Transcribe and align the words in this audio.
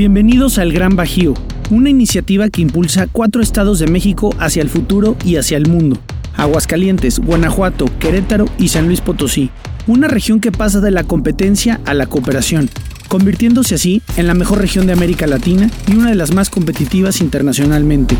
Bienvenidos 0.00 0.56
al 0.56 0.72
Gran 0.72 0.96
Bajío, 0.96 1.34
una 1.68 1.90
iniciativa 1.90 2.48
que 2.48 2.62
impulsa 2.62 3.06
cuatro 3.06 3.42
estados 3.42 3.78
de 3.80 3.86
México 3.86 4.34
hacia 4.38 4.62
el 4.62 4.70
futuro 4.70 5.14
y 5.26 5.36
hacia 5.36 5.58
el 5.58 5.68
mundo. 5.68 5.98
Aguascalientes, 6.36 7.18
Guanajuato, 7.18 7.84
Querétaro 7.98 8.46
y 8.56 8.68
San 8.68 8.86
Luis 8.86 9.02
Potosí. 9.02 9.50
Una 9.86 10.08
región 10.08 10.40
que 10.40 10.52
pasa 10.52 10.80
de 10.80 10.90
la 10.90 11.04
competencia 11.04 11.82
a 11.84 11.92
la 11.92 12.06
cooperación, 12.06 12.70
convirtiéndose 13.08 13.74
así 13.74 14.00
en 14.16 14.26
la 14.26 14.32
mejor 14.32 14.62
región 14.62 14.86
de 14.86 14.94
América 14.94 15.26
Latina 15.26 15.68
y 15.86 15.92
una 15.92 16.08
de 16.08 16.16
las 16.16 16.32
más 16.32 16.48
competitivas 16.48 17.20
internacionalmente. 17.20 18.16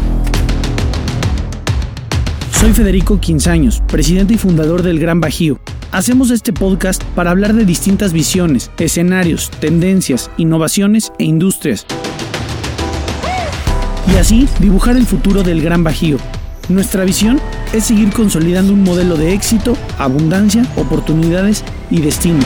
Soy 2.61 2.75
Federico 2.75 3.21
Quinzaños, 3.21 3.81
presidente 3.87 4.35
y 4.35 4.37
fundador 4.37 4.83
del 4.83 4.99
Gran 4.99 5.21
Bajío. 5.21 5.59
Hacemos 5.93 6.31
este 6.31 6.53
podcast 6.53 7.03
para 7.17 7.33
hablar 7.33 7.53
de 7.53 7.65
distintas 7.65 8.13
visiones, 8.13 8.71
escenarios, 8.79 9.51
tendencias, 9.51 10.31
innovaciones 10.37 11.13
e 11.19 11.25
industrias. 11.25 11.85
Y 14.07 14.17
así 14.17 14.49
dibujar 14.61 14.97
el 14.97 15.05
futuro 15.05 15.43
del 15.43 15.61
Gran 15.61 15.83
Bajío. 15.83 16.19
Nuestra 16.69 17.05
visión 17.05 17.41
es 17.73 17.85
seguir 17.85 18.13
consolidando 18.13 18.73
un 18.73 18.85
modelo 18.85 19.17
de 19.17 19.33
éxito, 19.35 19.77
abundancia, 19.99 20.65
oportunidades 20.77 21.65
y 21.91 22.01
destino. 22.01 22.45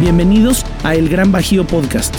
Bienvenidos 0.00 0.66
a 0.82 0.96
El 0.96 1.08
Gran 1.08 1.30
Bajío 1.30 1.64
Podcast. 1.64 2.12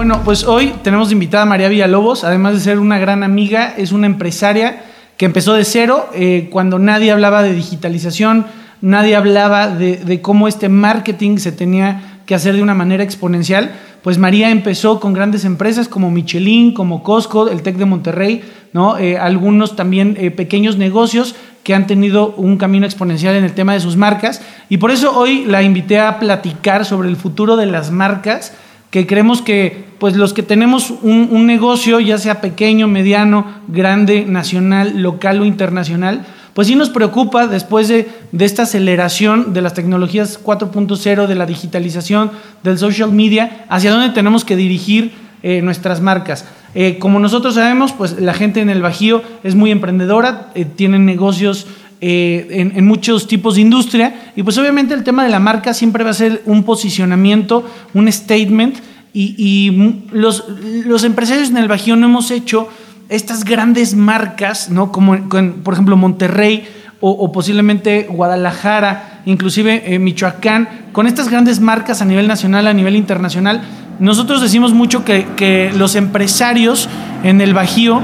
Bueno, 0.00 0.22
pues 0.24 0.44
hoy 0.44 0.72
tenemos 0.82 1.12
invitada 1.12 1.42
a 1.42 1.46
María 1.46 1.68
Villalobos, 1.68 2.24
además 2.24 2.54
de 2.54 2.60
ser 2.60 2.78
una 2.78 2.98
gran 2.98 3.22
amiga, 3.22 3.74
es 3.76 3.92
una 3.92 4.06
empresaria 4.06 4.82
que 5.18 5.26
empezó 5.26 5.52
de 5.52 5.66
cero 5.66 6.08
eh, 6.14 6.48
cuando 6.50 6.78
nadie 6.78 7.10
hablaba 7.10 7.42
de 7.42 7.52
digitalización, 7.52 8.46
nadie 8.80 9.14
hablaba 9.14 9.68
de, 9.68 10.20
cómo 10.22 10.48
este 10.48 10.70
marketing 10.70 11.36
se 11.36 11.52
tenía 11.52 12.22
que 12.24 12.34
hacer 12.34 12.54
de 12.54 12.62
una 12.62 12.72
manera 12.72 13.04
exponencial. 13.04 13.72
Pues 14.00 14.16
María 14.16 14.48
empezó 14.48 15.00
con 15.00 15.12
grandes 15.12 15.44
empresas 15.44 15.86
como 15.86 16.10
Michelin, 16.10 16.72
como 16.72 17.02
Costco, 17.02 17.50
el 17.50 17.60
Tec 17.60 17.76
de 17.76 17.84
Monterrey, 17.84 18.42
¿no? 18.72 18.96
Eh, 18.96 19.18
algunos 19.18 19.76
también 19.76 20.16
eh, 20.18 20.30
pequeños 20.30 20.78
negocios 20.78 21.34
que 21.62 21.74
han 21.74 21.86
tenido 21.86 22.32
un 22.38 22.56
camino 22.56 22.86
exponencial 22.86 23.34
en 23.34 23.44
el 23.44 23.52
tema 23.52 23.74
de 23.74 23.80
sus 23.80 23.98
marcas. 23.98 24.40
Y 24.70 24.78
por 24.78 24.92
eso 24.92 25.14
hoy 25.14 25.44
la 25.44 25.62
invité 25.62 26.00
a 26.00 26.18
platicar 26.18 26.86
sobre 26.86 27.10
el 27.10 27.16
futuro 27.16 27.56
de 27.56 27.66
las 27.66 27.90
marcas 27.90 28.54
que 28.90 29.06
creemos 29.06 29.40
que 29.42 29.84
pues 29.98 30.16
los 30.16 30.32
que 30.32 30.42
tenemos 30.42 30.92
un, 31.02 31.46
negocio, 31.46 32.00
ya 32.00 32.18
sea 32.18 32.40
pequeño, 32.40 32.88
mediano, 32.88 33.46
grande, 33.68 34.24
nacional, 34.24 35.02
local 35.02 35.40
o 35.40 35.44
internacional, 35.44 36.26
pues 36.54 36.68
sí 36.68 36.74
nos 36.74 36.90
preocupa 36.90 37.46
después 37.46 37.88
de, 37.88 38.08
esta 38.38 38.62
aceleración 38.62 39.52
de 39.52 39.60
las 39.60 39.74
tecnologías 39.74 40.42
4.0, 40.42 41.26
de 41.26 41.34
la 41.34 41.46
digitalización, 41.46 42.30
del 42.62 42.78
social 42.78 43.12
media, 43.12 43.66
hacia 43.68 43.92
dónde 43.92 44.10
tenemos 44.10 44.44
que 44.44 44.56
dirigir 44.56 45.12
eh, 45.42 45.60
nuestras 45.62 46.00
marcas. 46.00 46.46
Eh, 46.74 46.98
como 46.98 47.18
nosotros 47.18 47.54
sabemos, 47.54 47.92
pues 47.92 48.18
la 48.20 48.34
gente 48.34 48.60
en 48.60 48.70
el 48.70 48.82
Bajío 48.82 49.22
es 49.44 49.54
muy 49.54 49.70
emprendedora, 49.70 50.50
eh, 50.54 50.64
tienen 50.64 51.04
negocios 51.04 51.66
en, 52.00 52.72
en, 52.76 52.86
muchos 52.86 53.28
tipos 53.28 53.56
de 53.56 53.60
industria 53.60 54.32
y 54.34 54.42
pues 54.42 54.56
obviamente 54.56 54.94
el 54.94 55.04
tema 55.04 55.22
de 55.22 55.30
la 55.30 55.38
marca 55.38 55.74
siempre 55.74 56.02
va 56.02 56.10
a 56.10 56.14
ser 56.14 56.42
un 56.46 56.64
posicionamiento, 56.64 57.64
un 57.92 58.10
statement 58.10 58.76
y, 59.12 60.00
los, 60.12 60.44
los, 60.86 61.04
empresarios 61.04 61.50
en 61.50 61.56
el 61.56 61.68
Bajío 61.68 61.96
no 61.96 62.06
hemos 62.06 62.30
hecho 62.30 62.68
estas 63.08 63.44
grandes 63.44 63.94
marcas, 63.94 64.70
¿no? 64.70 64.92
como 64.92 65.18
por 65.62 65.74
ejemplo 65.74 65.96
Monterrey 65.96 66.64
o, 67.00 67.32
posiblemente 67.32 68.06
Guadalajara, 68.10 69.22
inclusive 69.24 69.82
eh, 69.86 69.98
Michoacán, 69.98 70.68
con 70.92 71.06
estas 71.06 71.28
grandes 71.28 71.58
marcas 71.58 72.02
a 72.02 72.04
nivel 72.04 72.28
nacional, 72.28 72.66
a 72.66 72.74
nivel 72.74 72.94
internacional. 72.94 73.62
Nosotros 73.98 74.42
decimos 74.42 74.74
mucho 74.74 75.04
que, 75.04 75.26
que 75.36 75.72
los 75.76 75.94
empresarios 75.96 76.88
en 77.24 77.40
el 77.40 77.54
Bajío 77.54 78.02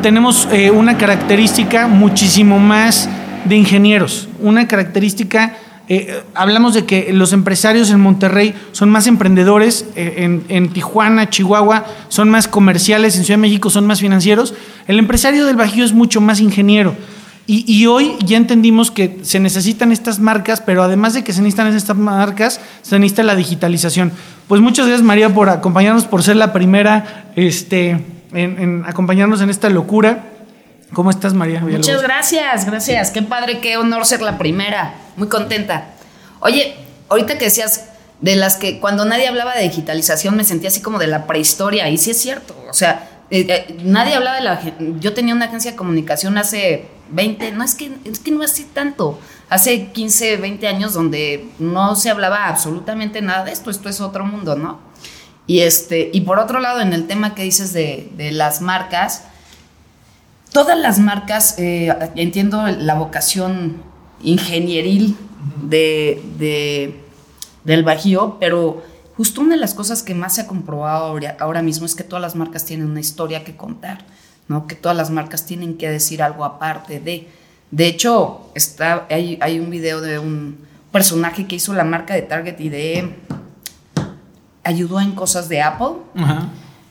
tenemos 0.00 0.48
eh, 0.52 0.70
una 0.70 0.96
característica 0.96 1.86
muchísimo 1.86 2.58
más 2.58 3.08
de 3.44 3.56
ingenieros, 3.56 4.28
una 4.40 4.68
característica 4.68 5.56
eh, 5.92 6.22
hablamos 6.34 6.74
de 6.74 6.84
que 6.84 7.12
los 7.12 7.32
empresarios 7.32 7.90
en 7.90 7.98
Monterrey 7.98 8.54
son 8.70 8.90
más 8.90 9.08
emprendedores, 9.08 9.86
eh, 9.96 10.40
en, 10.48 10.68
Tijuana, 10.68 11.30
Chihuahua 11.30 11.84
son 12.08 12.30
más 12.30 12.46
comerciales, 12.46 13.16
en 13.16 13.24
Ciudad 13.24 13.38
de 13.38 13.42
México 13.42 13.70
son 13.70 13.88
más 13.88 13.98
financieros. 13.98 14.54
El 14.86 15.00
empresario 15.00 15.46
del 15.46 15.56
Bajío 15.56 15.84
es 15.84 15.92
mucho 15.92 16.20
más 16.20 16.38
ingeniero. 16.38 16.94
Y, 17.48 17.84
hoy 17.86 18.12
ya 18.24 18.36
entendimos 18.36 18.92
que 18.92 19.18
se 19.22 19.40
necesitan 19.40 19.90
estas 19.90 20.20
marcas, 20.20 20.60
pero 20.60 20.84
además 20.84 21.14
de 21.14 21.24
que 21.24 21.32
se 21.32 21.42
necesitan 21.42 21.66
estas 21.74 21.96
marcas, 21.96 22.60
se 22.82 22.96
necesita 22.96 23.24
la 23.24 23.34
digitalización. 23.34 24.12
Pues 24.46 24.60
muchas 24.60 24.86
gracias 24.86 25.04
María 25.04 25.34
por 25.34 25.48
acompañarnos, 25.48 26.04
por 26.04 26.22
ser 26.22 26.36
la 26.36 26.52
primera 26.52 27.32
este, 27.34 28.00
en 28.32 28.84
acompañarnos 28.86 29.40
en 29.40 29.50
esta 29.50 29.68
locura. 29.68 30.29
¿Cómo 30.92 31.10
estás, 31.10 31.34
María? 31.34 31.60
Muchas 31.60 32.02
gracias, 32.02 32.64
gracias. 32.64 33.10
Qué 33.10 33.22
padre, 33.22 33.60
qué 33.60 33.76
honor 33.76 34.04
ser 34.04 34.22
la 34.22 34.38
primera. 34.38 34.94
Muy 35.16 35.28
contenta. 35.28 35.86
Oye, 36.40 36.74
ahorita 37.08 37.38
que 37.38 37.44
decías 37.44 37.90
de 38.20 38.34
las 38.36 38.56
que 38.56 38.80
cuando 38.80 39.04
nadie 39.04 39.28
hablaba 39.28 39.54
de 39.54 39.62
digitalización 39.62 40.36
me 40.36 40.44
sentía 40.44 40.68
así 40.68 40.80
como 40.82 40.98
de 40.98 41.06
la 41.06 41.26
prehistoria, 41.26 41.88
y 41.88 41.96
sí 41.96 42.10
es 42.10 42.20
cierto. 42.20 42.56
O 42.68 42.74
sea, 42.74 43.08
eh, 43.30 43.46
eh, 43.48 43.76
nadie 43.84 44.14
hablaba 44.14 44.36
de 44.36 44.42
la. 44.42 44.60
Yo 44.98 45.14
tenía 45.14 45.34
una 45.34 45.46
agencia 45.46 45.70
de 45.70 45.76
comunicación 45.76 46.36
hace 46.38 46.88
20, 47.10 47.52
no 47.52 47.62
es 47.62 47.76
que, 47.76 47.92
es 48.04 48.18
que 48.18 48.32
no 48.32 48.42
así 48.42 48.64
tanto, 48.64 49.20
hace 49.48 49.92
15, 49.92 50.38
20 50.38 50.66
años 50.66 50.92
donde 50.92 51.48
no 51.60 51.94
se 51.94 52.10
hablaba 52.10 52.48
absolutamente 52.48 53.22
nada 53.22 53.44
de 53.44 53.52
esto. 53.52 53.70
Esto 53.70 53.88
es 53.88 54.00
otro 54.00 54.24
mundo, 54.24 54.56
¿no? 54.56 54.80
Y, 55.46 55.60
este, 55.60 56.10
y 56.12 56.22
por 56.22 56.40
otro 56.40 56.58
lado, 56.58 56.80
en 56.80 56.92
el 56.92 57.06
tema 57.06 57.34
que 57.36 57.42
dices 57.44 57.72
de, 57.72 58.10
de 58.16 58.32
las 58.32 58.60
marcas 58.60 59.24
todas 60.52 60.78
las 60.78 60.98
marcas, 60.98 61.54
eh, 61.58 61.94
entiendo 62.16 62.66
la 62.66 62.94
vocación 62.94 63.82
ingenieril 64.22 65.16
de, 65.62 67.00
del 67.64 67.82
Bajío, 67.84 68.38
pero 68.38 68.82
justo 69.16 69.40
una 69.40 69.54
de 69.54 69.60
las 69.60 69.74
cosas 69.74 70.02
que 70.02 70.14
más 70.14 70.34
se 70.34 70.42
ha 70.42 70.46
comprobado 70.46 71.18
ahora, 71.38 71.62
mismo 71.62 71.86
es 71.86 71.94
que 71.94 72.04
todas 72.04 72.22
las 72.22 72.34
marcas 72.34 72.64
tienen 72.64 72.90
una 72.90 73.00
historia 73.00 73.44
que 73.44 73.56
contar, 73.56 74.04
¿no? 74.48 74.66
que 74.66 74.74
todas 74.74 74.96
las 74.96 75.10
marcas 75.10 75.46
tienen 75.46 75.76
que 75.76 75.88
decir 75.88 76.22
algo 76.22 76.44
aparte 76.44 77.00
de... 77.00 77.28
De 77.70 77.86
hecho, 77.86 78.50
está, 78.56 79.06
hay, 79.08 79.38
hay 79.40 79.60
un 79.60 79.70
video 79.70 80.00
de 80.00 80.18
un 80.18 80.58
personaje 80.90 81.46
que 81.46 81.54
hizo 81.54 81.72
la 81.72 81.84
marca 81.84 82.14
de 82.14 82.22
Target 82.22 82.58
y 82.58 82.68
de... 82.68 83.14
ayudó 84.64 85.00
en 85.00 85.12
cosas 85.12 85.48
de 85.48 85.62
Apple. 85.62 85.92
Ajá 86.16 86.48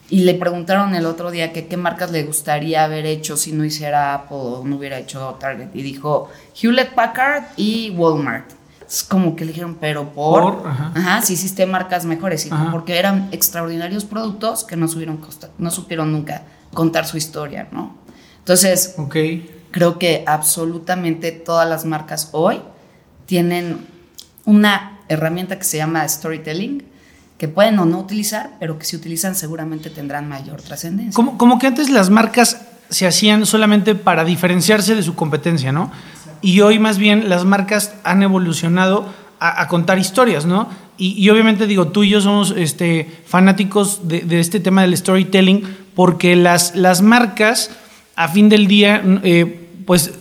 y 0.10 0.22
le 0.22 0.34
preguntaron 0.34 0.96
el 0.96 1.06
otro 1.06 1.30
día 1.30 1.54
que 1.54 1.68
qué 1.68 1.78
marcas 1.78 2.12
le 2.12 2.24
gustaría 2.24 2.84
haber 2.84 3.06
hecho 3.06 3.38
si 3.38 3.52
no 3.52 3.64
hiciera 3.64 4.16
Apple 4.16 4.38
o 4.38 4.64
no 4.66 4.78
hubiera 4.78 4.98
hecho 4.98 5.38
Target. 5.40 5.70
Y 5.74 5.84
dijo 5.84 6.30
Hewlett 6.60 6.94
Packard 6.96 7.44
y 7.58 7.92
Walmart. 7.92 8.50
Es 8.88 9.04
como 9.04 9.36
que 9.36 9.46
le 9.46 9.52
dijeron, 9.52 9.78
pero 9.80 10.10
por. 10.10 10.66
ajá. 10.66 11.22
si 11.22 11.34
hiciste 11.34 11.68
marcas 11.68 12.06
mejores. 12.06 12.48
Y 12.48 12.50
porque 12.72 12.98
eran 12.98 13.30
extraordinarios 13.32 14.04
productos 14.04 14.64
que 14.64 14.76
no, 14.76 14.88
supieron, 14.88 15.22
no 15.60 15.70
supieron 15.70 16.12
nunca 16.12 16.42
contar 16.74 17.06
su 17.06 17.18
historia, 17.18 17.68
¿no? 17.72 17.96
Entonces, 18.40 18.96
creo 19.70 20.00
que 20.00 20.24
absolutamente 20.26 21.32
todas 21.32 21.70
las 21.70 21.86
marcas 21.86 22.30
hoy 22.32 22.62
tienen 23.28 23.86
una 24.46 25.00
herramienta 25.08 25.60
que 25.60 25.66
se 25.66 25.78
llama 25.78 26.08
storytelling 26.08 26.84
que 27.40 27.48
pueden 27.48 27.80
o 27.80 27.86
no 27.86 28.00
utilizar, 28.00 28.58
pero 28.60 28.78
que 28.78 28.86
si 28.86 28.98
utilizan 28.98 29.34
seguramente 29.34 29.90
tendrán 29.90 30.28
mayor 30.28 30.62
trascendencia. 30.62 31.16
Como, 31.16 31.38
como 31.38 31.58
que 31.58 31.68
antes 31.68 31.90
las 31.90 32.10
marcas 32.10 32.62
se 32.90 33.08
hacían 33.08 33.46
solamente 33.46 33.96
para 33.96 34.26
diferenciarse 34.26 34.94
de 34.94 35.02
su 35.02 35.16
competencia, 35.16 35.72
¿no? 35.72 35.90
Y 36.42 36.60
hoy 36.60 36.80
más 36.80 36.98
bien 36.98 37.30
las 37.30 37.46
marcas 37.46 37.96
han 38.04 38.24
evolucionado 38.24 39.06
a, 39.40 39.68
contar 39.70 40.00
historias, 40.00 40.46
¿no? 40.46 40.68
Y, 40.98 41.30
obviamente 41.30 41.66
digo, 41.66 41.88
tú 41.88 42.04
y 42.04 42.10
yo 42.10 42.20
somos 42.20 42.54
este, 42.58 43.10
fanáticos 43.26 44.10
de, 44.10 44.38
este 44.38 44.60
tema 44.60 44.82
del 44.82 44.98
storytelling 44.98 45.64
porque 45.96 46.36
las, 46.36 46.76
las 46.76 47.02
marcas 47.02 47.72
a 48.18 48.28
fin 48.28 48.50
del 48.50 48.68
día, 48.68 49.02
eh, 49.24 49.70
pues 49.86 50.19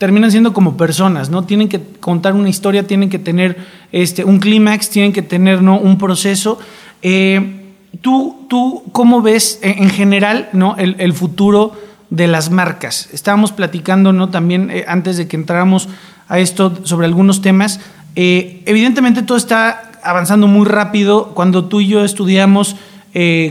terminan 0.00 0.30
siendo 0.30 0.54
como 0.54 0.78
personas, 0.78 1.28
¿no? 1.28 1.44
Tienen 1.44 1.68
que 1.68 1.78
contar 2.00 2.32
una 2.32 2.48
historia, 2.48 2.86
tienen 2.86 3.10
que 3.10 3.18
tener 3.18 3.58
este, 3.92 4.24
un 4.24 4.40
clímax, 4.40 4.88
tienen 4.88 5.12
que 5.12 5.20
tener 5.20 5.60
¿no? 5.60 5.78
un 5.78 5.98
proceso. 5.98 6.58
Eh, 7.02 7.74
¿tú, 8.00 8.46
¿Tú 8.48 8.84
cómo 8.92 9.20
ves 9.20 9.58
en 9.60 9.90
general 9.90 10.48
¿no? 10.54 10.74
el, 10.78 11.12
futuro 11.12 11.78
de 12.08 12.28
las 12.28 12.50
marcas? 12.50 13.10
Estábamos 13.12 13.52
platicando 13.52 14.14
¿no? 14.14 14.30
también 14.30 14.70
eh, 14.70 14.86
antes 14.88 15.18
de 15.18 15.28
que 15.28 15.36
entráramos 15.36 15.90
a 16.28 16.38
esto 16.38 16.80
sobre 16.84 17.06
algunos 17.06 17.42
temas. 17.42 17.80
Eh, 18.16 18.62
evidentemente 18.64 19.20
todo 19.20 19.36
está 19.36 19.92
avanzando 20.02 20.46
muy 20.46 20.64
rápido. 20.64 21.34
Cuando 21.34 21.66
tú 21.66 21.82
y 21.82 21.88
yo 21.88 22.06
estudiamos 22.06 22.74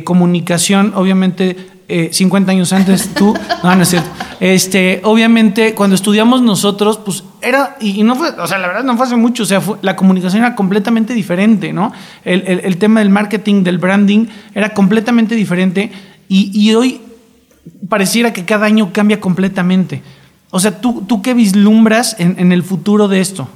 comunicación, 0.04 0.94
obviamente 0.96 1.58
50 2.12 2.52
años 2.52 2.72
antes 2.72 3.14
tú, 3.14 3.34
no, 3.64 3.76
no 3.76 3.82
es 3.82 3.90
cierto. 3.90 4.10
Este, 4.40 5.02
obviamente, 5.04 5.74
cuando 5.74 5.96
estudiamos 5.96 6.42
nosotros, 6.42 6.98
pues 6.98 7.24
era, 7.42 7.76
y, 7.80 8.04
no 8.04 8.16
fue, 8.16 8.30
o 8.30 8.48
sea, 8.48 8.58
la 8.58 8.68
verdad 8.68 8.84
no 8.84 8.96
fue 8.96 9.06
hace 9.06 9.16
mucho, 9.16 9.44
o 9.44 9.46
sea, 9.46 9.62
la 9.82 9.96
comunicación 9.96 10.44
era 10.44 10.56
completamente 10.56 11.14
diferente, 11.14 11.74
¿no? 11.74 11.92
El, 12.24 12.44
el, 12.48 12.78
tema 12.78 13.00
del 13.00 13.10
marketing, 13.10 13.64
del 13.64 13.78
branding, 13.80 14.28
era 14.54 14.74
completamente 14.74 15.36
diferente 15.36 15.92
y, 16.28 16.52
y, 16.54 16.74
hoy 16.76 17.02
pareciera 17.90 18.32
que 18.32 18.46
cada 18.46 18.66
año 18.66 18.92
cambia 18.94 19.20
completamente. 19.20 20.02
O 20.52 20.60
sea, 20.60 20.80
¿tú, 20.80 21.04
tú 21.08 21.22
qué 21.22 21.34
vislumbras 21.34 22.16
en, 22.20 22.36
en 22.40 22.52
el 22.52 22.64
futuro 22.64 23.08
de 23.08 23.20
esto? 23.20 23.50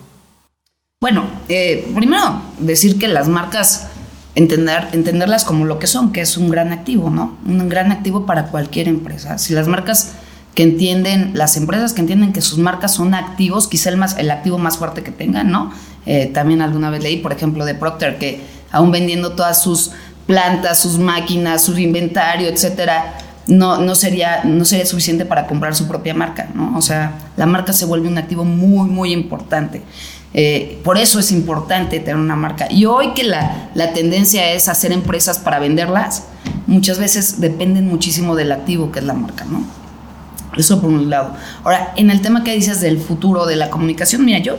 Bueno, 1.03 1.25
eh, 1.49 1.91
primero 1.93 2.41
decir 2.59 2.97
que 2.97 3.09
las 3.09 3.27
marcas 3.27 3.89
entender, 4.35 4.87
entenderlas 4.93 5.43
como 5.43 5.65
lo 5.65 5.79
que 5.79 5.87
son, 5.87 6.11
que 6.11 6.21
es 6.21 6.37
un 6.37 6.49
gran 6.49 6.71
activo, 6.71 7.09
¿no? 7.09 7.37
Un 7.45 7.69
gran 7.69 7.91
activo 7.91 8.25
para 8.25 8.47
cualquier 8.47 8.87
empresa. 8.87 9.37
Si 9.37 9.53
las 9.53 9.67
marcas 9.67 10.13
que 10.55 10.63
entienden, 10.63 11.31
las 11.33 11.57
empresas 11.57 11.93
que 11.93 12.01
entienden 12.01 12.33
que 12.33 12.41
sus 12.41 12.59
marcas 12.59 12.93
son 12.93 13.13
activos, 13.13 13.67
quizá 13.67 13.89
el, 13.89 13.97
más, 13.97 14.17
el 14.17 14.29
activo 14.31 14.57
más 14.57 14.77
fuerte 14.77 15.03
que 15.03 15.11
tengan, 15.11 15.51
¿no? 15.51 15.71
Eh, 16.05 16.29
también 16.33 16.61
alguna 16.61 16.89
vez 16.89 17.01
leí, 17.01 17.17
por 17.17 17.31
ejemplo, 17.31 17.65
de 17.65 17.75
Procter, 17.75 18.17
que 18.17 18.41
aún 18.71 18.91
vendiendo 18.91 19.33
todas 19.33 19.61
sus 19.61 19.91
plantas, 20.27 20.79
sus 20.79 20.97
máquinas, 20.97 21.63
su 21.63 21.77
inventario, 21.77 22.47
etcétera, 22.47 23.15
no, 23.47 23.77
no, 23.77 23.95
sería, 23.95 24.43
no 24.43 24.63
sería 24.63 24.85
suficiente 24.85 25.25
para 25.25 25.47
comprar 25.47 25.75
su 25.75 25.87
propia 25.87 26.13
marca, 26.13 26.49
¿no? 26.53 26.77
O 26.77 26.81
sea, 26.81 27.13
la 27.35 27.45
marca 27.45 27.73
se 27.73 27.85
vuelve 27.85 28.07
un 28.07 28.17
activo 28.17 28.45
muy, 28.45 28.89
muy 28.89 29.11
importante. 29.11 29.81
Eh, 30.33 30.79
por 30.83 30.97
eso 30.97 31.19
es 31.19 31.31
importante 31.31 31.99
tener 31.99 32.15
una 32.15 32.35
marca. 32.35 32.67
Y 32.71 32.85
hoy 32.85 33.13
que 33.13 33.23
la, 33.23 33.69
la, 33.75 33.93
tendencia 33.93 34.51
es 34.51 34.67
hacer 34.67 34.91
empresas 34.91 35.39
para 35.39 35.59
venderlas, 35.59 36.23
muchas 36.65 36.97
veces 36.97 37.39
dependen 37.39 37.87
muchísimo 37.87 38.35
del 38.35 38.51
activo 38.51 38.91
que 38.91 38.99
es 38.99 39.05
la 39.05 39.13
marca, 39.13 39.45
¿no? 39.45 39.63
Eso 40.57 40.81
por 40.81 40.89
un 40.89 41.09
lado. 41.09 41.35
Ahora, 41.63 41.93
en 41.95 42.09
el 42.09 42.21
tema 42.21 42.43
que 42.43 42.53
dices 42.53 42.81
del 42.81 42.99
futuro 42.99 43.45
de 43.45 43.55
la 43.55 43.69
comunicación, 43.69 44.25
mira, 44.25 44.39
yo, 44.39 44.57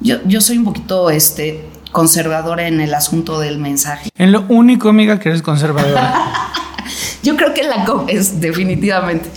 yo, 0.00 0.16
yo 0.26 0.40
soy 0.40 0.58
un 0.58 0.64
poquito 0.64 1.10
este, 1.10 1.66
conservadora 1.92 2.68
en 2.68 2.80
el 2.80 2.94
asunto 2.94 3.38
del 3.38 3.58
mensaje. 3.58 4.10
En 4.16 4.32
lo 4.32 4.44
único, 4.48 4.88
amiga, 4.88 5.18
que 5.18 5.30
eres 5.30 5.42
conservadora. 5.42 6.52
yo 7.22 7.36
creo 7.36 7.54
que 7.54 7.62
la 7.62 7.86
es 8.08 8.40
definitivamente. 8.40 9.28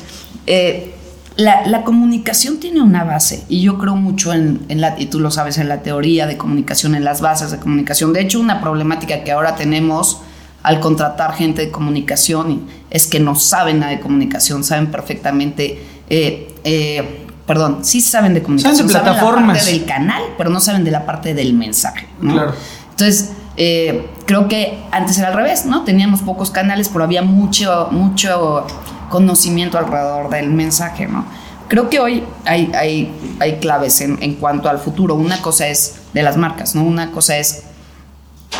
Eh, 0.45 0.93
la, 1.39 1.83
comunicación 1.83 2.59
tiene 2.59 2.81
una 2.81 3.03
base 3.03 3.43
y 3.47 3.61
yo 3.61 3.77
creo 3.77 3.95
mucho 3.95 4.33
en, 4.33 4.65
la, 4.69 4.95
y 4.99 5.05
tú 5.07 5.19
lo 5.19 5.31
sabes, 5.31 5.57
en 5.57 5.69
la 5.69 5.81
teoría 5.81 6.27
de 6.27 6.37
comunicación, 6.37 6.95
en 6.95 7.03
las 7.03 7.21
bases 7.21 7.51
de 7.51 7.59
comunicación. 7.59 8.13
De 8.13 8.21
hecho, 8.21 8.39
una 8.39 8.61
problemática 8.61 9.23
que 9.23 9.31
ahora 9.31 9.55
tenemos 9.55 10.21
al 10.63 10.81
contratar 10.81 11.33
gente 11.33 11.65
de 11.65 11.71
comunicación 11.71 12.67
es 12.89 13.07
que 13.07 13.19
no 13.19 13.35
saben 13.35 13.79
nada 13.79 13.93
de 13.93 14.01
comunicación, 14.01 14.63
saben 14.63 14.87
perfectamente, 14.91 15.81
eh, 16.09 16.53
eh, 16.65 17.25
perdón, 17.47 17.79
sí 17.83 18.01
saben 18.01 18.33
de 18.33 18.43
comunicación, 18.43 18.89
saben, 18.89 18.93
de 18.93 19.11
plataformas. 19.11 19.47
la 19.47 19.53
parte 19.53 19.71
del 19.71 19.85
canal, 19.85 20.23
pero 20.37 20.49
no 20.49 20.59
saben 20.59 20.83
de 20.83 20.91
la 20.91 21.05
parte 21.05 21.33
del 21.33 21.53
mensaje. 21.53 22.07
Claro. 22.19 22.53
Entonces, 22.91 23.31
eh, 23.55 24.09
creo 24.25 24.49
que 24.49 24.77
antes 24.91 25.17
era 25.17 25.29
al 25.29 25.33
revés, 25.33 25.65
¿no? 25.65 25.83
Teníamos 25.85 26.21
pocos 26.21 26.51
canales, 26.51 26.89
pero 26.89 27.05
había 27.05 27.21
mucho, 27.21 27.87
mucho 27.91 28.65
conocimiento 29.09 29.77
alrededor 29.77 30.29
del 30.29 30.49
mensaje, 30.49 31.07
¿no? 31.07 31.25
Creo 31.67 31.89
que 31.89 31.99
hoy 31.99 32.23
hay, 32.45 32.71
hay, 32.73 33.11
hay 33.39 33.59
claves 33.59 34.01
en, 34.01 34.17
en, 34.21 34.35
cuanto 34.35 34.69
al 34.69 34.79
futuro. 34.79 35.13
Una 35.13 35.39
cosa 35.41 35.67
es 35.67 35.95
de 36.13 36.23
las 36.23 36.35
marcas, 36.35 36.73
¿no? 36.73 36.83
Una 36.83 37.11
cosa 37.11 37.37
es 37.37 37.63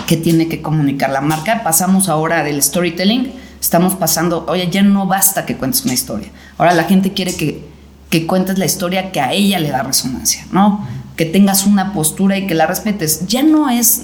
que 0.07 0.17
tiene 0.17 0.47
que 0.47 0.61
comunicar 0.61 1.09
la 1.09 1.21
marca. 1.21 1.63
Pasamos 1.63 2.07
ahora 2.07 2.43
del 2.43 2.61
storytelling, 2.61 3.33
estamos 3.59 3.95
pasando, 3.95 4.45
oye, 4.47 4.69
ya 4.69 4.83
no 4.83 5.07
basta 5.07 5.45
que 5.45 5.55
cuentes 5.55 5.83
una 5.85 5.93
historia. 5.93 6.29
Ahora 6.57 6.73
la 6.73 6.83
gente 6.83 7.13
quiere 7.13 7.35
que, 7.35 7.63
que 8.09 8.27
cuentes 8.27 8.57
la 8.59 8.65
historia 8.65 9.11
que 9.11 9.21
a 9.21 9.33
ella 9.33 9.59
le 9.59 9.69
da 9.69 9.81
resonancia, 9.81 10.45
¿no? 10.51 10.87
Que 11.15 11.25
tengas 11.25 11.65
una 11.65 11.93
postura 11.93 12.37
y 12.37 12.47
que 12.47 12.53
la 12.53 12.67
respetes. 12.67 13.25
Ya 13.27 13.43
no 13.43 13.69
es 13.69 14.03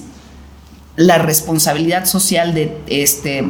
la 0.96 1.18
responsabilidad 1.18 2.06
social 2.06 2.54
de, 2.54 2.78
este, 2.88 3.48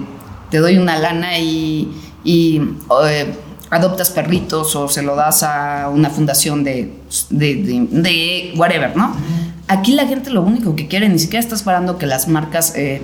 te 0.49 0.57
doy 0.57 0.77
una 0.77 0.97
lana 0.97 1.37
y 1.39 1.91
y 2.25 2.59
eh, 3.05 3.33
adoptas 3.69 4.09
perritos 4.09 4.75
o 4.75 4.89
se 4.89 5.03
lo 5.03 5.15
das 5.15 5.43
a 5.43 5.89
una 5.89 6.09
fundación 6.09 6.63
de, 6.65 6.93
de, 7.29 8.53
whatever, 8.57 8.97
¿no? 8.97 9.15
Aquí 9.67 9.93
la 9.93 10.05
gente 10.05 10.31
lo 10.31 10.41
único 10.41 10.75
que 10.75 10.87
quiere, 10.87 11.07
ni 11.07 11.19
siquiera 11.19 11.39
está 11.39 11.55
esperando 11.55 11.97
que 11.97 12.05
las 12.05 12.27
marcas 12.27 12.73
eh, 12.75 13.01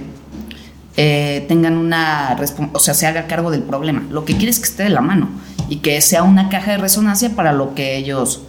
eh, 0.97 1.45
tengan 1.47 1.77
una, 1.77 2.37
o 2.73 2.79
sea, 2.79 2.93
se 2.93 3.07
haga 3.07 3.27
cargo 3.27 3.51
del 3.51 3.63
problema. 3.63 4.03
Lo 4.09 4.25
que 4.25 4.35
quiere 4.35 4.49
es 4.49 4.59
que 4.59 4.65
esté 4.65 4.83
de 4.83 4.89
la 4.89 5.01
mano 5.01 5.29
y 5.69 5.77
que 5.77 6.01
sea 6.01 6.23
una 6.23 6.49
caja 6.49 6.71
de 6.71 6.77
resonancia 6.77 7.29
para 7.35 7.53
lo 7.53 7.73
que 7.73 7.95
ellos, 7.95 8.41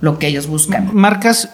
lo 0.00 0.18
que 0.18 0.28
ellos 0.28 0.46
buscan. 0.46 0.90
Marcas 0.92 1.50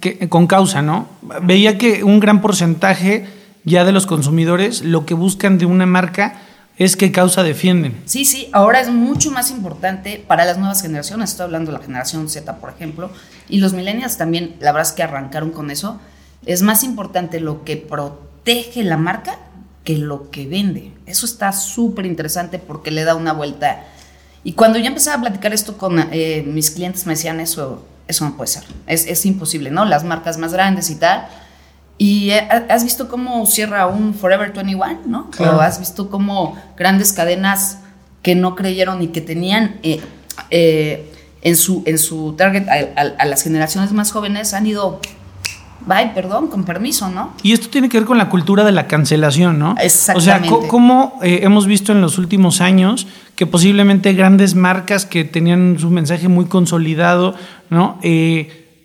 que, 0.00 0.28
con 0.28 0.46
causa, 0.46 0.82
¿no? 0.82 1.08
Veía 1.42 1.78
que 1.78 2.04
un 2.04 2.20
gran 2.20 2.40
porcentaje 2.40 3.26
ya 3.64 3.84
de 3.84 3.92
los 3.92 4.06
consumidores 4.06 4.82
lo 4.82 5.04
que 5.04 5.14
buscan 5.14 5.58
de 5.58 5.66
una 5.66 5.86
marca 5.86 6.40
es 6.80 6.96
qué 6.96 7.12
causa 7.12 7.42
defienden. 7.42 8.00
Sí, 8.06 8.24
sí, 8.24 8.48
ahora 8.52 8.80
es 8.80 8.88
mucho 8.88 9.30
más 9.30 9.50
importante 9.50 10.24
para 10.26 10.46
las 10.46 10.56
nuevas 10.56 10.80
generaciones, 10.80 11.30
estoy 11.30 11.44
hablando 11.44 11.70
de 11.70 11.76
la 11.78 11.84
generación 11.84 12.26
Z, 12.30 12.56
por 12.56 12.70
ejemplo, 12.70 13.10
y 13.50 13.58
los 13.58 13.74
millennials 13.74 14.16
también, 14.16 14.56
la 14.60 14.72
verdad 14.72 14.88
es 14.88 14.94
que 14.94 15.02
arrancaron 15.02 15.50
con 15.50 15.70
eso, 15.70 16.00
es 16.46 16.62
más 16.62 16.82
importante 16.82 17.38
lo 17.38 17.64
que 17.64 17.76
protege 17.76 18.82
la 18.82 18.96
marca 18.96 19.38
que 19.84 19.98
lo 19.98 20.30
que 20.30 20.46
vende. 20.46 20.92
Eso 21.04 21.26
está 21.26 21.52
súper 21.52 22.06
interesante 22.06 22.58
porque 22.58 22.90
le 22.90 23.04
da 23.04 23.14
una 23.14 23.34
vuelta. 23.34 23.84
Y 24.42 24.54
cuando 24.54 24.78
yo 24.78 24.86
empezaba 24.86 25.18
a 25.18 25.20
platicar 25.20 25.52
esto 25.52 25.76
con 25.76 25.98
eh, 25.98 26.42
mis 26.46 26.70
clientes 26.70 27.04
me 27.04 27.12
decían 27.12 27.40
eso, 27.40 27.84
eso 28.08 28.24
no 28.24 28.38
puede 28.38 28.48
ser, 28.48 28.64
es, 28.86 29.06
es 29.06 29.26
imposible, 29.26 29.70
¿no? 29.70 29.84
Las 29.84 30.04
marcas 30.04 30.38
más 30.38 30.54
grandes 30.54 30.88
y 30.88 30.94
tal 30.94 31.28
y 32.02 32.30
has 32.30 32.82
visto 32.82 33.08
cómo 33.08 33.44
cierra 33.44 33.86
un 33.86 34.14
Forever 34.14 34.54
21, 34.54 35.00
¿no? 35.04 35.28
O 35.38 35.60
has 35.60 35.78
visto 35.78 36.08
cómo 36.08 36.56
grandes 36.74 37.12
cadenas 37.12 37.80
que 38.22 38.34
no 38.34 38.56
creyeron 38.56 39.02
y 39.02 39.08
que 39.08 39.20
tenían 39.20 39.76
eh, 39.82 40.00
eh, 40.48 41.12
en, 41.42 41.56
su, 41.56 41.82
en 41.84 41.98
su 41.98 42.32
target 42.38 42.66
a, 42.70 43.24
las 43.26 43.42
generaciones 43.42 43.92
más 43.92 44.12
jóvenes 44.12 44.54
han 44.54 44.66
ido, 44.66 44.98
bye, 45.86 46.12
perdón, 46.14 46.46
con 46.46 46.64
permiso, 46.64 47.10
¿no? 47.10 47.34
Y 47.42 47.52
esto 47.52 47.68
tiene 47.68 47.90
que 47.90 47.98
ver 47.98 48.06
con 48.06 48.16
la 48.16 48.30
cultura 48.30 48.64
de 48.64 48.72
la 48.72 48.86
cancelación, 48.86 49.58
¿no? 49.58 49.74
Exactamente. 49.78 50.48
O 50.48 50.60
sea, 50.62 50.68
cómo 50.70 51.18
eh, 51.22 51.40
hemos 51.42 51.66
visto 51.66 51.92
en 51.92 52.00
los 52.00 52.16
últimos 52.16 52.62
años 52.62 53.08
que 53.36 53.46
posiblemente 53.46 54.14
grandes 54.14 54.54
marcas 54.54 55.04
que 55.04 55.24
tenían 55.24 55.76
su 55.78 55.90
mensaje 55.90 56.28
muy 56.28 56.46
consolidado, 56.46 57.34
¿no? 57.68 57.98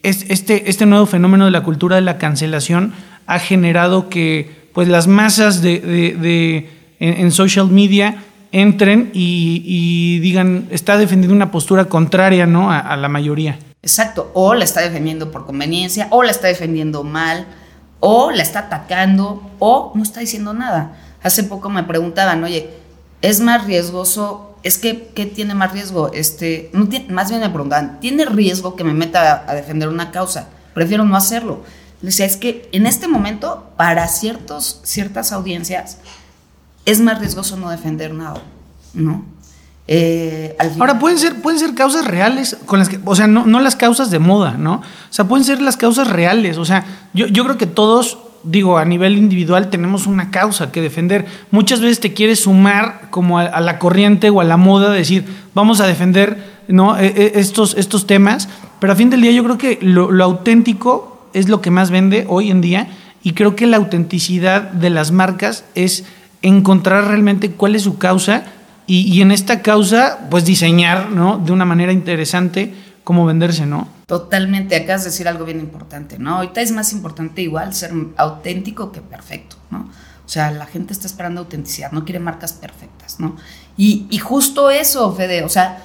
Este, 0.09 0.69
este 0.69 0.85
nuevo 0.85 1.05
fenómeno 1.05 1.45
de 1.45 1.51
la 1.51 1.63
cultura 1.63 1.95
de 1.95 2.01
la 2.01 2.17
cancelación 2.17 2.93
ha 3.27 3.39
generado 3.39 4.09
que 4.09 4.69
pues, 4.73 4.87
las 4.87 5.07
masas 5.07 5.61
de, 5.61 6.69
en, 6.99 7.31
social 7.31 7.69
media 7.69 8.23
entren 8.51 9.09
y, 9.13 10.19
digan, 10.19 10.67
está 10.69 10.97
defendiendo 10.97 11.35
una 11.35 11.51
postura 11.51 11.85
contraria 11.85 12.45
¿no? 12.45 12.71
a, 12.71 12.95
la 12.95 13.09
mayoría. 13.09 13.57
Exacto, 13.81 14.31
o 14.33 14.53
la 14.55 14.63
está 14.63 14.81
defendiendo 14.81 15.31
por 15.31 15.45
conveniencia, 15.45 16.07
o 16.09 16.23
la 16.23 16.31
está 16.31 16.47
defendiendo 16.47 17.03
mal, 17.03 17.45
o 17.99 18.31
la 18.31 18.41
está 18.41 18.59
atacando, 18.59 19.51
o 19.59 19.91
no 19.95 20.03
está 20.03 20.21
diciendo 20.21 20.53
nada. 20.53 20.97
Hace 21.21 21.43
poco 21.43 21.69
me 21.69 21.83
preguntaban, 21.83 22.43
oye, 22.43 22.69
¿es 23.21 23.41
más 23.41 23.65
riesgoso 23.65 24.54
es 24.65 24.79
que, 24.79 25.11
¿qué 25.13 25.27
tiene 25.27 25.53
más 25.53 25.73
riesgo? 25.73 26.11
Este, 26.11 26.71
no 26.73 26.89
más 27.09 27.29
bien 27.29 27.39
me 27.39 27.89
¿tiene 28.01 28.25
riesgo 28.25 28.75
que 28.75 28.83
me 28.83 28.95
meta 28.95 29.45
a, 29.47 29.53
defender 29.53 29.89
una 29.89 30.09
causa? 30.09 30.49
Prefiero 30.73 31.05
no 31.05 31.15
hacerlo. 31.15 31.63
Le 32.01 32.07
decía, 32.07 32.25
es 32.25 32.35
que 32.35 32.67
en 32.71 32.87
este 32.87 33.07
momento, 33.07 33.69
para 33.77 34.07
ciertos, 34.07 34.81
ciertas 34.83 35.31
audiencias, 35.31 35.99
es 36.83 36.99
más 36.99 37.19
riesgoso 37.19 37.57
no 37.57 37.69
defender 37.69 38.15
nada, 38.15 38.41
¿no? 38.95 39.23
Eh, 39.87 40.57
Ahora, 40.79 40.97
pueden 40.97 41.19
ser, 41.19 41.43
pueden 41.43 41.59
ser 41.59 41.75
causas 41.75 42.05
reales, 42.05 42.57
con 42.65 42.79
las 42.79 42.89
que, 42.89 42.99
o 43.05 43.15
sea, 43.15 43.27
no, 43.27 43.45
no 43.45 43.59
las 43.59 43.75
causas 43.75 44.09
de 44.09 44.17
moda, 44.17 44.53
¿no? 44.57 44.77
O 44.77 45.13
sea, 45.13 45.25
pueden 45.25 45.45
ser 45.45 45.61
las 45.61 45.77
causas 45.77 46.07
reales. 46.07 46.57
O 46.57 46.65
sea, 46.65 46.85
yo, 47.13 47.27
yo 47.27 47.43
creo 47.43 47.59
que 47.59 47.67
todos 47.67 48.17
digo, 48.45 48.77
a 48.77 48.85
nivel 48.85 49.17
individual 49.17 49.69
tenemos 49.69 50.07
una 50.07 50.31
causa 50.31 50.71
que 50.71 50.81
defender. 50.81 51.25
Muchas 51.51 51.81
veces 51.81 51.99
te 51.99 52.13
quieres 52.13 52.41
sumar 52.41 53.09
como 53.09 53.39
a, 53.39 53.59
la 53.59 53.79
corriente 53.79 54.29
o 54.29 54.41
a 54.41 54.43
la 54.43 54.57
moda, 54.57 54.91
decir, 54.91 55.25
vamos 55.53 55.81
a 55.81 55.87
defender 55.87 56.55
¿no? 56.67 56.97
E, 56.97 57.07
e, 57.07 57.39
estos, 57.39 57.75
estos 57.77 58.07
temas, 58.07 58.49
pero 58.79 58.93
a 58.93 58.95
fin 58.95 59.09
del 59.09 59.21
día 59.21 59.31
yo 59.31 59.43
creo 59.43 59.57
que 59.57 59.79
lo, 59.81 60.23
auténtico 60.23 61.27
es 61.33 61.49
lo 61.49 61.61
que 61.61 61.71
más 61.71 61.91
vende 61.91 62.25
hoy 62.27 62.49
en 62.49 62.61
día 62.61 62.87
y 63.23 63.33
creo 63.33 63.55
que 63.55 63.67
la 63.67 63.77
autenticidad 63.77 64.61
de 64.61 64.89
las 64.89 65.11
marcas 65.11 65.65
es 65.75 66.05
encontrar 66.41 67.07
realmente 67.07 67.51
cuál 67.51 67.75
es 67.75 67.83
su 67.83 67.97
causa 67.97 68.45
y, 68.87 69.01
y 69.11 69.21
en 69.21 69.31
esta 69.31 69.61
causa 69.61 70.27
pues 70.29 70.45
diseñar 70.45 71.09
¿no? 71.11 71.37
de 71.37 71.51
una 71.51 71.65
manera 71.65 71.91
interesante 71.91 72.73
cómo 73.03 73.25
venderse, 73.25 73.65
¿no? 73.65 73.87
Totalmente, 74.05 74.75
acabas 74.75 75.03
de 75.03 75.09
decir 75.09 75.27
algo 75.27 75.45
bien 75.45 75.59
importante, 75.59 76.19
¿no? 76.19 76.35
Ahorita 76.35 76.61
es 76.61 76.71
más 76.71 76.93
importante 76.93 77.41
igual 77.41 77.73
ser 77.73 77.91
auténtico 78.17 78.91
que 78.91 79.01
perfecto, 79.01 79.57
¿no? 79.71 79.89
O 80.25 80.29
sea, 80.29 80.51
la 80.51 80.67
gente 80.67 80.93
está 80.93 81.07
esperando 81.07 81.41
autenticidad, 81.41 81.91
no 81.91 82.05
quiere 82.05 82.19
marcas 82.19 82.53
perfectas, 82.53 83.19
¿no? 83.19 83.35
Y, 83.77 84.17
justo 84.19 84.69
eso, 84.69 85.13
Fede, 85.13 85.43
o 85.43 85.49
sea, 85.49 85.83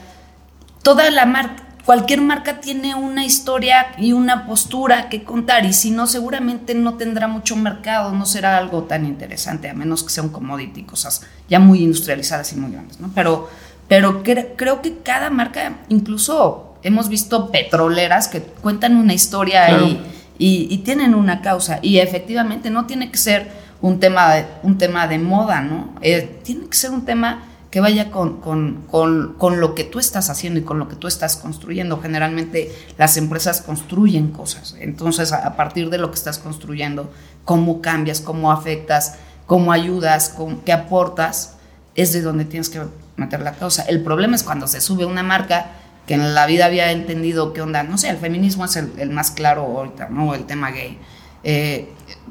toda 0.82 1.10
la 1.10 1.24
marca, 1.24 1.64
cualquier 1.84 2.20
marca 2.20 2.60
tiene 2.60 2.94
una 2.94 3.24
historia 3.24 3.86
y 3.98 4.12
una 4.12 4.46
postura 4.46 5.08
que 5.08 5.24
contar 5.24 5.64
y 5.64 5.72
si 5.72 5.90
no, 5.90 6.06
seguramente 6.06 6.74
no 6.74 6.94
tendrá 6.94 7.26
mucho 7.26 7.56
mercado, 7.56 8.12
no 8.12 8.26
será 8.26 8.58
algo 8.58 8.84
tan 8.84 9.06
interesante, 9.06 9.68
a 9.68 9.74
menos 9.74 10.02
que 10.04 10.10
sea 10.10 10.22
un 10.22 10.28
commodity, 10.28 10.84
cosas 10.84 11.22
ya 11.48 11.58
muy 11.58 11.82
industrializadas 11.82 12.52
y 12.52 12.56
muy 12.56 12.70
grandes, 12.70 13.00
¿no? 13.00 13.10
Pero, 13.14 13.48
pero 13.88 14.22
creo 14.22 14.82
que 14.82 14.98
cada 14.98 15.30
marca, 15.30 15.78
incluso 15.88 16.69
hemos 16.82 17.08
visto 17.08 17.50
petroleras 17.50 18.28
que 18.28 18.42
cuentan 18.42 18.96
una 18.96 19.14
historia 19.14 19.78
y, 19.80 20.00
y, 20.38 20.78
tienen 20.78 21.14
una 21.14 21.42
causa 21.42 21.78
y 21.82 21.98
efectivamente 21.98 22.70
no 22.70 22.86
tiene 22.86 23.10
que 23.10 23.18
ser 23.18 23.50
un 23.82 24.00
tema 24.00 24.34
de, 24.34 24.46
un 24.62 24.78
tema 24.78 25.06
de 25.06 25.18
moda, 25.18 25.60
¿no? 25.60 25.94
Eh, 26.00 26.40
tiene 26.42 26.66
que 26.66 26.76
ser 26.76 26.90
un 26.90 27.04
tema 27.04 27.44
que 27.70 27.80
vaya 27.80 28.10
con, 28.10 28.40
con, 28.40 28.82
con, 28.90 29.34
con, 29.38 29.60
lo 29.60 29.74
que 29.74 29.84
tú 29.84 30.00
estás 30.00 30.28
haciendo 30.28 30.58
y 30.58 30.64
con 30.64 30.78
lo 30.78 30.88
que 30.88 30.96
tú 30.96 31.06
estás 31.06 31.36
construyendo. 31.36 32.00
Generalmente 32.00 32.74
las 32.98 33.16
empresas 33.16 33.62
construyen 33.62 34.32
cosas. 34.32 34.74
Entonces, 34.80 35.32
a, 35.32 35.56
partir 35.56 35.88
de 35.88 35.98
lo 35.98 36.10
que 36.10 36.16
estás 36.16 36.38
construyendo, 36.38 37.12
cómo 37.44 37.80
cambias, 37.80 38.20
cómo 38.20 38.50
afectas, 38.50 39.18
cómo 39.46 39.72
ayudas, 39.72 40.34
qué 40.64 40.72
aportas, 40.72 41.54
es 41.94 42.12
de 42.12 42.22
donde 42.22 42.44
tienes 42.44 42.70
que 42.70 42.80
meter 43.16 43.40
la 43.40 43.52
causa. 43.52 43.84
El 43.84 44.02
problema 44.02 44.34
es 44.34 44.42
cuando 44.42 44.66
se 44.66 44.80
sube 44.80 45.04
una 45.04 45.22
marca 45.22 45.70
que 46.10 46.14
en 46.14 46.34
la 46.34 46.44
vida 46.46 46.66
había 46.66 46.90
entendido 46.90 47.52
qué 47.52 47.62
onda, 47.62 47.84
no 47.84 47.96
sé, 47.96 48.08
el 48.08 48.16
feminismo 48.16 48.64
es 48.64 48.74
el, 48.74 48.90
el 48.98 49.10
más 49.10 49.30
claro 49.30 49.62
ahorita, 49.62 50.08
¿no? 50.08 50.34
El 50.34 50.44
tema 50.44 50.72
gay. 50.72 50.98
Eh, 51.44 51.88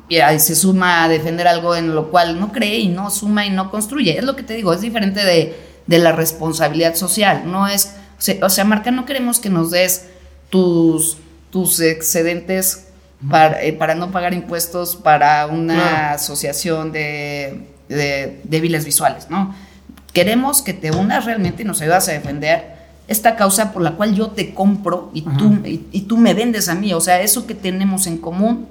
y 0.09 0.17
ahí 0.17 0.38
se 0.38 0.53
suma 0.53 1.05
a 1.05 1.07
defender 1.07 1.48
algo 1.48 1.77
en 1.77 1.95
lo 1.95 2.12
cual 2.12 2.41
no 2.41 2.51
cree 2.51 2.79
y 2.79 2.89
no 2.89 3.09
suma 3.09 3.45
y 3.45 3.51
no 3.51 3.71
construye. 3.71 4.17
Es 4.17 4.25
lo 4.25 4.36
que 4.36 4.43
te 4.43 4.53
digo, 4.53 4.74
es 4.74 4.81
diferente 4.81 5.24
de, 5.24 5.57
de 5.88 5.98
la 5.98 6.12
responsabilidad 6.12 6.95
social. 6.95 7.43
No 7.45 7.69
es, 7.69 7.93
o 8.41 8.50
sea, 8.50 8.65
Marca, 8.65 8.91
no 8.91 9.05
queremos 9.05 9.39
que 9.39 9.50
nos 9.50 9.71
des 9.71 10.07
tus, 10.50 11.15
tus 11.50 11.79
excedentes 11.79 12.88
para, 13.29 13.63
eh, 13.63 13.71
para 13.71 13.95
no 13.95 14.12
pagar 14.12 14.33
impuestos 14.33 14.98
para 14.98 15.48
una 15.48 16.12
asociación 16.12 16.91
de, 16.91 17.65
de, 17.88 18.41
débiles 18.43 18.83
visuales, 18.83 19.29
¿no? 19.29 19.55
Queremos 20.12 20.62
que 20.62 20.74
te 20.74 20.91
unas 20.91 21.24
realmente 21.24 21.62
y 21.62 21.65
nos 21.65 21.79
ayudas 21.81 22.09
a 22.09 22.12
defender 22.12 22.77
esta 23.10 23.36
causa 23.36 23.74
por 23.74 23.82
la 23.82 23.92
cual 23.92 24.16
yo 24.16 24.28
te 24.28 24.54
compro 24.54 25.12
y 25.13 25.22
tú, 25.24 25.60
y 25.92 26.01
tú 26.01 26.18
me 26.18 26.34
vendes 26.34 26.70
a 26.70 26.75
mí. 26.75 26.94
O 26.94 27.01
sea, 27.01 27.22
eso 27.22 27.46
que 27.46 27.56
tenemos 27.56 28.08
en 28.08 28.18
común 28.18 28.68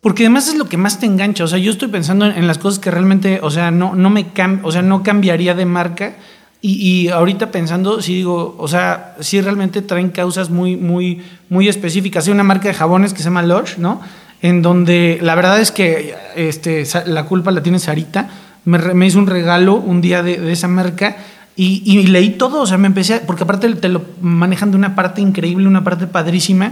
porque 0.00 0.24
además 0.24 0.48
es 0.48 0.56
lo 0.56 0.66
que 0.66 0.76
más 0.76 0.98
te 0.98 1.06
engancha. 1.06 1.44
O 1.44 1.46
sea, 1.46 1.58
yo 1.58 1.70
estoy 1.70 1.88
pensando 1.88 2.26
en, 2.26 2.46
las 2.46 2.58
cosas 2.58 2.78
que 2.78 2.90
realmente, 2.90 3.40
o 3.42 3.50
sea, 3.50 3.70
no, 3.70 3.94
no 3.94 4.10
me 4.10 4.26
o 4.62 4.72
sea, 4.72 4.82
no 4.82 5.02
cambiaría 5.02 5.54
de 5.54 5.64
marca. 5.64 6.14
Y, 6.60 7.08
ahorita 7.08 7.52
pensando, 7.52 8.02
sí 8.02 8.16
digo, 8.16 8.56
o 8.58 8.66
sea, 8.66 9.14
sí 9.20 9.40
realmente 9.40 9.80
traen 9.80 10.10
causas 10.10 10.50
muy, 10.50 10.76
muy, 10.76 11.22
muy 11.48 11.68
específicas. 11.68 12.26
Hay 12.26 12.32
una 12.32 12.42
marca 12.42 12.68
de 12.68 12.74
jabones 12.74 13.12
que 13.12 13.18
se 13.18 13.24
llama 13.24 13.44
Lush, 13.44 13.76
¿no? 13.76 14.00
En 14.42 14.62
donde 14.62 15.18
la 15.22 15.36
verdad 15.36 15.60
es 15.60 15.70
que 15.70 16.14
este, 16.34 16.84
la 17.06 17.26
culpa 17.26 17.52
la 17.52 17.62
tiene 17.62 17.78
Sarita. 17.78 18.28
Me, 18.64 19.06
hizo 19.06 19.18
un 19.18 19.28
regalo 19.28 19.74
un 19.74 20.00
día 20.00 20.22
de, 20.22 20.50
esa 20.50 20.66
marca 20.66 21.16
y, 21.60 21.82
y, 21.84 22.06
leí 22.06 22.30
todo. 22.30 22.62
O 22.62 22.66
sea, 22.66 22.78
me 22.78 22.86
empecé, 22.86 23.18
porque 23.18 23.42
aparte 23.42 23.68
te 23.74 23.88
lo 23.88 24.02
manejan 24.20 24.70
de 24.70 24.76
una 24.76 24.94
parte 24.94 25.20
increíble, 25.20 25.66
una 25.66 25.82
parte 25.82 26.06
padrísima. 26.06 26.70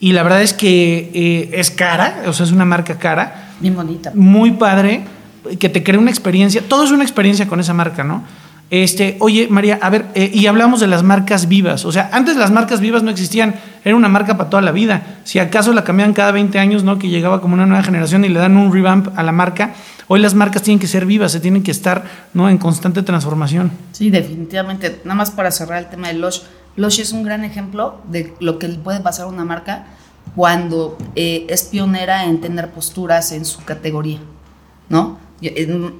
Y 0.00 0.12
la 0.12 0.22
verdad 0.22 0.40
es 0.40 0.54
que 0.54 1.10
eh, 1.12 1.50
es 1.52 1.70
cara, 1.70 2.22
o 2.26 2.32
sea, 2.32 2.46
es 2.46 2.50
una 2.52 2.64
marca 2.64 2.98
cara. 2.98 3.50
Bien 3.60 3.76
bonita. 3.76 4.10
Muy 4.14 4.52
padre, 4.52 5.04
que 5.60 5.68
te 5.68 5.82
crea 5.82 6.00
una 6.00 6.10
experiencia. 6.10 6.62
Todo 6.66 6.82
es 6.82 6.90
una 6.90 7.02
experiencia 7.02 7.46
con 7.46 7.60
esa 7.60 7.74
marca, 7.74 8.04
¿no? 8.04 8.24
Este, 8.72 9.18
oye, 9.20 9.48
María, 9.50 9.78
a 9.82 9.90
ver, 9.90 10.06
eh, 10.14 10.30
y 10.32 10.46
hablamos 10.46 10.80
de 10.80 10.86
las 10.86 11.02
marcas 11.02 11.46
vivas. 11.46 11.84
O 11.84 11.92
sea, 11.92 12.08
antes 12.10 12.36
las 12.38 12.50
marcas 12.50 12.80
vivas 12.80 13.02
no 13.02 13.10
existían, 13.10 13.54
era 13.84 13.94
una 13.94 14.08
marca 14.08 14.38
para 14.38 14.48
toda 14.48 14.62
la 14.62 14.72
vida. 14.72 15.18
Si 15.24 15.38
acaso 15.38 15.74
la 15.74 15.84
cambian 15.84 16.14
cada 16.14 16.32
20 16.32 16.58
años, 16.58 16.82
¿no? 16.82 16.98
Que 16.98 17.10
llegaba 17.10 17.42
como 17.42 17.52
una 17.52 17.66
nueva 17.66 17.82
generación 17.82 18.24
y 18.24 18.30
le 18.30 18.38
dan 18.38 18.56
un 18.56 18.72
revamp 18.72 19.08
a 19.14 19.22
la 19.22 19.30
marca. 19.30 19.74
Hoy 20.08 20.20
las 20.20 20.32
marcas 20.32 20.62
tienen 20.62 20.78
que 20.78 20.86
ser 20.86 21.04
vivas, 21.04 21.32
se 21.32 21.40
tienen 21.40 21.62
que 21.62 21.70
estar, 21.70 22.04
¿no? 22.32 22.48
En 22.48 22.56
constante 22.56 23.02
transformación. 23.02 23.72
Sí, 23.92 24.08
definitivamente. 24.08 25.02
Nada 25.04 25.16
más 25.16 25.30
para 25.30 25.50
cerrar 25.50 25.78
el 25.78 25.90
tema 25.90 26.08
de 26.08 26.14
los 26.14 26.46
Lush 26.76 27.00
es 27.00 27.12
un 27.12 27.24
gran 27.24 27.44
ejemplo 27.44 28.00
de 28.08 28.32
lo 28.40 28.58
que 28.58 28.68
puede 28.68 29.00
pasar 29.00 29.26
a 29.26 29.28
una 29.28 29.44
marca 29.44 29.84
cuando 30.34 30.96
eh, 31.14 31.44
es 31.50 31.64
pionera 31.64 32.24
en 32.24 32.40
tener 32.40 32.70
posturas 32.70 33.32
en 33.32 33.44
su 33.44 33.62
categoría, 33.64 34.20
¿no? 34.88 35.18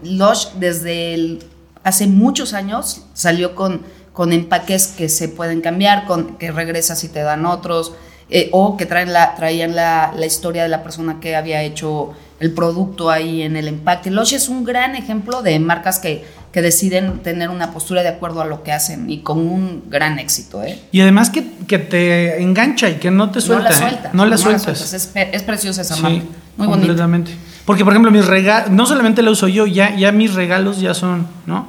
Lush 0.05 0.53
desde 0.59 1.39
hace 1.85 2.07
muchos 2.07 2.55
años 2.55 3.03
salió 3.15 3.55
con, 3.55 3.83
con 4.13 4.33
empaques 4.33 4.89
que 4.89 5.09
se 5.09 5.29
pueden 5.29 5.61
cambiar, 5.61 6.07
con, 6.07 6.37
que 6.37 6.53
regresas 6.53 7.03
y 7.05 7.09
te 7.09 7.21
dan 7.21 7.47
otros, 7.47 7.95
eh, 8.31 8.49
o 8.53 8.77
que 8.77 8.87
traen 8.87 9.13
la, 9.13 9.35
traían 9.35 9.75
la, 9.75 10.13
la, 10.17 10.27
historia 10.27 10.63
de 10.63 10.69
la 10.69 10.83
persona 10.83 11.21
que 11.21 11.37
había 11.37 11.63
hecho 11.63 12.13
el 12.41 12.53
producto 12.53 13.11
ahí 13.11 13.43
en 13.43 13.57
el 13.57 13.69
empaque. 13.69 14.11
Lush 14.11 14.35
es 14.35 14.49
un 14.49 14.65
gran 14.65 14.97
ejemplo 14.97 15.43
de 15.43 15.59
marcas 15.59 15.99
que 15.99 16.25
que 16.53 16.61
deciden 16.61 17.21
tener 17.21 17.49
una 17.49 17.73
postura 17.73 18.03
de 18.03 18.11
acuerdo 18.11 18.43
a 18.43 18.45
lo 18.45 18.63
que 18.63 18.73
hacen 18.73 19.09
y 19.09 19.21
con 19.21 19.39
un 19.39 19.85
gran 19.89 20.19
éxito. 20.19 20.63
¿eh? 20.63 20.79
Y 20.93 21.01
además 21.01 21.31
que, 21.31 21.51
que 21.67 21.79
te 21.79 22.43
engancha 22.43 22.91
y 22.91 22.97
que 22.97 23.11
no 23.11 23.31
te 23.31 23.41
suelta. 23.41 23.65
No 23.65 23.71
la, 23.71 23.77
suelta, 23.77 24.11
no 24.13 24.27
la 24.27 24.37
sueltas. 24.37 24.93
Es, 24.93 25.11
es, 25.15 25.43
preciosa 25.43 25.81
esa 25.81 25.95
sí, 25.95 26.03
marca. 26.03 26.25
Muy 26.59 26.67
completamente. 26.67 27.33
Porque, 27.65 27.85
por 27.85 27.93
ejemplo, 27.93 28.11
mis 28.11 28.27
regalos, 28.27 28.71
no 28.71 28.87
solamente 28.87 29.23
la 29.23 29.31
uso 29.31 29.49
yo, 29.49 29.67
ya, 29.67 29.95
ya 29.97 30.13
mis 30.13 30.35
regalos 30.35 30.81
ya 30.81 30.95
son, 30.95 31.27
¿no? 31.47 31.67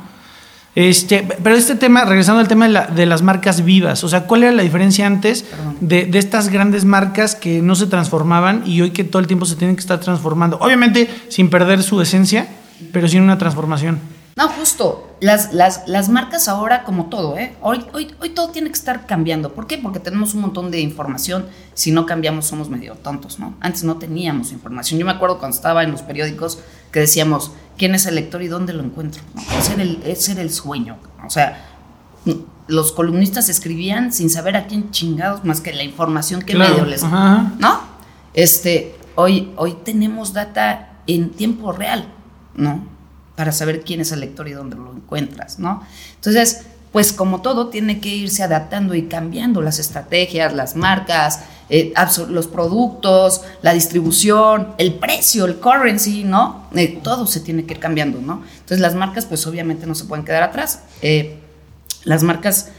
Este, 0.75 1.27
pero 1.43 1.55
este 1.55 1.75
tema, 1.75 2.03
regresando 2.03 2.41
al 2.41 2.47
tema 2.47 2.65
de, 2.65 2.71
la, 2.71 2.87
de, 2.87 3.05
las 3.05 3.21
marcas 3.21 3.63
vivas, 3.63 4.03
o 4.03 4.09
sea, 4.09 4.23
¿cuál 4.23 4.41
era 4.41 4.51
la 4.51 4.63
diferencia 4.63 5.05
antes 5.05 5.45
de, 5.81 6.05
de, 6.05 6.17
estas 6.17 6.49
grandes 6.49 6.83
marcas 6.83 7.35
que 7.35 7.61
no 7.61 7.75
se 7.75 7.85
transformaban 7.85 8.63
y 8.65 8.81
hoy 8.81 8.89
que 8.89 9.03
todo 9.03 9.19
el 9.19 9.27
tiempo 9.27 9.45
se 9.45 9.55
tienen 9.55 9.75
que 9.75 9.81
estar 9.81 9.99
transformando? 9.99 10.57
Obviamente 10.59 11.07
sin 11.29 11.51
perder 11.51 11.83
su 11.83 12.01
esencia, 12.01 12.47
pero 12.91 13.07
sin 13.07 13.21
una 13.21 13.37
transformación. 13.37 13.99
No, 14.35 14.47
justo. 14.49 15.15
Las, 15.19 15.53
las, 15.53 15.87
las, 15.87 16.09
marcas 16.09 16.47
ahora, 16.47 16.83
como 16.83 17.05
todo, 17.05 17.37
¿eh? 17.37 17.55
Hoy, 17.61 17.85
hoy, 17.93 18.13
hoy 18.19 18.29
todo 18.31 18.49
tiene 18.49 18.69
que 18.69 18.75
estar 18.75 19.05
cambiando. 19.05 19.53
¿Por 19.53 19.67
qué? 19.67 19.77
Porque 19.77 19.99
tenemos 19.99 20.33
un 20.33 20.41
montón 20.41 20.71
de 20.71 20.79
información. 20.79 21.45
Si 21.75 21.91
no 21.91 22.05
cambiamos, 22.05 22.45
somos 22.45 22.69
medio 22.69 22.95
tontos, 22.95 23.39
¿no? 23.39 23.53
Antes 23.59 23.83
no 23.83 23.97
teníamos 23.97 24.51
información. 24.51 24.99
Yo 24.99 25.05
me 25.05 25.11
acuerdo 25.11 25.37
cuando 25.37 25.55
estaba 25.55 25.83
en 25.83 25.91
los 25.91 26.01
periódicos 26.01 26.59
que 26.91 26.99
decíamos, 26.99 27.51
¿quién 27.77 27.93
es 27.95 28.05
el 28.05 28.15
lector 28.15 28.41
y 28.41 28.47
dónde 28.47 28.73
lo 28.73 28.83
encuentro? 28.83 29.21
Ese, 29.57 29.73
era 29.73 29.83
el, 29.83 30.01
ese 30.03 30.31
era 30.31 30.41
el 30.41 30.51
sueño. 30.51 30.97
O 31.25 31.29
sea, 31.29 31.69
los 32.67 32.91
columnistas 32.91 33.49
escribían 33.49 34.11
sin 34.11 34.29
saber 34.29 34.57
a 34.57 34.65
quién 34.67 34.91
chingados 34.91 35.45
más 35.45 35.61
que 35.61 35.73
la 35.73 35.83
información 35.83 36.41
que 36.41 36.55
medio 36.55 36.85
les. 36.85 37.03
¿No? 37.03 37.81
Este, 38.33 38.95
hoy, 39.15 39.53
hoy 39.57 39.77
tenemos 39.85 40.33
data 40.33 40.97
en 41.05 41.29
tiempo 41.29 41.71
real, 41.71 42.07
¿no? 42.55 42.92
Para 43.35 43.51
saber 43.51 43.81
quién 43.81 44.01
es 44.01 44.11
el 44.11 44.19
lector 44.19 44.47
y 44.47 44.53
dónde 44.53 44.75
lo 44.75 44.91
encuentras, 44.91 45.59
¿no? 45.59 45.83
Entonces, 46.15 46.63
pues 46.91 47.11
como 47.11 47.41
todo, 47.41 47.69
tiene 47.69 47.99
que 47.99 48.09
irse 48.09 48.43
adaptando 48.43 48.93
y 48.93 49.07
cambiando 49.07 49.61
las 49.61 49.79
estrategias, 49.79 50.53
las 50.53 50.75
marcas, 50.75 51.39
eh, 51.69 51.91
los 52.29 52.45
productos, 52.45 53.41
la 53.63 53.73
distribución, 53.73 54.75
el 54.77 54.93
precio, 54.93 55.45
el 55.45 55.55
currency, 55.55 56.23
¿no? 56.23 56.67
Eh, 56.75 56.99
todo 57.01 57.25
se 57.25 57.39
tiene 57.39 57.65
que 57.65 57.73
ir 57.73 57.79
cambiando, 57.79 58.21
¿no? 58.21 58.43
Entonces 58.53 58.79
las 58.79 58.93
marcas, 58.93 59.25
pues 59.25 59.47
obviamente 59.47 59.87
no 59.87 59.95
se 59.95 60.05
pueden 60.05 60.23
quedar 60.23 60.43
atrás. 60.43 60.81
Eh, 61.01 61.39
las 62.03 62.21
marcas, 62.21 62.69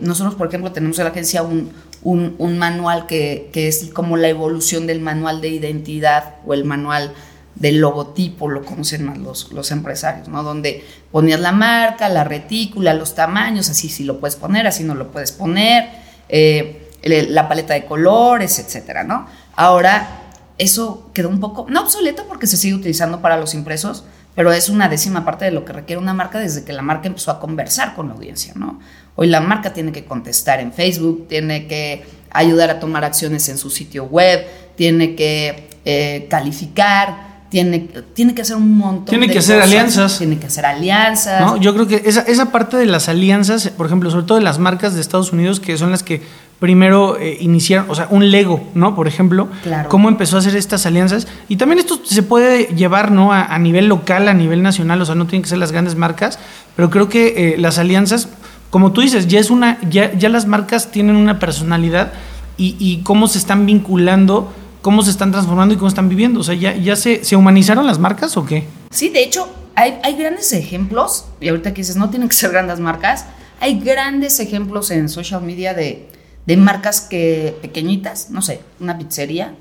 nosotros, 0.00 0.36
por 0.36 0.46
ejemplo, 0.46 0.70
tenemos 0.70 0.98
en 0.98 1.04
la 1.04 1.10
agencia 1.10 1.42
un, 1.42 1.72
un, 2.02 2.36
un 2.38 2.58
manual 2.58 3.06
que, 3.06 3.50
que, 3.52 3.66
es 3.66 3.90
como 3.92 4.16
la 4.16 4.28
evolución 4.28 4.86
del 4.86 5.00
manual 5.00 5.40
de 5.40 5.48
identidad 5.48 6.36
o 6.46 6.54
el 6.54 6.64
manual 6.64 7.14
del 7.54 7.78
logotipo, 7.80 8.48
lo 8.48 8.64
conocen 8.64 9.04
más 9.04 9.18
los, 9.18 9.52
los 9.52 9.70
empresarios, 9.70 10.28
¿no? 10.28 10.42
Donde 10.42 10.84
ponías 11.10 11.40
la 11.40 11.52
marca, 11.52 12.08
la 12.08 12.24
retícula, 12.24 12.94
los 12.94 13.14
tamaños, 13.14 13.68
así 13.68 13.88
sí 13.88 14.04
lo 14.04 14.20
puedes 14.20 14.36
poner, 14.36 14.66
así 14.66 14.84
no 14.84 14.94
lo 14.94 15.10
puedes 15.10 15.32
poner, 15.32 15.88
eh, 16.28 16.90
la 17.02 17.48
paleta 17.48 17.74
de 17.74 17.84
colores, 17.84 18.58
etcétera, 18.58 19.04
¿no? 19.04 19.26
Ahora, 19.56 20.20
eso 20.58 21.10
quedó 21.14 21.28
un 21.28 21.40
poco, 21.40 21.66
no 21.68 21.82
obsoleto 21.82 22.26
porque 22.28 22.46
se 22.46 22.56
sigue 22.56 22.74
utilizando 22.74 23.20
para 23.20 23.36
los 23.36 23.54
impresos, 23.54 24.04
pero 24.34 24.52
es 24.52 24.68
una 24.68 24.88
décima 24.88 25.24
parte 25.24 25.44
de 25.46 25.50
lo 25.50 25.64
que 25.64 25.72
requiere 25.72 26.00
una 26.00 26.14
marca 26.14 26.38
desde 26.38 26.64
que 26.64 26.72
la 26.72 26.82
marca 26.82 27.08
empezó 27.08 27.30
a 27.30 27.40
conversar 27.40 27.94
con 27.94 28.08
la 28.08 28.14
audiencia, 28.14 28.52
¿no? 28.54 28.78
Hoy 29.16 29.26
la 29.26 29.40
marca 29.40 29.72
tiene 29.72 29.92
que 29.92 30.04
contestar 30.04 30.60
en 30.60 30.72
Facebook, 30.72 31.26
tiene 31.28 31.66
que 31.66 32.04
ayudar 32.30 32.70
a 32.70 32.78
tomar 32.78 33.04
acciones 33.04 33.48
en 33.48 33.58
su 33.58 33.70
sitio 33.70 34.04
web, 34.04 34.46
tiene 34.76 35.14
que 35.14 35.68
eh, 35.84 36.26
calificar, 36.30 37.29
tiene, 37.50 37.88
tiene 38.14 38.34
que 38.34 38.42
hacer 38.42 38.56
un 38.56 38.78
montón 38.78 39.06
tiene 39.06 39.28
que 39.28 39.38
hacer 39.40 39.60
alianzas 39.60 40.16
tiene 40.18 40.38
que 40.38 40.46
hacer 40.46 40.64
alianzas 40.64 41.40
¿No? 41.40 41.56
yo 41.58 41.74
creo 41.74 41.86
que 41.86 42.02
esa, 42.06 42.22
esa 42.22 42.50
parte 42.52 42.76
de 42.78 42.86
las 42.86 43.08
alianzas 43.08 43.68
por 43.76 43.86
ejemplo 43.86 44.10
sobre 44.10 44.24
todo 44.24 44.38
de 44.38 44.44
las 44.44 44.58
marcas 44.58 44.94
de 44.94 45.00
Estados 45.00 45.32
Unidos 45.32 45.60
que 45.60 45.76
son 45.76 45.90
las 45.90 46.02
que 46.02 46.22
primero 46.60 47.18
eh, 47.18 47.38
iniciaron, 47.40 47.86
o 47.88 47.94
sea, 47.94 48.06
un 48.10 48.30
Lego, 48.30 48.62
¿no? 48.74 48.94
Por 48.94 49.08
ejemplo, 49.08 49.48
Claro. 49.62 49.88
cómo 49.88 50.10
empezó 50.10 50.36
a 50.36 50.40
hacer 50.40 50.54
estas 50.56 50.84
alianzas. 50.84 51.26
Y 51.48 51.56
también 51.56 51.78
esto 51.78 51.98
se 52.04 52.22
puede 52.22 52.64
llevar, 52.76 53.10
¿no? 53.12 53.32
A, 53.32 53.46
a 53.46 53.58
nivel 53.58 53.86
local, 53.86 54.28
a 54.28 54.34
nivel 54.34 54.62
nacional, 54.62 55.00
o 55.00 55.06
sea, 55.06 55.14
no 55.14 55.24
tienen 55.26 55.42
que 55.42 55.48
ser 55.48 55.56
las 55.56 55.72
grandes 55.72 55.94
marcas, 55.96 56.38
pero 56.76 56.90
creo 56.90 57.08
que 57.08 57.54
eh, 57.54 57.58
las 57.58 57.78
alianzas, 57.78 58.28
como 58.68 58.92
tú 58.92 59.00
dices, 59.00 59.26
ya 59.26 59.40
es 59.40 59.48
una, 59.48 59.78
ya, 59.88 60.12
ya 60.12 60.28
las 60.28 60.44
marcas 60.46 60.90
tienen 60.90 61.16
una 61.16 61.38
personalidad 61.38 62.12
y, 62.58 62.76
y 62.78 62.98
cómo 63.04 63.26
se 63.26 63.38
están 63.38 63.64
vinculando, 63.64 64.52
cómo 64.82 65.02
se 65.02 65.10
están 65.10 65.30
transformando 65.30 65.74
y 65.74 65.76
cómo 65.76 65.88
están 65.88 66.08
viviendo. 66.08 66.40
O 66.40 66.42
sea, 66.42 66.54
ya, 66.54 66.96
se 66.96 67.36
humanizaron 67.36 67.86
las 67.86 67.98
marcas 67.98 68.36
o 68.36 68.44
qué? 68.44 68.66
Sí, 68.90 69.08
de 69.08 69.22
hecho, 69.22 69.48
hay, 69.74 69.98
hay 70.02 70.16
grandes 70.16 70.52
ejemplos, 70.52 71.26
y 71.40 71.48
ahorita 71.48 71.72
que 71.72 71.82
dices, 71.82 71.96
no 71.96 72.10
tienen 72.10 72.28
que 72.28 72.34
ser 72.34 72.50
grandes 72.50 72.80
marcas, 72.80 73.26
hay 73.60 73.78
grandes 73.78 74.40
ejemplos 74.40 74.90
en 74.90 75.08
social 75.08 75.42
media 75.42 75.74
de, 75.74 76.08
de 76.46 76.56
marcas 76.56 77.00
que 77.00 77.56
pequeñitas, 77.62 78.30
no 78.30 78.42
sé, 78.42 78.60
una 78.80 78.98
pizzería, 78.98 79.54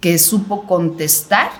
que 0.00 0.18
supo 0.18 0.66
contestar 0.66 1.50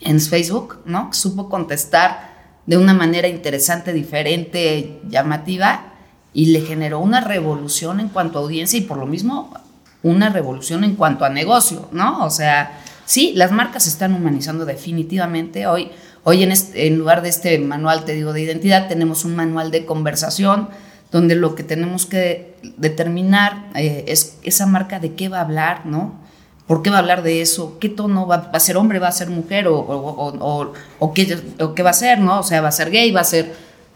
en 0.00 0.20
Facebook, 0.20 0.78
¿no? 0.84 1.12
Supo 1.12 1.48
contestar 1.48 2.34
de 2.66 2.76
una 2.76 2.92
manera 2.92 3.28
interesante, 3.28 3.92
diferente, 3.92 5.00
llamativa, 5.08 5.92
y 6.34 6.46
le 6.46 6.60
generó 6.60 6.98
una 6.98 7.22
revolución 7.22 7.98
en 7.98 8.08
cuanto 8.08 8.38
a 8.38 8.42
audiencia 8.42 8.78
y 8.78 8.82
por 8.82 8.98
lo 8.98 9.06
mismo 9.06 9.54
una 10.06 10.28
revolución 10.28 10.84
en 10.84 10.94
cuanto 10.94 11.24
a 11.24 11.28
negocio, 11.28 11.88
¿no? 11.92 12.24
O 12.24 12.30
sea, 12.30 12.80
sí, 13.04 13.32
las 13.34 13.50
marcas 13.50 13.82
se 13.84 13.88
están 13.88 14.14
humanizando 14.14 14.64
definitivamente. 14.64 15.66
Hoy, 15.66 15.90
hoy 16.22 16.44
en, 16.44 16.98
lugar 16.98 17.22
de 17.22 17.28
este 17.28 17.58
manual, 17.58 18.04
te 18.04 18.12
digo, 18.12 18.32
de 18.32 18.42
identidad, 18.42 18.88
tenemos 18.88 19.24
un 19.24 19.34
manual 19.34 19.70
de 19.70 19.84
conversación 19.84 20.68
donde 21.10 21.34
lo 21.34 21.54
que 21.54 21.64
tenemos 21.64 22.06
que 22.06 22.56
determinar 22.76 23.68
eh, 23.74 24.04
es 24.06 24.38
esa 24.42 24.66
marca 24.66 25.00
de 25.00 25.14
qué 25.14 25.28
va 25.28 25.38
a 25.38 25.42
hablar, 25.42 25.86
¿no? 25.86 26.14
¿Por 26.66 26.82
qué 26.82 26.90
va 26.90 26.96
a 26.96 26.98
hablar 27.00 27.22
de 27.22 27.42
eso? 27.42 27.78
¿Qué 27.80 27.88
tono 27.88 28.26
va, 28.26 28.50
a 28.52 28.60
ser 28.60 28.76
hombre? 28.76 28.98
¿Va 28.98 29.08
a 29.08 29.12
ser 29.12 29.30
mujer? 29.30 29.66
¿O, 29.68 30.72
qué, 31.14 31.38
qué 31.76 31.82
va 31.82 31.90
a 31.90 31.92
ser? 31.92 32.18
¿no? 32.18 32.40
O 32.40 32.42
sea, 32.42 32.60
¿va 32.60 32.68
a 32.68 32.72
ser 32.72 32.90
gay? 32.90 33.12
¿Va 33.12 33.20
a 33.20 33.24
ser, 33.24 33.54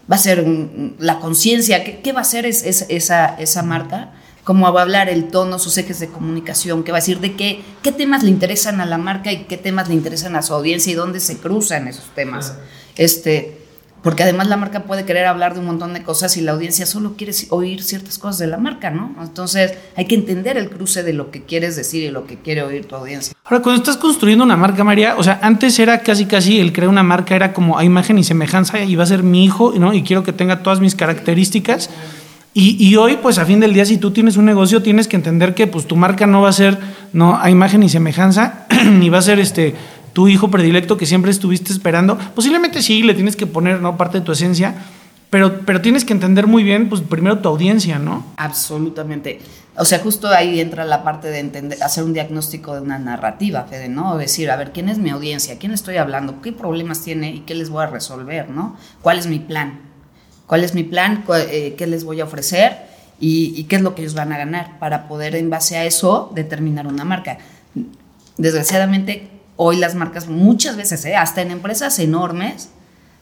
va 0.09 0.15
a 0.15 0.19
ser 0.19 0.45
mm, 0.45 0.95
la 0.99 1.19
conciencia? 1.19 1.83
¿Qué, 1.83 2.13
va 2.13 2.21
a 2.21 2.25
ser 2.25 2.45
es, 2.45 2.63
es- 2.63 2.85
esa, 2.87 3.35
esa 3.39 3.61
marca? 3.61 4.11
¿Cómo 4.43 4.71
va 4.71 4.79
a 4.79 4.83
hablar 4.83 5.09
el 5.09 5.27
tono, 5.27 5.59
sus 5.59 5.77
ejes 5.77 5.99
de 5.99 6.07
comunicación? 6.07 6.83
¿Qué 6.83 6.91
va 6.91 6.97
a 6.97 7.01
decir 7.01 7.19
de 7.19 7.35
qué, 7.35 7.61
qué 7.83 7.91
temas 7.91 8.23
le 8.23 8.29
interesan 8.29 8.81
a 8.81 8.85
la 8.85 8.97
marca 8.97 9.31
y 9.31 9.43
qué 9.43 9.57
temas 9.57 9.87
le 9.87 9.93
interesan 9.93 10.35
a 10.35 10.41
su 10.41 10.53
audiencia 10.53 10.91
y 10.91 10.95
dónde 10.95 11.19
se 11.19 11.37
cruzan 11.37 11.87
esos 11.87 12.05
temas? 12.15 12.55
Este, 12.97 13.61
porque 14.03 14.23
además 14.23 14.47
la 14.47 14.57
marca 14.57 14.83
puede 14.83 15.05
querer 15.05 15.27
hablar 15.27 15.53
de 15.53 15.59
un 15.59 15.67
montón 15.67 15.93
de 15.93 16.01
cosas 16.01 16.35
y 16.37 16.41
la 16.41 16.53
audiencia 16.53 16.87
solo 16.87 17.13
quiere 17.15 17.33
oír 17.49 17.83
ciertas 17.83 18.17
cosas 18.17 18.39
de 18.39 18.47
la 18.47 18.57
marca, 18.57 18.89
¿no? 18.89 19.15
Entonces 19.21 19.75
hay 19.95 20.05
que 20.05 20.15
entender 20.15 20.57
el 20.57 20.69
cruce 20.69 21.03
de 21.03 21.13
lo 21.13 21.29
que 21.29 21.43
quieres 21.43 21.75
decir 21.75 22.03
y 22.03 22.09
lo 22.09 22.25
que 22.25 22.37
quiere 22.37 22.63
oír 22.63 22.85
tu 22.85 22.95
audiencia. 22.95 23.33
Ahora, 23.43 23.61
cuando 23.61 23.81
estás 23.81 23.97
construyendo 23.97 24.43
una 24.43 24.57
marca, 24.57 24.83
María, 24.83 25.15
o 25.17 25.23
sea, 25.23 25.39
antes 25.43 25.77
era 25.77 25.99
casi 25.99 26.25
casi 26.25 26.59
el 26.59 26.73
crear 26.73 26.89
una 26.89 27.03
marca 27.03 27.35
era 27.35 27.53
como 27.53 27.77
a 27.77 27.83
imagen 27.83 28.17
y 28.17 28.23
semejanza 28.23 28.79
y 28.79 28.95
va 28.95 29.03
a 29.03 29.07
ser 29.07 29.21
mi 29.21 29.45
hijo, 29.45 29.73
¿no? 29.77 29.93
Y 29.93 30.01
quiero 30.01 30.23
que 30.23 30.33
tenga 30.33 30.63
todas 30.63 30.79
mis 30.79 30.95
características. 30.95 31.91
Y, 32.53 32.97
hoy, 32.97 33.17
pues 33.21 33.37
a 33.37 33.45
fin 33.45 33.61
del 33.61 33.73
día, 33.73 33.85
si 33.85 33.97
tú 33.97 34.11
tienes 34.11 34.35
un 34.35 34.43
negocio, 34.43 34.81
tienes 34.81 35.07
que 35.07 35.15
entender 35.15 35.55
que 35.55 35.67
pues 35.67 35.87
tu 35.87 35.95
marca 35.95 36.27
no 36.27 36.41
va 36.41 36.49
a 36.49 36.53
ser 36.53 36.77
no 37.13 37.37
a 37.37 37.49
imagen 37.49 37.81
y 37.81 37.87
semejanza, 37.87 38.65
ni 38.85 39.09
va 39.09 39.19
a 39.19 39.21
ser 39.21 39.39
este 39.39 39.73
tu 40.11 40.27
hijo 40.27 40.51
predilecto 40.51 40.97
que 40.97 41.05
siempre 41.05 41.31
estuviste 41.31 41.71
esperando. 41.71 42.17
Posiblemente 42.35 42.81
sí, 42.81 43.03
le 43.03 43.13
tienes 43.13 43.37
que 43.37 43.47
poner 43.47 43.81
¿no? 43.81 43.95
parte 43.95 44.19
de 44.19 44.25
tu 44.25 44.33
esencia, 44.33 44.75
pero, 45.29 45.61
pero 45.65 45.79
tienes 45.79 46.03
que 46.03 46.11
entender 46.11 46.47
muy 46.47 46.63
bien, 46.63 46.89
pues 46.89 47.01
primero 47.01 47.39
tu 47.39 47.47
audiencia, 47.47 47.99
¿no? 47.99 48.25
Absolutamente. 48.35 49.39
O 49.77 49.85
sea, 49.85 49.99
justo 49.99 50.27
ahí 50.27 50.59
entra 50.59 50.83
la 50.83 51.05
parte 51.05 51.29
de 51.29 51.39
entender, 51.39 51.81
hacer 51.81 52.03
un 52.03 52.11
diagnóstico 52.11 52.75
de 52.75 52.81
una 52.81 52.99
narrativa, 52.99 53.63
Fede, 53.63 53.87
¿no? 53.87 54.17
Decir, 54.17 54.51
a 54.51 54.57
ver, 54.57 54.73
¿quién 54.73 54.89
es 54.89 54.97
mi 54.97 55.09
audiencia? 55.09 55.57
¿Quién 55.57 55.71
estoy 55.71 55.95
hablando? 55.95 56.41
¿Qué 56.41 56.51
problemas 56.51 57.01
tiene 57.01 57.33
y 57.33 57.39
qué 57.39 57.55
les 57.55 57.69
voy 57.69 57.83
a 57.83 57.87
resolver, 57.87 58.49
¿no? 58.49 58.75
¿Cuál 59.01 59.19
es 59.19 59.27
mi 59.27 59.39
plan? 59.39 59.90
¿Cuál 60.47 60.63
es 60.63 60.73
mi 60.73 60.83
plan? 60.83 61.23
¿Cuál- 61.25 61.47
eh, 61.49 61.75
¿Qué 61.77 61.87
les 61.87 62.03
voy 62.03 62.19
a 62.21 62.25
ofrecer? 62.25 62.77
Y, 63.19 63.53
y 63.55 63.65
qué 63.65 63.75
es 63.77 63.81
lo 63.81 63.93
que 63.95 64.01
ellos 64.01 64.15
van 64.15 64.31
a 64.33 64.37
ganar 64.37 64.79
para 64.79 65.07
poder 65.07 65.35
en 65.35 65.49
base 65.49 65.77
a 65.77 65.85
eso 65.85 66.31
determinar 66.35 66.87
una 66.87 67.03
marca. 67.05 67.37
Desgraciadamente, 68.37 69.27
hoy 69.57 69.77
las 69.77 69.95
marcas 69.95 70.27
muchas 70.27 70.75
veces, 70.75 71.05
¿eh? 71.05 71.15
hasta 71.15 71.41
en 71.41 71.51
empresas 71.51 71.99
enormes, 71.99 72.69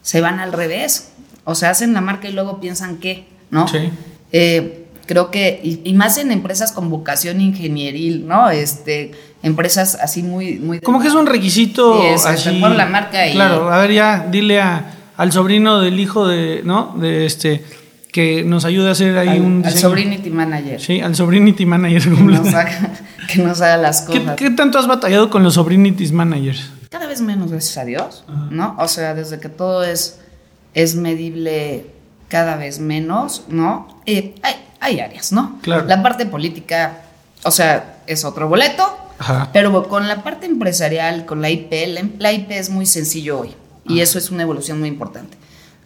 se 0.01 0.21
van 0.21 0.39
al 0.39 0.53
revés. 0.53 1.11
O 1.43 1.55
sea, 1.55 1.71
hacen 1.71 1.93
la 1.93 2.01
marca 2.01 2.29
y 2.29 2.31
luego 2.33 2.59
piensan 2.61 2.97
qué, 2.97 3.25
¿no? 3.49 3.67
Sí. 3.67 3.89
Eh, 4.31 4.85
creo 5.07 5.31
que, 5.31 5.59
y, 5.63 5.81
y 5.83 5.93
más 5.95 6.17
en 6.17 6.31
empresas 6.31 6.71
con 6.71 6.89
vocación 6.89 7.41
ingenieril, 7.41 8.27
¿no? 8.27 8.49
Este, 8.49 9.11
empresas 9.41 9.95
así 9.99 10.21
muy... 10.23 10.59
muy 10.59 10.79
Como 10.79 11.01
que 11.01 11.07
es 11.07 11.15
un 11.15 11.25
requisito 11.25 11.99
Sí, 12.01 12.07
es, 12.07 12.25
así. 12.25 12.59
pon 12.61 12.77
la 12.77 12.85
marca 12.85 13.27
y- 13.27 13.33
Claro, 13.33 13.71
a 13.73 13.79
ver 13.79 13.91
ya, 13.93 14.27
dile 14.29 14.61
a, 14.61 14.93
al 15.19 15.33
sobrino 15.33 15.81
del 15.81 15.99
hijo 15.99 16.25
de, 16.29 16.61
¿no? 16.63 16.95
De 16.97 17.25
este, 17.25 17.61
que 18.09 18.45
nos 18.45 18.63
ayude 18.63 18.87
a 18.87 18.91
hacer 18.91 19.17
ahí 19.17 19.27
al, 19.27 19.41
un 19.41 19.65
al. 19.65 19.73
Sobrinity 19.73 20.29
Manager. 20.29 20.79
Sí, 20.79 21.01
al 21.01 21.13
sobrinity 21.13 21.65
manager. 21.65 22.03
Que 22.15 22.21
nos, 22.21 22.53
haga, 22.53 22.91
que 23.27 23.43
nos 23.43 23.59
haga 23.59 23.75
las 23.75 24.03
¿Qué, 24.03 24.19
cosas. 24.21 24.35
qué 24.37 24.49
tanto 24.51 24.79
has 24.79 24.87
batallado 24.87 25.29
con 25.29 25.43
los 25.43 25.55
sobrinities 25.55 26.13
managers? 26.13 26.69
Cada 26.89 27.05
vez 27.05 27.19
menos, 27.19 27.51
gracias 27.51 27.77
a 27.77 27.83
Dios, 27.83 28.23
¿no? 28.49 28.77
O 28.79 28.87
sea, 28.87 29.13
desde 29.13 29.41
que 29.41 29.49
todo 29.49 29.83
es, 29.83 30.21
es 30.73 30.95
medible 30.95 31.87
cada 32.29 32.55
vez 32.55 32.79
menos, 32.79 33.43
¿no? 33.49 34.01
Eh, 34.05 34.35
hay, 34.41 34.55
hay 34.79 35.01
áreas, 35.01 35.33
¿no? 35.33 35.59
Claro. 35.61 35.85
La 35.85 36.01
parte 36.01 36.27
política, 36.27 37.01
o 37.43 37.51
sea, 37.51 37.97
es 38.07 38.23
otro 38.23 38.47
boleto, 38.47 38.97
Ajá. 39.19 39.49
pero 39.51 39.85
con 39.89 40.07
la 40.07 40.23
parte 40.23 40.45
empresarial, 40.45 41.25
con 41.25 41.41
la 41.41 41.49
IP, 41.49 41.73
la, 41.89 42.03
la 42.19 42.31
IP 42.31 42.51
es 42.51 42.69
muy 42.69 42.85
sencillo 42.85 43.41
hoy 43.41 43.53
y 43.89 44.01
eso 44.01 44.17
es 44.17 44.29
una 44.29 44.43
evolución 44.43 44.79
muy 44.79 44.87
importante. 44.87 45.37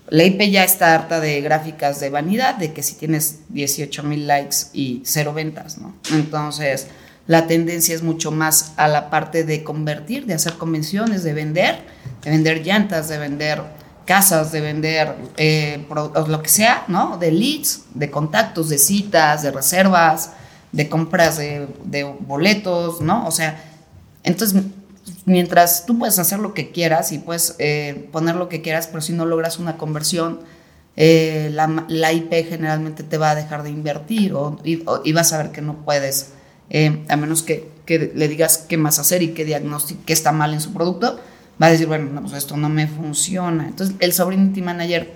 La 0.09 0.25
IP 0.25 0.41
ya 0.51 0.63
está 0.63 0.93
harta 0.93 1.19
de 1.19 1.41
gráficas 1.41 1.99
de 1.99 2.09
vanidad, 2.09 2.55
de 2.55 2.73
que 2.73 2.83
si 2.83 2.95
tienes 2.95 3.39
18 3.49 4.03
mil 4.03 4.27
likes 4.27 4.57
y 4.73 5.01
cero 5.05 5.33
ventas, 5.33 5.77
¿no? 5.77 5.95
Entonces, 6.11 6.87
la 7.25 7.47
tendencia 7.47 7.95
es 7.95 8.03
mucho 8.03 8.29
más 8.29 8.73
a 8.75 8.87
la 8.87 9.09
parte 9.09 9.45
de 9.45 9.63
convertir, 9.63 10.25
de 10.25 10.33
hacer 10.33 10.53
convenciones, 10.53 11.23
de 11.23 11.33
vender, 11.33 11.79
de 12.21 12.29
vender 12.29 12.61
llantas, 12.65 13.07
de 13.07 13.17
vender 13.17 13.63
casas, 14.05 14.51
de 14.51 14.59
vender 14.59 15.15
eh, 15.37 15.87
lo 16.27 16.43
que 16.43 16.49
sea, 16.49 16.83
¿no? 16.89 17.17
De 17.17 17.31
leads, 17.31 17.85
de 17.93 18.11
contactos, 18.11 18.67
de 18.67 18.77
citas, 18.77 19.41
de 19.41 19.51
reservas, 19.51 20.31
de 20.73 20.89
compras 20.89 21.37
de, 21.37 21.67
de 21.85 22.03
boletos, 22.03 22.99
¿no? 22.99 23.25
O 23.25 23.31
sea, 23.31 23.63
entonces, 24.23 24.63
mientras 25.25 25.85
tú 25.85 25.97
puedes 25.97 26.19
hacer 26.19 26.39
lo 26.39 26.53
que 26.53 26.71
quieras 26.71 27.11
y 27.11 27.19
puedes 27.19 27.55
eh, 27.59 28.07
poner 28.11 28.35
lo 28.35 28.49
que 28.49 28.61
quieras, 28.61 28.87
pero 28.87 29.01
si 29.01 29.13
no 29.13 29.25
logras 29.25 29.59
una 29.59 29.77
conversión, 29.77 30.41
eh, 30.95 31.49
la, 31.53 31.85
la 31.87 32.13
IP 32.13 32.31
generalmente 32.47 33.03
te 33.03 33.17
va 33.17 33.31
a 33.31 33.35
dejar 33.35 33.63
de 33.63 33.69
invertir 33.69 34.33
o, 34.33 34.59
y, 34.63 34.83
o- 34.85 35.01
y 35.03 35.11
vas 35.13 35.33
a 35.33 35.37
ver 35.39 35.51
que 35.51 35.61
no 35.61 35.83
puedes, 35.85 36.33
eh, 36.69 37.03
a 37.09 37.15
menos 37.15 37.41
que, 37.43 37.67
que 37.85 38.11
le 38.13 38.27
digas 38.27 38.59
qué 38.69 38.77
más 38.77 38.99
hacer 38.99 39.23
y 39.23 39.29
qué 39.29 39.43
diagnóstico, 39.45 40.01
qué 40.05 40.13
está 40.13 40.31
mal 40.31 40.53
en 40.53 40.61
su 40.61 40.71
producto, 40.73 41.19
va 41.61 41.67
a 41.67 41.71
decir, 41.71 41.87
bueno, 41.87 42.09
no, 42.11 42.21
pues 42.21 42.33
esto 42.33 42.57
no 42.57 42.69
me 42.69 42.87
funciona. 42.87 43.67
Entonces, 43.67 43.95
el 43.99 44.13
Sovereignty 44.13 44.61
Manager 44.61 45.11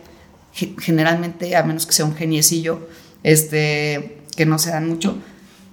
ge- 0.54 0.76
generalmente, 0.80 1.56
a 1.56 1.64
menos 1.64 1.86
que 1.86 1.94
sea 1.94 2.06
un 2.06 2.16
geniecillo, 2.16 2.88
este, 3.24 4.20
que 4.36 4.46
no 4.46 4.58
se 4.60 4.72
dan 4.72 4.88
mucho, 4.88 5.18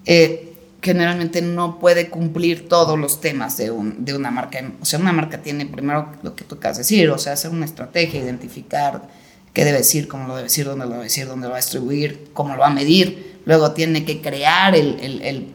eh, 0.07 0.53
generalmente 0.85 1.42
no 1.42 1.79
puede 1.81 2.11
cumplir 2.11 2.68
todos 2.68 2.99
los 2.99 3.20
temas 3.20 3.57
de, 3.57 3.70
un- 3.70 4.05
de 4.05 4.14
una 4.14 4.31
marca. 4.31 4.61
O 4.81 4.85
sea, 4.85 4.99
una 5.01 5.12
marca 5.12 5.38
tiene 5.42 5.66
primero 5.66 6.09
lo 6.23 6.37
que 6.37 6.44
tú 6.44 6.55
acabas 6.57 6.77
de 6.77 6.83
decir, 6.83 7.11
o 7.11 7.18
sea, 7.18 7.33
hacer 7.33 7.51
una 7.51 7.64
estrategia, 7.64 8.20
identificar 8.20 9.09
qué 9.53 9.64
debe 9.64 9.79
decir, 9.79 10.07
cómo 10.09 10.29
lo 10.29 10.35
debe 10.37 10.44
decir, 10.49 10.66
dónde 10.66 10.85
lo 10.85 10.92
debe 10.92 11.05
decir, 11.05 11.27
dónde 11.27 11.47
lo 11.47 11.53
va 11.53 11.57
a 11.57 11.61
distribuir, 11.61 12.29
cómo 12.35 12.55
lo 12.55 12.61
va 12.61 12.66
a 12.68 12.70
medir. 12.70 13.40
Luego 13.47 13.73
tiene 13.73 14.05
que 14.05 14.20
crear 14.20 14.75
el, 14.77 14.99
el- 15.01 15.23
el- 15.23 15.47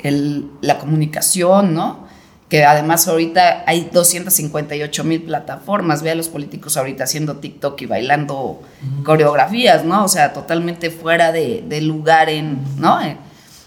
el- 0.00 0.46
la 0.60 0.78
comunicación, 0.78 1.74
¿no? 1.74 2.04
Que 2.48 2.64
además 2.64 3.08
ahorita 3.08 3.64
hay 3.66 3.88
258 3.92 5.02
mil 5.04 5.22
plataformas. 5.22 6.02
Ve 6.02 6.10
a 6.10 6.14
los 6.14 6.28
políticos 6.28 6.76
ahorita 6.76 7.04
haciendo 7.04 7.36
TikTok 7.36 7.80
y 7.82 7.86
bailando 7.86 8.62
coreografías, 9.04 9.84
¿no? 9.84 10.04
O 10.04 10.08
sea, 10.08 10.32
totalmente 10.32 10.90
fuera 10.90 11.32
de, 11.32 11.64
de 11.66 11.80
lugar 11.80 12.28
en, 12.28 12.58
¿no? 12.78 13.00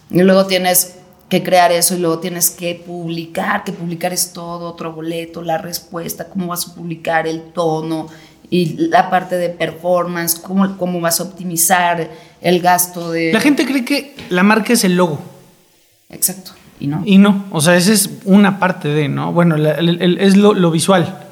Y 0.09 0.21
luego 0.21 0.45
tienes 0.45 0.95
que 1.29 1.43
crear 1.43 1.71
eso 1.71 1.95
y 1.95 1.99
luego 1.99 2.19
tienes 2.19 2.49
que 2.49 2.75
publicar, 2.75 3.63
que 3.63 3.73
publicar 3.73 4.13
es 4.13 4.31
todo, 4.31 4.69
otro 4.69 4.93
boleto, 4.93 5.41
la 5.41 5.57
respuesta, 5.57 6.29
cómo 6.29 6.47
vas 6.47 6.69
a 6.69 6.75
publicar, 6.75 7.27
el 7.27 7.41
tono 7.53 8.07
y 8.49 8.87
la 8.87 9.09
parte 9.09 9.35
de 9.35 9.49
performance, 9.49 10.35
cómo, 10.39 10.77
cómo 10.77 11.01
vas 11.01 11.19
a 11.19 11.23
optimizar 11.23 12.09
el 12.41 12.61
gasto 12.61 13.11
de... 13.11 13.33
La 13.33 13.41
gente 13.41 13.65
cree 13.65 13.83
que 13.83 14.15
la 14.29 14.43
marca 14.43 14.71
es 14.71 14.85
el 14.85 14.95
logo. 14.95 15.19
Exacto. 16.09 16.51
Y 16.79 16.87
no. 16.87 17.01
Y 17.05 17.17
no, 17.17 17.45
o 17.51 17.59
sea, 17.59 17.75
esa 17.75 17.91
es 17.91 18.09
una 18.23 18.59
parte 18.59 18.87
de, 18.87 19.09
¿no? 19.09 19.33
Bueno, 19.33 19.57
la- 19.57 19.71
el- 19.73 20.01
el- 20.01 20.17
es 20.19 20.37
lo, 20.37 20.53
lo 20.53 20.71
visual. 20.71 21.26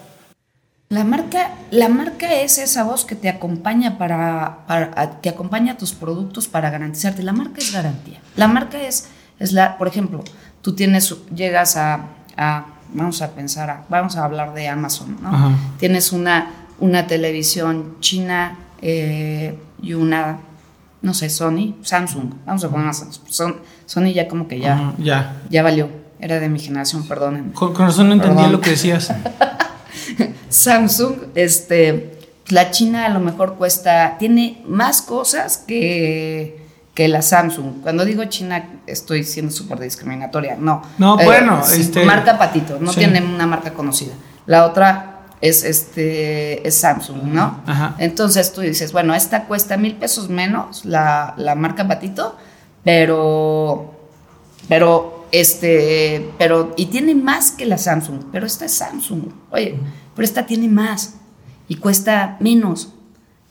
La 0.90 1.04
marca, 1.04 1.50
la 1.72 1.90
marca 1.90 2.32
es 2.34 2.60
esa 2.60 2.84
voz 2.84 3.06
que 3.06 3.16
te 3.16 3.28
acompaña 3.28 3.98
para, 3.98 4.66
para 4.68 5.20
te 5.20 5.30
acompaña 5.30 5.74
a 5.74 5.78
tus 5.78 5.94
productos 5.94 6.48
para 6.48 6.70
garantizarte. 6.70 7.24
La 7.24 7.34
marca 7.34 7.58
es 7.58 7.74
garantía. 7.74 8.20
La 8.36 8.48
marca 8.48 8.80
es, 8.80 9.10
es 9.40 9.52
la, 9.52 9.78
por 9.78 9.88
ejemplo, 9.88 10.24
tú 10.62 10.76
tienes, 10.76 11.16
llegas 11.34 11.76
a, 11.76 12.06
a 12.38 12.66
vamos 12.94 13.22
a 13.22 13.32
pensar, 13.32 13.84
vamos 13.90 14.16
a 14.16 14.24
hablar 14.24 14.54
de 14.54 14.68
Amazon, 14.68 15.18
¿no? 15.22 15.58
Tienes 15.80 16.12
una, 16.12 16.52
una 16.80 17.08
televisión 17.08 17.98
china 18.00 18.58
eh, 18.82 19.60
y 19.82 19.94
una, 19.94 20.40
no 21.02 21.14
sé, 21.14 21.30
Sony, 21.30 21.76
Samsung, 21.82 22.34
vamos 22.46 22.64
a 22.64 22.70
poner 22.70 22.94
Samsung. 22.94 23.56
Sony 23.86 24.14
ya 24.14 24.28
como 24.28 24.48
que 24.48 24.60
ya, 24.60 24.94
ya. 24.98 25.42
ya 25.50 25.64
valió, 25.64 25.90
era 26.20 26.40
de 26.40 26.50
mi 26.50 26.60
generación, 26.60 27.08
perdónenme. 27.08 27.54
Con, 27.54 27.76
razón 27.76 28.08
no 28.08 28.14
entendía 28.14 28.48
lo 28.48 28.62
que 28.62 28.72
decías. 28.72 29.14
Samsung, 30.50 31.16
este, 31.36 32.20
la 32.48 32.72
China 32.72 33.06
a 33.06 33.10
lo 33.10 33.20
mejor 33.20 33.56
cuesta, 33.56 34.18
tiene 34.20 34.62
más 34.66 35.02
cosas 35.02 35.58
que 35.58 36.66
que 36.96 37.10
la 37.10 37.22
Samsung. 37.22 37.82
Cuando 37.84 38.06
digo 38.06 38.24
China 38.24 38.70
estoy 38.88 39.26
siendo 39.26 39.52
súper 39.52 39.80
discriminatoria. 39.80 40.56
No. 40.58 40.82
No, 40.98 41.20
eh, 41.20 41.26
bueno. 41.26 41.62
Este, 41.62 42.06
marca 42.06 42.38
Patito, 42.38 42.80
no 42.80 42.94
tiene 42.94 43.22
una 43.22 43.46
marca 43.46 43.74
conocida. 43.74 44.14
La 44.46 44.66
otra 44.66 45.26
es, 45.42 45.66
este, 45.66 46.66
es 46.66 46.76
Samsung, 46.76 47.24
¿no? 47.26 47.62
Ajá. 47.68 47.96
Entonces 47.98 48.54
tú 48.54 48.62
dices, 48.62 48.94
bueno, 48.94 49.14
esta 49.14 49.44
cuesta 49.44 49.76
mil 49.76 49.96
pesos 49.96 50.30
menos, 50.30 50.86
la, 50.86 51.34
la 51.36 51.56
marca 51.56 51.86
Patito, 51.86 52.38
pero, 52.86 53.94
pero, 54.70 55.15
este, 55.32 56.30
pero, 56.38 56.74
y 56.78 56.88
tiene 56.88 57.16
más 57.16 57.52
que 57.52 57.66
la 57.66 57.78
Samsung, 57.78 58.26
pero 58.32 58.46
esta 58.46 58.66
es 58.66 58.74
Samsung. 58.74 59.24
Oye, 59.52 59.78
pero 60.16 60.26
esta 60.26 60.46
tiene 60.46 60.68
más 60.68 61.16
y 61.68 61.76
cuesta 61.76 62.38
menos, 62.40 62.94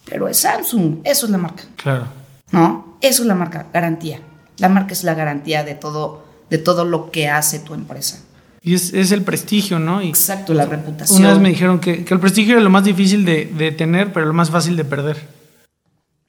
pero 0.05 0.29
es 0.29 0.39
Samsung, 0.39 0.99
eso 1.05 1.27
es 1.27 1.33
la 1.33 1.39
marca. 1.39 1.65
Claro. 1.77 2.07
¿no? 2.55 2.97
Eso 3.01 3.23
es 3.23 3.29
la 3.29 3.35
marca, 3.35 3.67
garantía. 3.73 4.21
La 4.59 4.69
marca 4.69 4.93
es 4.93 5.05
la 5.05 5.15
garantía 5.15 5.65
de 5.65 5.75
todo, 5.75 6.25
de 6.49 6.59
todo 6.59 6.85
lo 6.85 7.11
que 7.11 7.29
hace 7.29 7.59
tu 7.59 7.75
empresa. 7.75 8.21
Y 8.63 8.75
es, 8.75 8.93
el 9.13 9.23
prestigio, 9.23 9.79
¿no? 9.79 10.01
Exacto, 10.01 10.55
la 10.55 10.65
reputación. 10.65 11.21
Una 11.21 11.33
vez 11.33 11.39
me 11.39 11.51
dijeron 11.51 11.81
que, 11.81 12.07
el 12.09 12.21
prestigio 12.21 12.55
era 12.55 12.63
lo 12.63 12.71
más 12.71 12.85
difícil 12.85 13.27
de, 13.27 13.75
tener, 13.77 14.13
pero 14.13 14.25
lo 14.25 14.33
más 14.33 14.51
fácil 14.51 14.77
de 14.77 14.85
perder. 14.85 15.19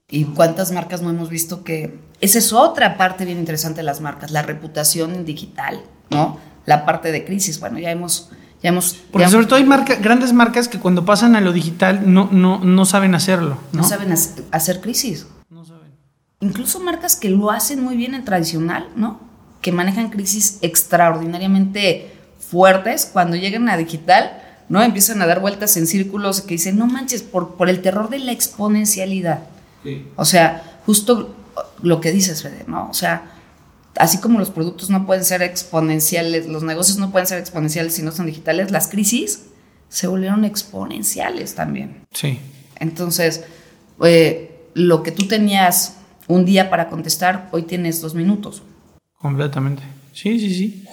¿Y 0.10 0.26
cuántas 0.26 0.72
marcas 0.72 1.02
no 1.02 1.10
hemos 1.10 1.30
visto 1.30 1.64
que 1.64 2.00
esa 2.22 2.38
es 2.38 2.54
otra 2.54 2.98
parte 2.98 3.26
bien 3.26 3.40
interesante 3.40 3.78
de 3.78 3.84
las 3.84 4.02
marcas, 4.02 4.32
la 4.32 4.42
reputación 4.42 5.26
digital, 5.26 5.82
¿no? 6.10 6.40
La 6.66 6.86
parte 6.86 7.12
de 7.12 7.26
crisis. 7.26 7.60
Bueno, 7.60 7.80
ya 7.80 7.92
hemos... 7.92 8.30
Ya 8.64 8.70
hemos 8.70 8.96
Porque 9.12 9.28
sobre 9.28 9.46
todo 9.46 9.58
hay 9.58 9.68
grandes 10.02 10.34
marcas 10.34 10.68
que 10.68 10.80
cuando 10.80 11.06
pasan 11.06 11.36
a 11.36 11.42
lo 11.42 11.54
digital 11.54 12.12
no, 12.12 12.30
no, 12.32 12.60
no 12.60 12.86
saben 12.86 13.14
hacerlo. 13.14 13.58
No, 13.74 13.82
no 13.82 13.88
saben 13.88 14.14
hacer 14.52 14.82
crisis 14.82 15.28
incluso 16.46 16.80
marcas 16.80 17.16
que 17.16 17.30
lo 17.30 17.52
hacen 17.52 17.84
muy 17.84 17.98
bien 17.98 18.14
en 18.14 18.24
tradicional, 18.24 18.88
¿no? 18.96 19.20
Que 19.62 19.72
manejan 19.72 20.10
crisis 20.10 20.60
extraordinariamente 20.62 22.12
fuertes 22.40 23.10
cuando 23.12 23.36
llegan 23.36 23.68
a 23.70 23.78
digital, 23.78 24.42
¿no? 24.70 24.82
Empiezan 24.84 25.22
a 25.22 25.26
dar 25.26 25.40
vueltas 25.40 25.76
en 25.78 25.88
círculos 25.88 26.42
que 26.42 26.56
dicen, 26.56 26.78
no 26.78 26.88
manches, 26.88 27.24
por, 27.24 27.56
por 27.56 27.70
el 27.70 27.82
terror 27.82 28.10
de 28.10 28.20
la 28.20 28.32
exponencialidad. 28.32 29.40
O 30.16 30.26
sea, 30.26 30.80
justo 30.86 31.36
lo 31.82 32.02
que 32.02 32.12
dices, 32.12 32.42
Fede, 32.42 32.66
¿no? 32.68 32.90
O 32.90 32.94
sea, 32.94 33.32
así 33.98 34.20
como 34.20 34.40
los 34.40 34.50
productos 34.50 34.90
no 34.90 35.06
pueden 35.06 35.24
ser 35.24 35.42
exponenciales, 35.42 36.48
los 36.48 36.64
negocios 36.64 36.98
no 36.98 37.12
pueden 37.12 37.28
ser 37.28 37.40
exponenciales 37.40 37.96
si 37.96 38.02
no 38.02 38.12
son 38.12 38.26
digitales, 38.26 38.72
las 38.72 38.88
crisis 38.88 39.46
se 39.90 40.08
volvieron 40.08 40.46
exponenciales 40.46 41.56
también. 41.56 42.02
Sí. 42.12 42.40
Entonces, 42.80 43.46
eh, 44.04 44.52
lo 44.74 45.04
que 45.04 45.12
tú 45.12 45.28
tenías 45.28 45.98
un 46.28 46.46
día 46.46 46.70
para 46.70 46.90
contestar, 46.90 47.50
hoy 47.52 47.64
tienes 47.64 48.02
dos 48.02 48.16
minutos. 48.16 48.64
Completamente. 49.20 49.84
Sí, 50.14 50.40
sí, 50.40 50.54
sí. 50.54 50.86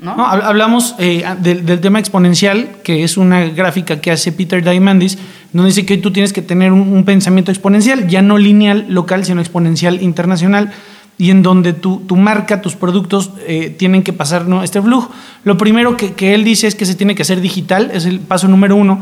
¿No? 0.00 0.12
hablamos 0.24 0.94
eh, 1.00 1.24
del, 1.40 1.80
tema 1.80 1.98
exponencial, 1.98 2.76
que 2.84 3.02
es 3.02 3.16
una 3.16 3.48
gráfica 3.48 4.00
que 4.00 4.12
hace 4.12 4.30
Peter 4.30 4.62
Diamandis, 4.62 5.18
donde 5.52 5.70
dice 5.70 5.86
que 5.86 5.96
tú 5.96 6.12
tienes 6.12 6.32
que 6.32 6.42
tener 6.42 6.72
un, 6.72 7.04
pensamiento 7.04 7.50
exponencial, 7.50 8.06
ya 8.08 8.22
no 8.22 8.38
lineal 8.38 8.86
local, 8.88 9.24
sino 9.24 9.40
exponencial 9.40 10.02
internacional, 10.02 10.72
y 11.16 11.30
en 11.30 11.42
donde 11.42 11.72
tu, 11.72 12.00
tu 12.00 12.16
marca, 12.16 12.60
tus 12.60 12.76
productos 12.76 13.32
eh, 13.46 13.74
tienen 13.76 14.02
que 14.02 14.12
pasar 14.12 14.46
¿no? 14.46 14.62
este 14.62 14.80
flujo. 14.80 15.10
Lo 15.42 15.56
primero 15.56 15.96
que, 15.96 16.12
que, 16.12 16.34
él 16.34 16.44
dice 16.44 16.66
es 16.66 16.74
que 16.74 16.86
se 16.86 16.94
tiene 16.94 17.14
que 17.14 17.22
hacer 17.22 17.40
digital, 17.40 17.90
es 17.92 18.04
el 18.04 18.20
paso 18.20 18.46
número 18.46 18.76
uno. 18.76 19.00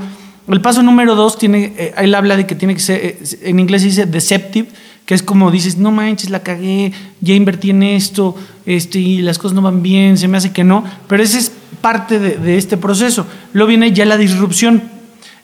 El 0.49 0.61
paso 0.61 0.83
número 0.83 1.17
dos, 1.17 1.39
tiene, 1.39 1.75
eh, 1.77 1.95
él 1.99 2.15
habla 2.15 2.37
de 2.37 2.47
que 2.47 2.55
tiene 2.55 2.75
que 2.75 2.81
ser, 2.81 3.19
en 3.43 3.59
inglés 3.59 3.83
dice 3.83 4.07
deceptive, 4.07 4.69
que 5.07 5.15
es 5.15 5.23
como 5.23 5.51
dices, 5.51 5.79
no 5.79 5.93
manches, 5.93 6.31
la 6.31 6.41
cagué, 6.41 6.93
ya 7.21 7.35
invertí 7.35 7.71
en 7.71 7.83
esto, 7.85 8.37
este, 8.67 8.99
y 8.99 9.23
las 9.23 9.39
cosas 9.39 9.55
no 9.55 9.63
van 9.63 9.83
bien, 9.83 10.19
se 10.19 10.27
me 10.27 10.37
hace 10.37 10.53
que 10.53 10.65
no, 10.65 10.85
pero 11.07 11.23
esa 11.23 11.39
es 11.39 11.53
parte 11.81 12.19
de, 12.19 12.59
este 12.59 12.77
proceso. 12.77 13.27
Luego 13.53 13.69
viene 13.69 13.93
ya 13.93 14.05
la 14.05 14.17
disrupción. 14.17 14.96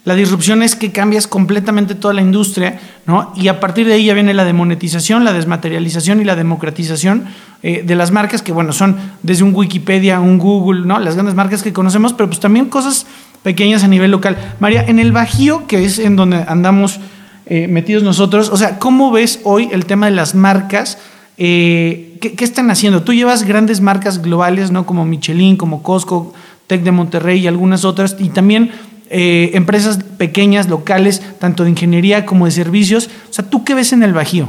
La 0.05 0.17
disrupción 0.17 0.63
es 0.63 0.75
que 0.75 0.91
cambias 0.91 1.29
completamente 1.29 1.95
toda 1.95 2.13
la 2.13 2.23
industria, 2.23 2.81
¿no? 3.07 3.33
Y 3.37 3.47
a 3.47 3.61
partir 3.61 3.87
de 3.87 3.95
ahí 3.95 4.07
ya 4.07 4.15
viene 4.15 4.35
la 4.35 4.45
demonetización, 4.45 5.25
la 5.25 5.33
desmaterialización 5.33 6.21
y 6.21 6.25
la 6.25 6.35
democratización 6.35 7.27
eh, 7.63 7.85
de 7.87 7.95
las 7.95 8.11
marcas, 8.11 8.43
que 8.43 8.51
bueno, 8.51 8.73
son 8.73 8.97
desde 9.23 9.45
un 9.45 9.55
Wikipedia, 9.55 10.19
un 10.19 10.39
Google, 10.39 10.87
¿no? 10.87 10.99
Las 10.99 11.15
grandes 11.15 11.37
marcas 11.37 11.63
que 11.63 11.73
conocemos, 11.73 12.15
pero 12.15 12.29
pues 12.29 12.41
también 12.41 12.67
cosas 12.67 13.07
pequeñas 13.45 13.85
a 13.85 13.89
nivel 13.89 14.11
local. 14.11 14.37
María, 14.59 14.85
en 14.85 14.99
el 14.99 15.13
Bajío, 15.13 15.69
que 15.69 15.85
es 15.85 16.01
en 16.01 16.17
donde 16.17 16.45
andamos 16.49 16.99
eh, 17.47 17.69
metidos 17.69 18.03
nosotros. 18.03 18.49
O 18.49 18.57
sea, 18.57 18.81
¿cómo 18.81 19.13
ves 19.13 19.41
hoy 19.45 19.69
el 19.73 19.87
tema 19.87 20.07
de 20.07 20.13
las 20.13 20.35
marcas? 20.35 20.99
Eh, 21.39 22.19
¿qué, 22.21 22.45
están 22.45 22.71
haciendo? 22.71 23.03
Tú 23.03 23.13
llevas 23.13 23.45
grandes 23.45 23.81
marcas 23.81 24.21
globales, 24.21 24.71
¿no? 24.71 24.85
Como 24.85 25.05
Michelin, 25.05 25.57
como 25.57 25.83
Costco, 25.83 26.35
Tech 26.67 26.83
de 26.83 26.93
Monterrey 26.93 27.41
y 27.41 27.47
algunas 27.47 27.85
otras, 27.85 28.17
y 28.19 28.29
también 28.31 28.71
eh, 29.13 29.51
empresas 29.55 29.99
pequeñas, 30.19 30.69
locales, 30.69 31.23
tanto 31.39 31.65
de 31.65 31.71
ingeniería 31.71 32.27
como 32.27 32.47
de 32.47 32.51
servicios. 32.51 33.09
O 33.31 33.33
sea, 33.33 33.49
¿tú 33.49 33.65
qué 33.65 33.75
ves 33.75 33.93
en 33.93 34.03
el 34.03 34.13
Bajío? 34.13 34.49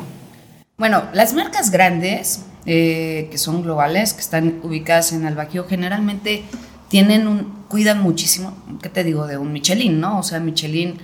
Bueno, 0.77 1.03
las 1.13 1.33
marcas 1.33 1.69
grandes, 1.69 2.45
que 2.65 3.33
son 3.35 3.61
globales, 3.61 4.13
que 4.13 4.21
están 4.21 4.59
ubicadas 4.63 5.11
en 5.13 5.25
el 5.25 5.35
Bajío, 5.35 5.65
generalmente 5.67 6.43
tienen 6.89 7.27
un, 7.27 7.65
cuidan 7.67 8.01
muchísimo, 8.01 8.57
¿qué 8.81 8.89
te 8.89 9.03
digo? 9.03 9.27
De 9.27 9.37
un 9.37 9.51
Michelin, 9.53 9.99
¿no? 9.99 10.19
O 10.19 10.23
sea, 10.23 10.39
Michelin 10.39 10.97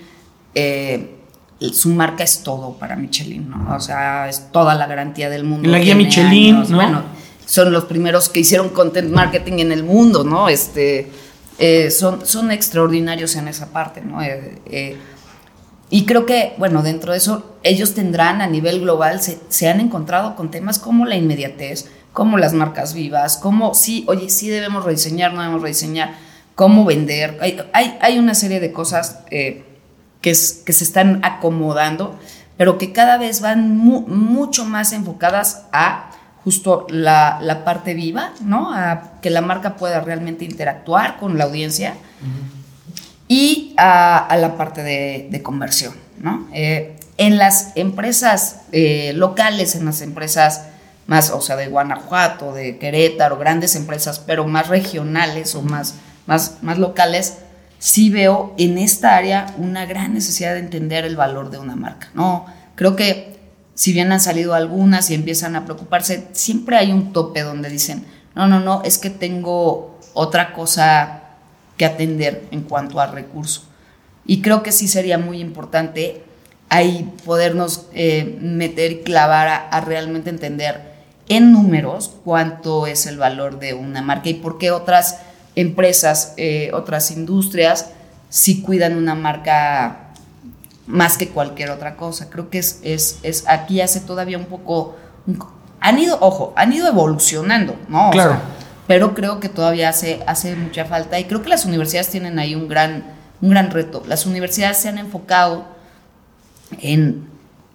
su 1.60 1.90
marca 1.90 2.24
es 2.24 2.44
todo 2.44 2.74
para 2.74 2.96
Michelin, 2.96 3.50
¿no? 3.50 3.76
O 3.76 3.80
sea, 3.80 4.30
es 4.30 4.52
toda 4.52 4.76
la 4.76 4.88
garantía 4.88 5.30
del 5.30 5.44
mundo. 5.44 5.70
La 5.70 5.80
guía 5.80 5.96
Michelin, 5.96 6.62
¿no? 6.70 6.76
Bueno, 6.76 7.04
son 7.46 7.72
los 7.72 7.86
primeros 7.86 8.30
que 8.30 8.40
hicieron 8.42 8.70
content 8.70 9.12
marketing 9.12 9.60
en 9.60 9.72
el 9.72 9.84
mundo, 9.84 10.24
¿no? 10.24 10.48
Este, 10.48 11.12
eh, 11.60 11.92
son, 11.92 12.26
son 12.26 12.52
extraordinarios 12.52 13.36
en 13.36 13.50
esa 13.50 13.68
parte, 13.68 14.00
¿no? 14.00 14.22
Eh, 14.22 14.62
eh, 14.66 14.98
y 15.90 16.06
creo 16.06 16.26
que, 16.26 16.54
bueno, 16.58 16.84
dentro 16.84 17.12
de 17.12 17.18
eso, 17.18 17.58
ellos 17.64 17.94
tendrán 17.94 18.42
a 18.42 18.48
nivel 18.48 18.80
global, 18.80 19.22
se, 19.22 19.40
se, 19.50 19.68
han 19.68 19.82
encontrado 19.82 20.38
con 20.38 20.52
temas 20.52 20.80
como 20.80 21.06
la 21.06 21.18
inmediatez, 21.18 21.88
como 22.14 22.38
las 22.38 22.54
marcas 22.54 22.94
vivas, 22.94 23.36
como 23.36 23.74
sí, 23.74 24.06
oye, 24.08 24.30
sí 24.30 24.48
debemos 24.48 24.86
rediseñar, 24.86 25.34
no 25.34 25.42
debemos 25.42 25.62
rediseñar, 25.62 26.16
cómo 26.56 26.86
vender. 26.86 27.38
Hay, 27.42 27.60
hay, 27.74 27.98
hay 28.00 28.20
una 28.20 28.36
serie 28.36 28.62
de 28.62 28.72
cosas 28.72 29.20
que, 29.30 29.66
que 30.22 30.34
se 30.34 30.84
están 30.84 31.20
acomodando, 31.26 32.18
pero 32.56 32.78
que 32.78 32.94
cada 32.94 33.18
vez 33.18 33.42
van 33.42 33.76
mucho 33.76 34.64
más 34.64 34.94
enfocadas 34.94 35.66
a 35.74 36.09
justo 36.50 36.88
la, 36.90 37.38
la, 37.44 37.64
parte 37.64 37.94
viva, 37.94 38.34
¿no? 38.42 38.74
A 38.74 39.20
que 39.22 39.30
la 39.30 39.42
marca 39.42 39.76
pueda 39.76 40.02
realmente 40.02 40.46
interactuar 40.46 41.20
con 41.20 41.38
la 41.38 41.44
audiencia 41.44 41.94
y 43.28 43.76
a, 43.78 44.18
a, 44.18 44.36
la 44.36 44.58
parte 44.58 44.82
de, 44.82 45.28
de 45.30 45.44
conversión, 45.44 45.94
¿no? 46.20 46.48
Eh, 46.52 46.96
en 47.18 47.38
las 47.38 47.74
empresas 47.76 48.62
eh, 48.72 49.14
locales, 49.16 49.76
en 49.76 49.86
las 49.86 50.02
empresas 50.02 50.64
más, 51.06 51.30
o 51.30 51.40
sea, 51.40 51.56
de 51.56 51.68
Guanajuato, 51.68 52.52
de 52.52 52.80
Querétaro, 52.80 53.38
grandes 53.38 53.76
empresas, 53.76 54.18
pero 54.18 54.48
más 54.48 54.70
regionales 54.70 55.54
o 55.54 55.62
más, 55.62 55.98
más, 56.26 56.58
más 56.64 56.80
locales, 56.80 57.38
sí 57.78 58.10
veo 58.10 58.56
en 58.58 58.80
esta 58.80 59.16
área 59.16 59.54
una 59.60 59.86
gran 59.86 60.16
necesidad 60.16 60.54
de 60.54 60.62
entender 60.62 61.06
el 61.06 61.16
valor 61.16 61.52
de 61.52 61.60
una 61.60 61.76
marca. 61.76 62.10
No, 62.16 62.48
creo 62.74 62.96
que 62.96 63.39
si 63.80 63.94
bien 63.94 64.12
han 64.12 64.20
salido 64.20 64.56
algunas 64.56 65.10
y 65.10 65.14
empiezan 65.14 65.56
a 65.56 65.64
preocuparse, 65.64 66.28
siempre 66.34 66.76
hay 66.76 66.92
un 66.92 67.14
tope 67.14 67.44
donde 67.44 67.70
dicen, 67.70 68.06
no, 68.36 68.46
no, 68.46 68.60
no, 68.60 68.82
es 68.84 68.98
que 68.98 69.10
tengo 69.10 69.98
otra 70.14 70.52
cosa 70.52 71.22
que 71.78 71.86
atender 71.86 72.44
en 72.52 72.64
cuanto 72.64 73.00
a 73.00 73.08
recurso. 73.08 73.64
Y 74.26 74.42
creo 74.42 74.64
que 74.64 74.74
sí 74.74 74.90
sería 74.90 75.18
muy 75.18 75.40
importante 75.40 76.24
ahí 76.68 77.10
podernos 77.24 77.86
eh, 77.94 78.38
meter 78.42 78.92
y 78.92 79.02
clavar 79.04 79.70
a 79.72 79.80
realmente 79.80 80.30
entender 80.30 80.82
en 81.30 81.54
números 81.54 82.12
cuánto 82.26 82.86
es 82.86 83.06
el 83.06 83.18
valor 83.18 83.60
de 83.60 83.76
una 83.76 84.02
marca 84.02 84.28
y 84.28 84.34
por 84.34 84.58
qué 84.58 84.72
otras 84.72 85.20
empresas, 85.56 86.34
eh, 86.36 86.70
otras 86.74 87.12
industrias 87.12 87.92
sí 88.28 88.62
cuidan 88.62 88.98
una 88.98 89.16
marca 89.16 90.09
más 90.90 91.18
que 91.18 91.30
cualquier 91.30 91.70
otra 91.70 91.96
cosa. 91.96 92.30
Creo 92.30 92.50
que 92.50 92.58
es, 92.58 92.80
es, 92.84 93.20
es 93.22 93.48
aquí 93.48 93.80
hace 93.80 94.02
todavía 94.02 94.38
un 94.38 94.46
poco, 94.46 94.98
han 95.80 96.00
ido, 96.00 96.18
ojo, 96.20 96.52
han 96.58 96.74
ido 96.74 96.88
evolucionando, 96.88 97.76
¿no? 97.88 98.10
Claro. 98.10 98.40
pero 98.88 99.14
creo 99.14 99.40
que 99.40 99.50
todavía 99.50 99.90
hace, 99.90 100.22
hace 100.26 100.56
mucha 100.56 100.86
falta 100.86 101.20
y 101.20 101.26
creo 101.26 101.44
que 101.44 101.50
las 101.50 101.66
universidades 101.66 102.10
tienen 102.10 102.40
ahí 102.40 102.56
un 102.56 102.68
gran, 102.68 103.04
un 103.40 103.52
gran 103.52 103.70
reto. 103.70 104.04
Las 104.08 104.26
universidades 104.26 104.78
se 104.78 104.90
han 104.90 104.98
enfocado 104.98 105.66
en 106.82 107.30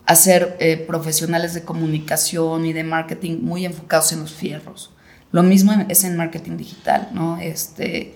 hacer 0.07 0.57
eh, 0.59 0.77
profesionales 0.77 1.55
de 1.55 1.63
comunicación 1.63 2.67
y 2.67 2.73
de 2.73 2.83
marketing 2.83 3.39
muy 3.43 3.65
enfocados 3.65 4.13
en 4.13 4.21
los 4.21 4.33
fierros. 4.33 4.91
Lo 5.31 5.45
mismo 5.45 5.73
es 5.89 6.03
en 6.03 6.17
marketing 6.17 6.57
digital, 6.57 7.11
¿no? 7.13 7.39
Este, 7.39 8.15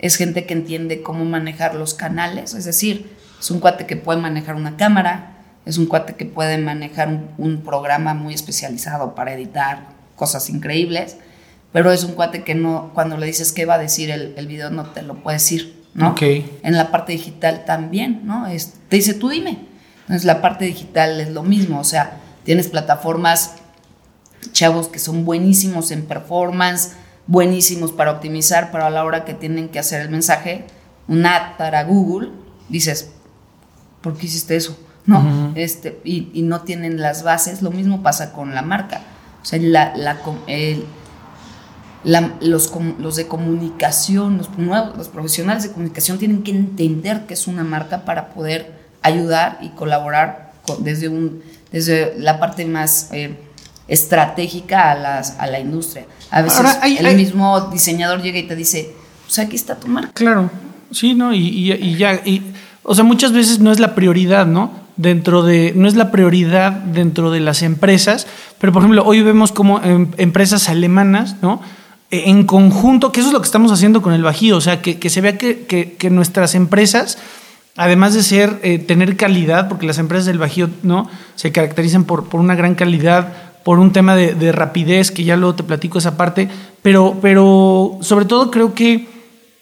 es 0.00 0.16
gente 0.16 0.44
que 0.44 0.54
entiende 0.54 1.02
cómo 1.02 1.24
manejar 1.24 1.76
los 1.76 1.94
canales, 1.94 2.54
es 2.54 2.64
decir, 2.64 3.19
es 3.40 3.50
un 3.50 3.58
cuate 3.58 3.86
que 3.86 3.96
puede 3.96 4.20
manejar 4.20 4.54
una 4.54 4.76
cámara, 4.76 5.38
es 5.64 5.78
un 5.78 5.86
cuate 5.86 6.14
que 6.14 6.26
puede 6.26 6.58
manejar 6.58 7.08
un, 7.38 7.62
programa 7.62 8.14
muy 8.14 8.34
especializado 8.34 9.14
para 9.14 9.32
editar 9.32 9.88
cosas 10.14 10.50
increíbles, 10.50 11.16
pero 11.72 11.90
es 11.90 12.04
un 12.04 12.12
cuate 12.12 12.44
que 12.44 12.54
no, 12.54 12.90
cuando 12.94 13.16
le 13.16 13.26
dices 13.26 13.52
qué 13.52 13.64
va 13.64 13.74
a 13.74 13.78
decir 13.78 14.10
el, 14.10 14.34
el 14.36 14.46
video, 14.46 14.70
no 14.70 14.86
te 14.86 15.02
lo 15.02 15.22
puede 15.22 15.36
decir, 15.36 15.84
¿no? 15.94 16.14
En 16.20 16.76
la 16.76 16.90
parte 16.90 17.12
digital 17.12 17.64
también, 17.64 18.22
¿no? 18.24 18.46
Es, 18.46 18.74
te 18.88 18.96
dice, 18.96 19.14
tú 19.14 19.28
dime. 19.28 19.66
Entonces 20.02 20.24
la 20.24 20.42
parte 20.42 20.64
digital 20.64 21.20
es 21.20 21.30
lo 21.30 21.42
mismo, 21.42 21.80
o 21.80 21.84
sea, 21.84 22.18
tienes 22.44 22.68
plataformas, 22.68 23.54
chavos 24.52 24.88
que 24.88 24.98
son 24.98 25.24
buenísimos 25.24 25.92
en 25.92 26.04
performance, 26.04 26.92
buenísimos 27.26 27.92
para 27.92 28.10
optimizar, 28.10 28.70
pero 28.72 28.84
a 28.84 28.90
la 28.90 29.04
hora 29.04 29.24
que 29.24 29.34
tienen 29.34 29.68
que 29.68 29.78
hacer 29.78 30.00
el 30.00 30.10
mensaje, 30.10 30.64
un 31.06 31.24
ad 31.26 31.56
para 31.56 31.84
Google, 31.84 32.30
dices, 32.68 33.12
¿por 34.00 34.16
qué 34.16 34.26
hiciste 34.26 34.56
eso? 34.56 34.76
No, 35.06 35.52
este, 35.56 36.00
y, 36.04 36.42
no 36.42 36.60
tienen 36.60 37.00
las 37.00 37.22
bases, 37.22 37.62
lo 37.62 37.70
mismo 37.70 38.02
pasa 38.02 38.32
con 38.32 38.54
la 38.54 38.62
marca. 38.62 39.02
O 39.42 39.44
sea, 39.44 39.58
la, 39.58 39.94
los, 42.40 42.72
los, 42.98 43.16
de 43.16 43.26
comunicación, 43.26 44.38
los, 44.38 44.56
nuevos, 44.58 44.96
los 44.96 45.08
profesionales 45.08 45.64
de 45.64 45.72
comunicación 45.72 46.18
tienen 46.18 46.42
que 46.42 46.52
entender 46.52 47.26
que 47.26 47.34
es 47.34 47.46
una 47.46 47.64
marca 47.64 48.04
para 48.04 48.28
poder 48.28 48.80
ayudar 49.02 49.58
y 49.62 49.70
colaborar 49.70 50.52
desde, 50.78 51.08
un, 51.08 51.42
desde 51.72 52.14
la 52.18 52.38
parte 52.38 52.64
más 52.66 53.08
eh, 53.12 53.36
estratégica 53.88 54.92
a, 54.92 54.94
las, 54.94 55.38
a 55.38 55.46
la 55.46 55.58
industria. 55.58 56.06
A 56.30 56.42
veces 56.42 56.64
el 56.84 57.16
mismo 57.16 57.60
diseñador 57.72 58.22
llega 58.22 58.38
y 58.38 58.46
te 58.46 58.54
dice, 58.54 58.94
pues 59.26 59.38
aquí 59.40 59.56
está 59.56 59.76
tu 59.76 59.88
marca. 59.88 60.12
Claro, 60.12 60.50
sí, 60.92 61.14
¿no? 61.14 61.34
Y, 61.34 61.72
y, 61.72 61.96
ya, 61.96 62.14
y, 62.24 62.42
o 62.82 62.94
sea, 62.94 63.04
muchas 63.04 63.32
veces 63.32 63.60
no 63.60 63.72
es 63.72 63.80
la 63.80 63.94
prioridad, 63.94 64.46
¿no? 64.46 64.72
Dentro 64.96 65.42
de, 65.42 65.72
no 65.76 65.88
es 65.88 65.94
la 65.94 66.10
prioridad 66.10 66.72
dentro 66.72 67.30
de 67.30 67.40
las 67.40 67.62
empresas, 67.62 68.26
pero 68.58 68.72
por 68.72 68.82
ejemplo, 68.82 69.02
hoy 69.04 69.22
vemos 69.22 69.52
como 69.52 69.80
em, 69.82 70.08
empresas 70.18 70.68
alemanas, 70.68 71.36
¿no? 71.42 71.60
E, 72.10 72.28
en 72.30 72.44
conjunto, 72.44 73.12
que 73.12 73.20
eso 73.20 73.28
es 73.28 73.32
lo 73.32 73.40
que 73.40 73.46
estamos 73.46 73.72
haciendo 73.72 74.02
con 74.02 74.12
el 74.12 74.22
Bajío, 74.22 74.56
o 74.56 74.60
sea, 74.60 74.82
que, 74.82 74.98
que 74.98 75.10
se 75.10 75.20
vea 75.20 75.38
que, 75.38 75.64
que, 75.66 76.10
nuestras 76.10 76.54
empresas 76.54 77.18
además 77.76 78.12
de 78.12 78.22
ser, 78.22 78.58
eh, 78.62 78.78
tener 78.78 79.16
calidad, 79.16 79.68
porque 79.68 79.86
las 79.86 79.98
empresas 79.98 80.26
del 80.26 80.38
Bajío 80.38 80.68
¿no? 80.82 81.08
se 81.34 81.50
caracterizan 81.52 82.04
por, 82.04 82.28
por 82.28 82.40
una 82.40 82.54
gran 82.54 82.74
calidad, 82.74 83.32
por 83.64 83.78
un 83.78 83.92
tema 83.92 84.16
de, 84.16 84.52
rapidez, 84.52 85.10
que 85.10 85.24
ya 85.24 85.36
luego 85.36 85.54
te 85.54 85.62
platico 85.62 85.98
esa 85.98 86.16
parte, 86.16 86.48
pero, 86.82 87.18
pero 87.22 87.98
sobre 88.00 88.24
todo 88.24 88.50
creo 88.50 88.74
que 88.74 89.06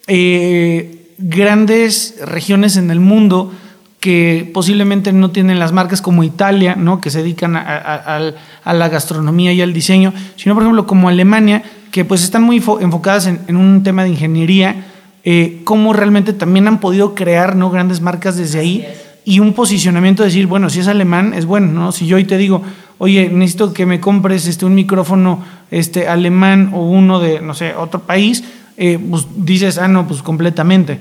eh, 0.06 0.97
grandes 1.18 2.16
regiones 2.24 2.76
en 2.76 2.90
el 2.90 3.00
mundo 3.00 3.52
que 4.00 4.48
posiblemente 4.54 5.12
no 5.12 5.30
tienen 5.32 5.58
las 5.58 5.72
marcas 5.72 6.00
como 6.00 6.22
Italia, 6.22 6.76
¿no? 6.76 7.00
que 7.00 7.10
se 7.10 7.18
dedican 7.18 7.56
a, 7.56 8.32
la 8.64 8.88
gastronomía 8.88 9.52
y 9.52 9.60
al 9.60 9.72
diseño, 9.72 10.12
sino 10.36 10.54
por 10.54 10.62
ejemplo 10.62 10.86
como 10.86 11.08
Alemania, 11.08 11.62
que 11.90 12.04
pues 12.04 12.22
están 12.22 12.42
muy 12.42 12.62
enfocadas 12.80 13.26
en, 13.26 13.40
en 13.48 13.56
un 13.56 13.82
tema 13.82 14.04
de 14.04 14.10
ingeniería, 14.10 14.86
eh, 15.24 15.62
cómo 15.64 15.92
realmente 15.92 16.32
también 16.32 16.68
han 16.68 16.78
podido 16.78 17.14
crear 17.14 17.56
¿no? 17.56 17.70
grandes 17.70 18.00
marcas 18.00 18.36
desde 18.36 18.60
ahí 18.60 18.86
y 19.24 19.40
un 19.40 19.52
posicionamiento 19.52 20.22
de 20.22 20.28
decir, 20.28 20.46
bueno, 20.46 20.70
si 20.70 20.80
es 20.80 20.88
alemán, 20.88 21.34
es 21.34 21.44
bueno, 21.44 21.66
¿no? 21.70 21.92
Si 21.92 22.06
yo 22.06 22.16
hoy 22.16 22.24
te 22.24 22.38
digo, 22.38 22.62
oye, 22.96 23.28
necesito 23.28 23.74
que 23.74 23.84
me 23.84 24.00
compres 24.00 24.46
este, 24.46 24.64
un 24.64 24.74
micrófono 24.74 25.44
este, 25.70 26.08
alemán 26.08 26.70
o 26.72 26.88
uno 26.88 27.20
de, 27.20 27.40
no 27.40 27.52
sé, 27.52 27.74
otro 27.74 28.00
país, 28.00 28.42
eh, 28.78 28.96
pues 28.98 29.26
dices, 29.36 29.76
ah, 29.76 29.88
no, 29.88 30.06
pues 30.06 30.22
completamente. 30.22 31.00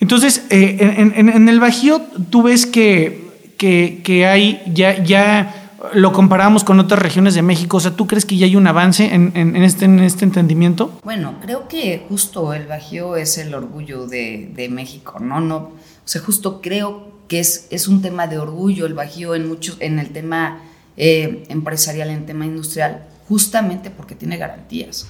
Entonces, 0.00 0.46
eh, 0.48 0.78
en, 1.14 1.48
el 1.48 1.60
Bajío 1.60 2.00
tú 2.30 2.42
ves 2.42 2.64
que, 2.66 3.24
que, 3.58 4.26
hay 4.26 4.62
ya, 4.66 5.02
ya 5.02 5.70
lo 5.92 6.12
comparamos 6.12 6.64
con 6.64 6.80
otras 6.80 7.00
regiones 7.00 7.34
de 7.34 7.42
México. 7.42 7.76
O 7.76 7.80
sea, 7.80 7.92
¿tú 7.92 8.06
crees 8.06 8.24
que 8.24 8.38
ya 8.38 8.46
hay 8.46 8.56
un 8.56 8.66
avance 8.66 9.14
en, 9.14 9.56
este, 9.56 9.84
en 9.84 10.00
este 10.00 10.24
entendimiento? 10.24 10.98
Bueno, 11.04 11.34
creo 11.42 11.68
que 11.68 12.04
justo 12.08 12.54
el 12.54 12.66
Bajío 12.66 13.16
es 13.16 13.36
el 13.36 13.54
orgullo 13.54 14.06
de, 14.06 14.68
México, 14.70 15.18
¿no? 15.20 15.40
no 15.40 15.56
O 15.56 15.72
sea, 16.06 16.22
justo 16.22 16.62
creo 16.62 17.12
que 17.28 17.40
es, 17.40 17.66
es 17.70 17.86
un 17.86 18.00
tema 18.00 18.26
de 18.26 18.38
orgullo 18.38 18.86
el 18.86 18.94
Bajío 18.94 19.34
en, 19.34 19.46
muchos, 19.46 19.76
en 19.80 19.98
el 19.98 20.10
tema 20.10 20.60
eh, 20.96 21.44
empresarial, 21.50 22.08
en 22.08 22.20
el 22.20 22.24
tema 22.24 22.46
industrial, 22.46 23.04
justamente 23.28 23.90
porque 23.90 24.14
tiene 24.14 24.38
garantías, 24.38 25.06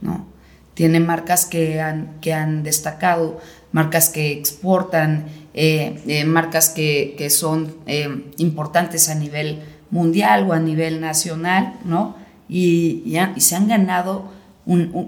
¿no? 0.00 0.32
Tiene 0.74 1.00
marcas 1.00 1.46
que 1.46 1.80
han, 1.80 2.18
que 2.20 2.32
han 2.32 2.62
destacado, 2.62 3.40
marcas 3.72 4.08
que 4.08 4.32
exportan, 4.32 5.26
eh, 5.54 6.00
eh, 6.06 6.24
marcas 6.24 6.70
que, 6.70 7.14
que 7.18 7.28
son 7.30 7.74
importantes 8.38 9.08
a 9.08 9.14
nivel 9.14 9.60
mundial 9.90 10.48
o 10.48 10.54
a 10.54 10.58
nivel 10.58 11.00
nacional, 11.00 11.78
¿no? 11.84 12.16
Y, 12.48 13.14
se 13.36 13.54
han 13.54 13.68
ganado 13.68 14.32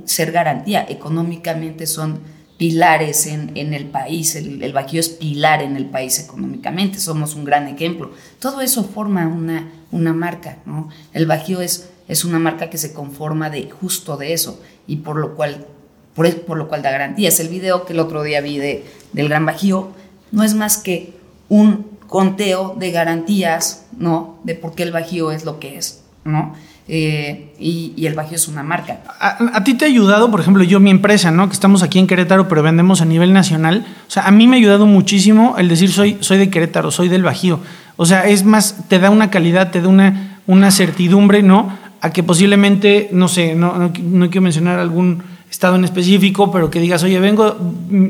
ser 0.05 0.31
garantía. 0.31 0.87
Económicamente 0.89 1.87
son 1.87 2.21
pilares 2.57 3.27
en, 3.27 3.53
en 3.57 3.75
el 3.75 3.87
país, 3.87 4.37
el, 4.37 4.63
el, 4.63 4.73
Bajío 4.73 5.01
es 5.01 5.09
pilar 5.09 5.61
en 5.61 5.77
el 5.77 5.87
país 5.87 6.21
económicamente, 6.21 7.01
somos 7.01 7.35
un 7.35 7.45
gran 7.45 7.67
ejemplo. 7.67 8.13
Todo 8.39 8.61
eso 8.61 8.85
forma 8.85 9.27
una, 9.27 9.73
una 9.91 10.13
marca, 10.13 10.59
¿no? 10.65 10.89
El 11.13 11.27
Bajío 11.27 11.61
es, 11.61 11.91
es 12.07 12.25
una 12.25 12.39
marca 12.39 12.71
que 12.71 12.79
se 12.79 12.93
conforma 12.93 13.51
de 13.51 13.69
justo 13.71 14.17
de 14.17 14.33
eso 14.35 14.61
y 14.87 14.97
por 14.97 15.17
lo 15.17 15.35
cual, 15.35 15.67
por, 16.15 16.31
por 16.43 16.59
lo 16.59 16.69
cual 16.69 16.83
da 16.83 16.91
garantías. 16.91 17.41
El 17.41 17.49
video 17.49 17.85
que 17.85 17.93
el 17.93 18.01
otro 18.01 18.23
día 18.23 18.41
vi 18.41 18.59
de, 18.59 18.85
del 19.13 19.29
Gran 19.29 19.47
Bajío 19.47 19.91
no 20.33 20.43
es 20.43 20.55
más 20.55 20.77
que 20.79 21.15
un 21.49 21.87
conteo 22.07 22.77
de 22.79 22.91
garantías, 22.91 23.87
¿no? 23.99 24.39
De 24.45 24.55
por 24.55 24.75
qué 24.75 24.83
el 24.83 24.93
Bajío 24.93 25.31
es 25.31 25.45
lo 25.45 25.59
que 25.59 25.79
es, 25.79 26.03
¿no? 26.25 26.55
Eh, 26.87 27.55
y, 27.59 28.07
el 28.07 28.15
Bajío 28.15 28.37
es 28.37 28.47
una 28.47 28.63
marca. 28.63 29.01
A, 29.19 29.65
ti 29.65 29.75
te 29.75 29.87
ha 29.87 29.89
ayudado, 29.89 30.31
por 30.31 30.41
ejemplo, 30.41 30.63
yo, 30.65 30.81
mi 30.81 30.91
empresa, 30.91 31.31
¿no? 31.31 31.49
Que 31.49 31.55
estamos 31.55 31.83
aquí 31.83 31.99
en 31.99 32.07
Querétaro, 32.07 32.47
pero 32.47 32.63
vendemos 32.63 33.01
a 33.01 33.07
nivel 33.07 33.33
nacional. 33.33 33.87
O 34.07 34.11
sea, 34.11 34.27
a 34.27 34.31
mí 34.31 34.47
me 34.47 34.57
ha 34.57 34.59
ayudado 34.59 34.87
muchísimo 34.87 35.57
el 35.59 35.69
decir 35.69 35.91
soy, 35.91 36.19
soy 36.21 36.39
de 36.39 36.51
Querétaro, 36.51 36.91
soy 36.91 37.09
del 37.09 37.23
Bajío. 37.23 37.61
O 37.97 38.05
sea, 38.05 38.27
es 38.27 38.45
más, 38.45 38.89
te 38.89 38.99
da 38.99 39.11
una 39.11 39.31
calidad, 39.31 39.71
te 39.71 39.81
da 39.81 39.89
una, 39.89 40.41
una 40.47 40.71
certidumbre, 40.71 41.43
¿no? 41.43 41.73
A 42.05 42.11
que 42.11 42.23
posiblemente, 42.23 43.09
no 43.13 43.29
sé, 43.29 43.55
no, 43.55 43.79
no, 43.79 43.93
quiero 43.93 44.43
mencionar 44.43 44.79
algún 44.79 45.23
estado 45.51 45.77
en 45.77 45.85
específico, 45.85 46.51
pero 46.53 46.71
que 46.71 46.81
digas, 46.81 47.03
oye, 47.03 47.19
vengo, 47.19 47.57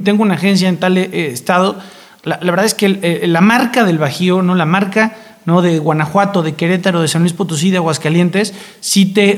tengo 0.02 0.22
una 0.22 0.34
agencia 0.34 0.68
en 0.68 0.78
tal 0.78 0.96
eh, 0.98 1.30
estado 1.32 1.78
la, 2.24 2.38
verdad 2.38 2.64
es 2.64 2.74
que 2.74 2.98
eh, 3.02 3.26
la 3.26 3.40
marca 3.40 3.84
del 3.84 3.98
Bajío, 3.98 4.42
¿no? 4.42 4.54
La 4.54 4.64
marca 4.64 5.14
¿no? 5.44 5.60
de 5.60 5.78
Guanajuato, 5.78 6.42
de 6.42 6.54
Querétaro, 6.54 7.02
de 7.02 7.08
San 7.08 7.22
Luis 7.22 7.34
Potosí, 7.34 7.70
de 7.70 7.76
Aguascalientes, 7.76 8.54
sí 8.80 9.12
te, 9.12 9.36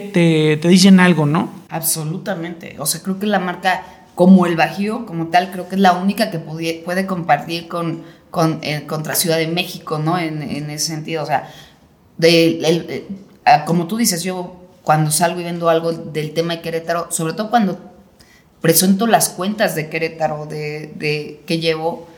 te, 0.61 0.69
dicen 0.69 1.01
algo, 1.01 1.27
¿no? 1.27 1.51
Absolutamente. 1.69 2.77
O 2.79 2.87
sea, 2.87 3.03
creo 3.03 3.19
que 3.19 3.27
la 3.27 3.41
marca 3.41 3.83
como 4.15 4.47
el 4.47 4.57
Bajío, 4.57 5.05
como 5.05 5.27
tal, 5.27 5.51
creo 5.51 5.69
que 5.69 5.75
es 5.75 5.81
la 5.81 5.93
única 5.93 6.31
que 6.31 6.39
puede, 6.39 6.81
puede 6.85 7.07
compartir 7.07 7.67
con, 7.67 8.05
con 8.31 8.61
eh, 8.63 8.85
contra 8.87 9.15
Ciudad 9.15 9.37
de 9.37 9.49
México, 9.49 9.99
¿no? 9.99 10.17
En, 10.17 10.41
ese 10.71 10.87
sentido. 10.87 11.25
O 11.25 11.27
sea, 11.27 11.51
de, 12.19 12.61
eh, 12.63 13.09
como 13.67 13.87
tú 13.87 13.97
dices, 13.97 14.23
yo 14.23 14.57
cuando 14.83 15.11
salgo 15.11 15.41
y 15.41 15.45
vendo 15.45 15.69
algo 15.69 15.93
del 15.93 16.33
tema 16.33 16.57
de 16.57 16.63
Querétaro, 16.63 17.09
sobre 17.11 17.33
todo 17.33 17.51
cuando 17.51 17.79
presento 18.61 19.07
las 19.07 19.29
cuentas 19.29 19.75
de 19.75 19.89
Querétaro 19.89 20.47
de, 20.47 20.93
de 20.97 21.43
que 21.47 21.59
llevo, 21.59 22.09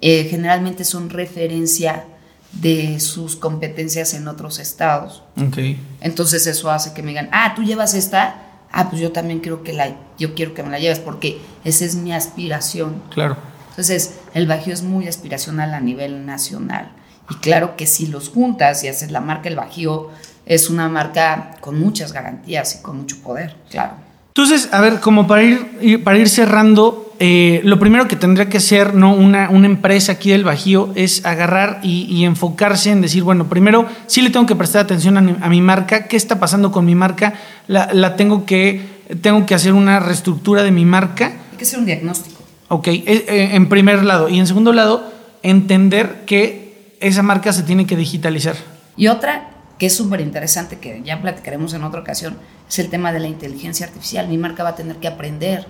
eh, 0.00 0.26
generalmente 0.30 0.84
son 0.84 1.10
referencia 1.10 2.04
de 2.52 2.98
sus 3.00 3.36
competencias 3.36 4.14
en 4.14 4.26
otros 4.28 4.58
estados. 4.58 5.22
Okay. 5.48 5.80
Entonces 6.00 6.46
eso 6.46 6.70
hace 6.70 6.92
que 6.92 7.02
me 7.02 7.08
digan, 7.08 7.28
ah, 7.32 7.52
tú 7.54 7.62
llevas 7.62 7.94
esta, 7.94 8.42
ah, 8.72 8.88
pues 8.90 9.02
yo 9.02 9.12
también 9.12 9.40
quiero 9.40 9.62
que 9.62 9.72
la, 9.72 9.96
yo 10.18 10.34
quiero 10.34 10.54
que 10.54 10.62
me 10.62 10.70
la 10.70 10.78
lleves 10.78 10.98
porque 10.98 11.40
esa 11.64 11.84
es 11.84 11.94
mi 11.94 12.12
aspiración. 12.12 13.02
Claro. 13.10 13.36
Entonces 13.70 14.14
el 14.34 14.46
Bajío 14.46 14.72
es 14.72 14.82
muy 14.82 15.08
aspiracional 15.08 15.74
a 15.74 15.80
nivel 15.80 16.26
nacional 16.26 16.90
y 17.30 17.34
claro 17.36 17.76
que 17.76 17.86
si 17.86 18.06
los 18.06 18.28
juntas 18.28 18.82
y 18.84 18.88
haces 18.88 19.10
la 19.10 19.20
marca 19.20 19.48
El 19.48 19.56
Bajío 19.56 20.10
es 20.48 20.70
una 20.70 20.88
marca 20.88 21.52
con 21.60 21.78
muchas 21.78 22.12
garantías 22.12 22.76
y 22.76 22.82
con 22.82 22.96
mucho 22.96 23.18
poder, 23.22 23.54
claro. 23.70 23.92
Entonces, 24.28 24.68
a 24.72 24.80
ver, 24.80 25.00
como 25.00 25.26
para 25.26 25.42
ir, 25.42 26.02
para 26.04 26.16
ir 26.16 26.28
cerrando, 26.28 27.12
eh, 27.18 27.60
lo 27.64 27.78
primero 27.78 28.06
que 28.06 28.16
tendría 28.16 28.48
que 28.48 28.58
hacer 28.58 28.94
¿no? 28.94 29.12
una, 29.12 29.50
una 29.50 29.66
empresa 29.66 30.12
aquí 30.12 30.30
del 30.30 30.44
Bajío 30.44 30.92
es 30.94 31.26
agarrar 31.26 31.80
y, 31.82 32.24
enfocarse 32.24 32.90
en 32.90 33.00
decir, 33.00 33.24
bueno, 33.24 33.48
primero 33.48 33.86
sí 34.06 34.22
le 34.22 34.30
tengo 34.30 34.46
que 34.46 34.54
prestar 34.54 34.84
atención 34.84 35.16
a 35.16 35.48
mi, 35.48 35.60
marca, 35.60 36.06
qué 36.06 36.16
está 36.16 36.38
pasando 36.38 36.70
con 36.70 36.86
mi 36.86 36.94
marca, 36.94 37.34
la, 37.66 38.16
tengo, 38.16 38.46
que, 38.46 38.80
tengo 39.20 39.44
que 39.44 39.54
hacer 39.54 39.72
una 39.72 39.98
reestructura 39.98 40.62
de 40.62 40.70
mi 40.70 40.84
marca. 40.84 41.32
Hay 41.50 41.58
que 41.58 41.64
hacer 41.64 41.80
un 41.80 41.86
diagnóstico. 41.86 42.40
Ok, 42.68 42.88
eh, 42.88 43.02
eh, 43.06 43.50
en 43.52 43.68
primer 43.68 44.04
lado. 44.04 44.28
Y 44.28 44.38
en 44.38 44.46
segundo 44.46 44.72
lado, 44.72 45.12
entender 45.42 46.22
que 46.26 46.94
esa 47.00 47.22
marca 47.22 47.52
se 47.52 47.64
tiene 47.64 47.86
que 47.86 47.96
digitalizar. 47.96 48.54
Y 48.96 49.08
otra 49.08 49.57
que 49.78 49.86
es 49.86 49.96
súper 49.96 50.20
interesante, 50.20 50.78
que 50.78 51.02
ya 51.04 51.22
platicaremos 51.22 51.72
en 51.72 51.84
otra 51.84 52.00
ocasión, 52.00 52.36
es 52.68 52.78
el 52.78 52.90
tema 52.90 53.12
de 53.12 53.20
la 53.20 53.28
inteligencia 53.28 53.86
artificial. 53.86 54.28
Mi 54.28 54.36
marca 54.36 54.64
va 54.64 54.70
a 54.70 54.74
tener 54.74 54.96
que 54.96 55.08
aprender. 55.08 55.66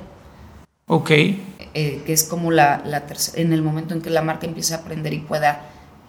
Ok. 0.87 1.11
Eh, 1.11 2.03
que 2.07 2.13
es 2.13 2.25
como 2.25 2.51
la, 2.51 2.83
la 2.87 3.05
en 3.35 3.53
el 3.53 3.63
momento 3.63 3.95
en 3.95 4.01
que 4.01 4.11
la 4.11 4.23
marca 4.23 4.47
empiece 4.47 4.75
a 4.75 4.79
aprender 4.79 5.13
y 5.13 5.19
pueda, 5.19 5.61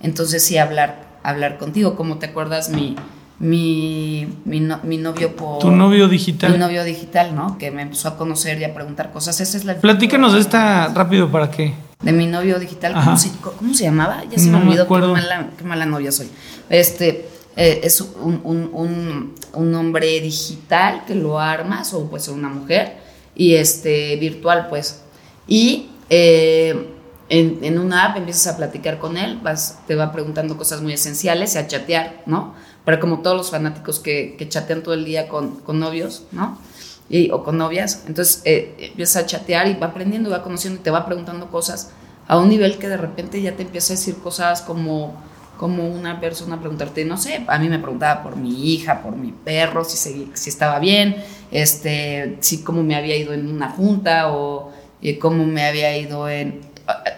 entonces 0.01 0.43
sí 0.43 0.57
hablar, 0.57 1.19
hablar 1.23 1.57
contigo. 1.57 1.95
Como 1.95 2.17
te 2.17 2.27
acuerdas, 2.27 2.69
mi, 2.69 2.95
mi, 3.39 4.27
mi, 4.45 4.59
novio 4.97 5.35
por... 5.35 5.59
Tu 5.59 5.71
novio 5.71 6.07
digital. 6.07 6.53
Mi 6.53 6.57
novio 6.57 6.85
digital, 6.85 7.35
¿no? 7.35 7.57
Que 7.57 7.69
me 7.69 7.81
empezó 7.81 8.07
a 8.07 8.17
conocer 8.17 8.59
y 8.59 8.63
a 8.63 8.73
preguntar 8.73 9.11
cosas. 9.11 9.41
Esa 9.41 9.57
es 9.57 9.65
la... 9.65 9.75
Platícanos 9.75 10.33
de 10.33 10.39
esta 10.39 10.87
rápido 10.87 11.29
para 11.29 11.51
qué. 11.51 11.73
De 12.01 12.13
mi 12.13 12.27
novio 12.27 12.59
digital. 12.59 12.93
¿Cómo 12.93 13.17
se, 13.17 13.29
¿Cómo 13.41 13.73
se, 13.73 13.83
llamaba? 13.83 14.23
Ya 14.31 14.39
se 14.39 14.49
me 14.49 14.57
olvidó. 14.57 14.87
Qué 14.87 14.99
mala, 14.99 15.49
qué 15.57 15.63
mala 15.65 15.85
novia 15.85 16.13
soy. 16.13 16.29
Este 16.69 17.28
eh, 17.59 17.81
es 17.83 17.99
un, 17.99 18.39
un, 18.45 19.35
un, 19.53 19.75
hombre 19.75 20.21
digital 20.21 21.03
que 21.05 21.13
lo 21.13 21.39
armas, 21.39 21.93
o 21.93 22.09
puede 22.09 22.23
ser 22.23 22.33
una 22.33 22.47
mujer, 22.47 22.93
y 23.35 23.55
este, 23.55 24.15
virtual, 24.15 24.67
pues. 24.69 25.01
Y 25.45 25.89
eh, 26.09 26.87
en, 27.27 27.59
en, 27.61 27.77
una 27.77 28.05
app 28.05 28.17
empiezas 28.17 28.53
a 28.53 28.55
platicar 28.55 28.97
con 28.97 29.17
él, 29.17 29.41
vas, 29.43 29.79
te 29.87 29.95
va 29.95 30.13
preguntando 30.13 30.55
cosas 30.55 30.81
muy 30.81 30.93
esenciales 30.93 31.55
y 31.55 31.57
a 31.57 31.67
chatear, 31.67 32.23
¿no? 32.25 32.55
Pero 32.85 33.01
como 33.01 33.19
todos 33.19 33.35
los 33.35 33.51
fanáticos 33.51 33.99
que, 33.99 34.37
que 34.37 34.47
chatean 34.47 34.81
todo 34.81 34.93
el 34.93 35.03
día 35.03 35.27
con, 35.27 35.57
con 35.59 35.81
novios, 35.81 36.23
¿no? 36.31 36.57
Y, 37.09 37.29
o 37.31 37.43
con 37.43 37.57
novias, 37.57 38.05
entonces 38.07 38.41
eh, 38.45 38.73
empiezas 38.79 39.23
a 39.23 39.25
chatear 39.25 39.67
y 39.67 39.73
va 39.73 39.87
aprendiendo, 39.87 40.29
va 40.29 40.43
conociendo 40.43 40.79
y 40.79 40.83
te 40.83 40.91
va 40.91 41.05
preguntando 41.05 41.51
cosas 41.51 41.91
a 42.25 42.37
un 42.37 42.47
nivel 42.47 42.77
que 42.77 42.87
de 42.87 42.95
repente 42.95 43.41
ya 43.41 43.57
te 43.57 43.63
empieza 43.63 43.91
a 43.91 43.97
decir 43.97 44.15
cosas 44.15 44.61
como 44.61 45.21
como 45.59 45.85
una 45.85 46.21
persona 46.21 46.57
preguntarte, 46.57 47.03
no 47.03 47.17
sé, 47.17 47.43
a 47.45 47.59
mí 47.59 47.67
me 47.67 47.79
preguntaba 47.79 48.23
por 48.23 48.37
mi 48.37 48.73
hija, 48.73 49.01
por 49.03 49.17
mi 49.17 49.33
perro, 49.33 49.83
si, 49.83 50.31
si 50.33 50.49
estaba 50.49 50.79
bien, 50.79 51.17
este, 51.51 52.37
si 52.39 52.63
cómo 52.63 52.81
me 52.81 52.95
había 52.95 53.17
ido 53.17 53.33
en 53.33 53.51
una 53.51 53.69
junta 53.69 54.31
o 54.31 54.71
eh, 55.01 55.19
cómo 55.19 55.45
me 55.45 55.65
había 55.65 55.97
ido 55.97 56.29
en... 56.29 56.61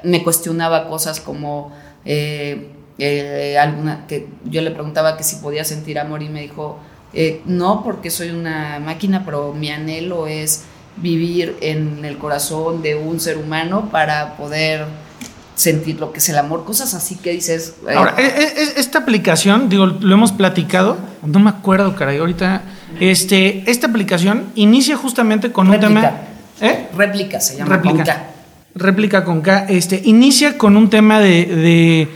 Me 0.01 0.23
cuestionaba 0.23 0.88
cosas 0.89 1.19
como 1.19 1.71
eh, 2.04 2.69
eh, 2.97 3.60
alguna, 3.60 4.08
que 4.08 4.27
yo 4.45 4.63
le 4.63 4.71
preguntaba 4.71 5.17
que 5.17 5.23
si 5.23 5.36
podía 5.36 5.63
sentir 5.63 5.99
amor 5.99 6.23
y 6.23 6.30
me 6.30 6.41
dijo, 6.41 6.80
no, 7.45 7.84
porque 7.84 8.10
soy 8.10 8.32
una 8.32 8.80
máquina, 8.80 9.23
pero 9.23 9.54
mi 9.54 9.69
anhelo 9.69 10.25
es 10.25 10.63
vivir 10.97 11.58
en 11.62 12.06
el 12.06 12.17
corazón 12.17 12.82
de 12.82 12.95
un 12.95 13.19
ser 13.19 13.38
humano 13.38 13.89
para 13.91 14.36
poder 14.36 14.88
sentir 15.62 16.00
lo 16.00 16.12
que 16.12 16.19
es 16.19 16.30
el 16.30 16.38
amor, 16.38 16.65
cosas 16.65 16.93
así 16.93 17.15
que 17.15 17.32
dices. 17.32 17.76
Ahora, 17.95 18.15
e, 18.17 18.24
e, 18.26 18.80
esta 18.80 19.00
aplicación, 19.00 19.69
digo, 19.69 19.86
lo 19.86 20.13
hemos 20.13 20.32
platicado, 20.32 20.97
no 21.24 21.39
me 21.39 21.50
acuerdo, 21.50 21.95
caray, 21.95 22.17
ahorita, 22.17 22.63
este, 23.00 23.69
esta 23.69 23.88
aplicación 23.88 24.45
inicia 24.56 24.97
justamente 24.97 25.52
con 25.52 25.69
un 25.69 25.80
tema. 25.80 26.13
¿eh? 26.60 26.88
Réplica 26.97 27.39
se 27.39 27.58
llama. 27.58 27.76
Réplica. 27.76 27.95
Con 27.95 28.06
K. 28.06 28.24
Réplica 28.74 29.24
con 29.24 29.41
K. 29.41 29.65
Este, 29.69 30.02
inicia 30.04 30.58
con 30.58 30.76
un 30.76 30.89
tema 30.89 31.19
de, 31.19 32.08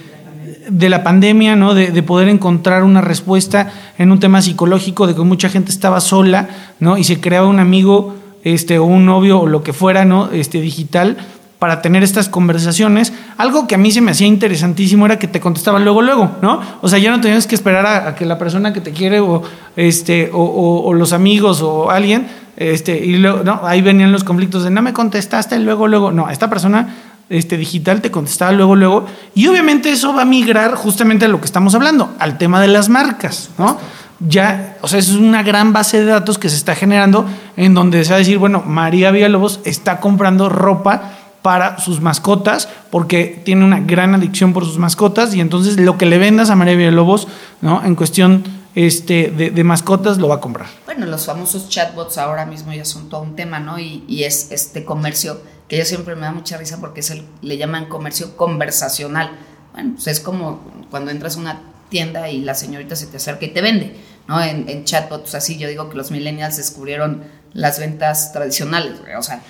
de, 0.70 0.90
la 0.90 1.04
pandemia, 1.04 1.56
¿no? 1.56 1.76
De, 1.76 1.92
de, 1.92 2.04
poder 2.04 2.30
encontrar 2.30 2.84
una 2.84 3.02
respuesta 3.02 3.72
en 4.00 4.12
un 4.12 4.20
tema 4.20 4.42
psicológico, 4.42 5.06
de 5.06 5.14
que 5.14 5.22
mucha 5.22 5.50
gente 5.50 5.72
estaba 5.72 6.02
sola, 6.02 6.50
¿no? 6.80 6.98
Y 6.98 7.04
se 7.04 7.20
creaba 7.20 7.48
un 7.48 7.60
amigo, 7.60 8.16
este, 8.44 8.80
o 8.80 8.86
un 8.86 9.06
novio, 9.06 9.42
o 9.42 9.48
lo 9.48 9.62
que 9.62 9.74
fuera, 9.74 10.04
¿no? 10.04 10.32
Este, 10.32 10.62
digital 10.62 11.18
para 11.66 11.82
tener 11.82 12.04
estas 12.04 12.30
conversaciones. 12.30 13.12
Algo 13.38 13.66
que 13.66 13.74
a 13.74 13.80
mí 13.80 13.90
se 13.90 14.00
me 14.00 14.12
hacía 14.12 14.28
interesantísimo 14.28 15.08
era 15.08 15.18
que 15.18 15.28
te 15.28 15.40
contestaba 15.40 15.80
luego, 15.80 16.04
luego, 16.04 16.30
¿no? 16.40 16.62
O 16.82 16.88
sea, 16.88 17.00
ya 17.00 17.10
no 17.10 17.20
tenías 17.20 17.48
que 17.48 17.56
esperar 17.56 17.88
a, 17.88 18.14
que 18.14 18.24
la 18.24 18.38
persona 18.38 18.72
que 18.72 18.82
te 18.82 18.92
quiere 18.92 19.20
o, 19.20 19.42
este, 19.76 20.30
o, 20.32 20.94
los 20.94 21.12
amigos 21.12 21.64
o 21.64 21.90
alguien, 21.90 22.28
este, 22.56 23.04
y 23.04 23.18
luego, 23.18 23.42
no, 23.44 23.62
ahí 23.64 23.82
venían 23.82 24.12
los 24.12 24.24
conflictos 24.24 24.64
de 24.64 24.70
no 24.70 24.84
me 24.84 24.94
contestaste 24.94 25.58
luego, 25.58 25.88
luego. 25.88 26.12
No, 26.12 26.30
esta 26.30 26.52
persona 26.52 26.88
este, 27.32 27.58
digital 27.58 28.00
te 28.00 28.12
contestaba 28.12 28.52
luego, 28.52 28.76
luego. 28.76 29.06
Y 29.34 29.48
obviamente 29.48 29.90
eso 29.90 30.14
va 30.14 30.22
a 30.22 30.26
migrar 30.26 30.76
justamente 30.76 31.26
a 31.26 31.30
lo 31.30 31.40
que 31.40 31.46
estamos 31.46 31.74
hablando, 31.74 32.14
al 32.20 32.38
tema 32.38 32.62
de 32.62 32.68
las 32.68 32.90
marcas, 32.90 33.50
¿no? 33.58 33.80
ya, 34.20 34.78
o 34.82 34.88
sea, 34.88 35.00
es 35.00 35.10
una 35.10 35.44
gran 35.44 35.74
base 35.74 36.00
de 36.00 36.06
datos 36.06 36.38
que 36.38 36.50
se 36.50 36.56
está 36.56 36.76
generando 36.76 37.26
en 37.58 37.74
donde 37.74 38.04
se 38.06 38.12
va 38.12 38.18
a 38.18 38.20
decir, 38.20 38.38
bueno, 38.38 38.64
María 38.66 39.12
Villalobos 39.12 39.60
está 39.66 40.00
comprando 40.00 40.48
ropa 40.48 41.12
para 41.46 41.78
sus 41.78 42.02
mascotas, 42.02 42.68
porque 42.90 43.40
tiene 43.46 43.64
una 43.64 43.80
gran 43.80 44.16
adicción 44.16 44.52
por 44.52 44.66
sus 44.66 44.80
mascotas, 44.80 45.36
y 45.36 45.42
entonces 45.42 45.80
lo 45.80 45.96
que 45.96 46.08
le 46.08 46.18
vendas 46.18 46.50
a 46.50 46.56
María 46.56 46.74
Villalobos, 46.74 47.28
¿no? 47.62 47.86
En 47.86 47.94
cuestión 47.94 48.44
este, 48.74 49.30
de, 49.30 49.64
mascotas, 49.64 50.18
lo 50.18 50.28
va 50.28 50.38
a 50.38 50.40
comprar. 50.40 50.66
Bueno, 50.86 51.06
los 51.06 51.28
famosos 51.28 51.70
chatbots 51.70 52.18
ahora 52.18 52.48
mismo 52.48 52.74
ya 52.74 52.84
son 52.84 53.10
todo 53.10 53.22
un 53.22 53.36
tema, 53.36 53.60
¿no? 53.60 53.78
Y, 53.78 54.24
es 54.24 54.52
este 54.52 54.86
comercio 54.86 55.40
que 55.68 55.78
yo 55.78 55.86
siempre 55.86 56.16
me 56.16 56.22
da 56.22 56.32
mucha 56.32 56.58
risa 56.58 56.80
porque 56.80 57.02
es 57.02 57.12
el, 57.12 57.24
le 57.44 57.58
llaman 57.58 57.90
comercio 57.90 58.36
conversacional. 58.36 59.30
Bueno, 59.74 59.92
pues 59.94 60.08
es 60.08 60.22
como 60.22 60.62
cuando 60.90 61.12
entras 61.12 61.38
a 61.38 61.42
una 61.42 61.62
tienda 61.90 62.28
y 62.28 62.42
la 62.42 62.56
señorita 62.56 62.96
se 62.96 63.06
te 63.06 63.18
acerca 63.18 63.46
y 63.46 63.50
te 63.50 63.62
vende, 63.62 63.96
¿no? 64.28 64.42
En, 64.42 64.68
en 64.68 64.84
chatbots 64.84 65.36
así, 65.36 65.60
yo 65.60 65.68
digo 65.68 65.92
que 65.92 65.96
los 65.96 66.10
millennials 66.10 66.58
descubrieron 66.58 67.24
las 67.54 67.78
ventas 67.78 68.34
tradicionales, 68.34 69.00
o 69.16 69.22
sea, 69.22 69.44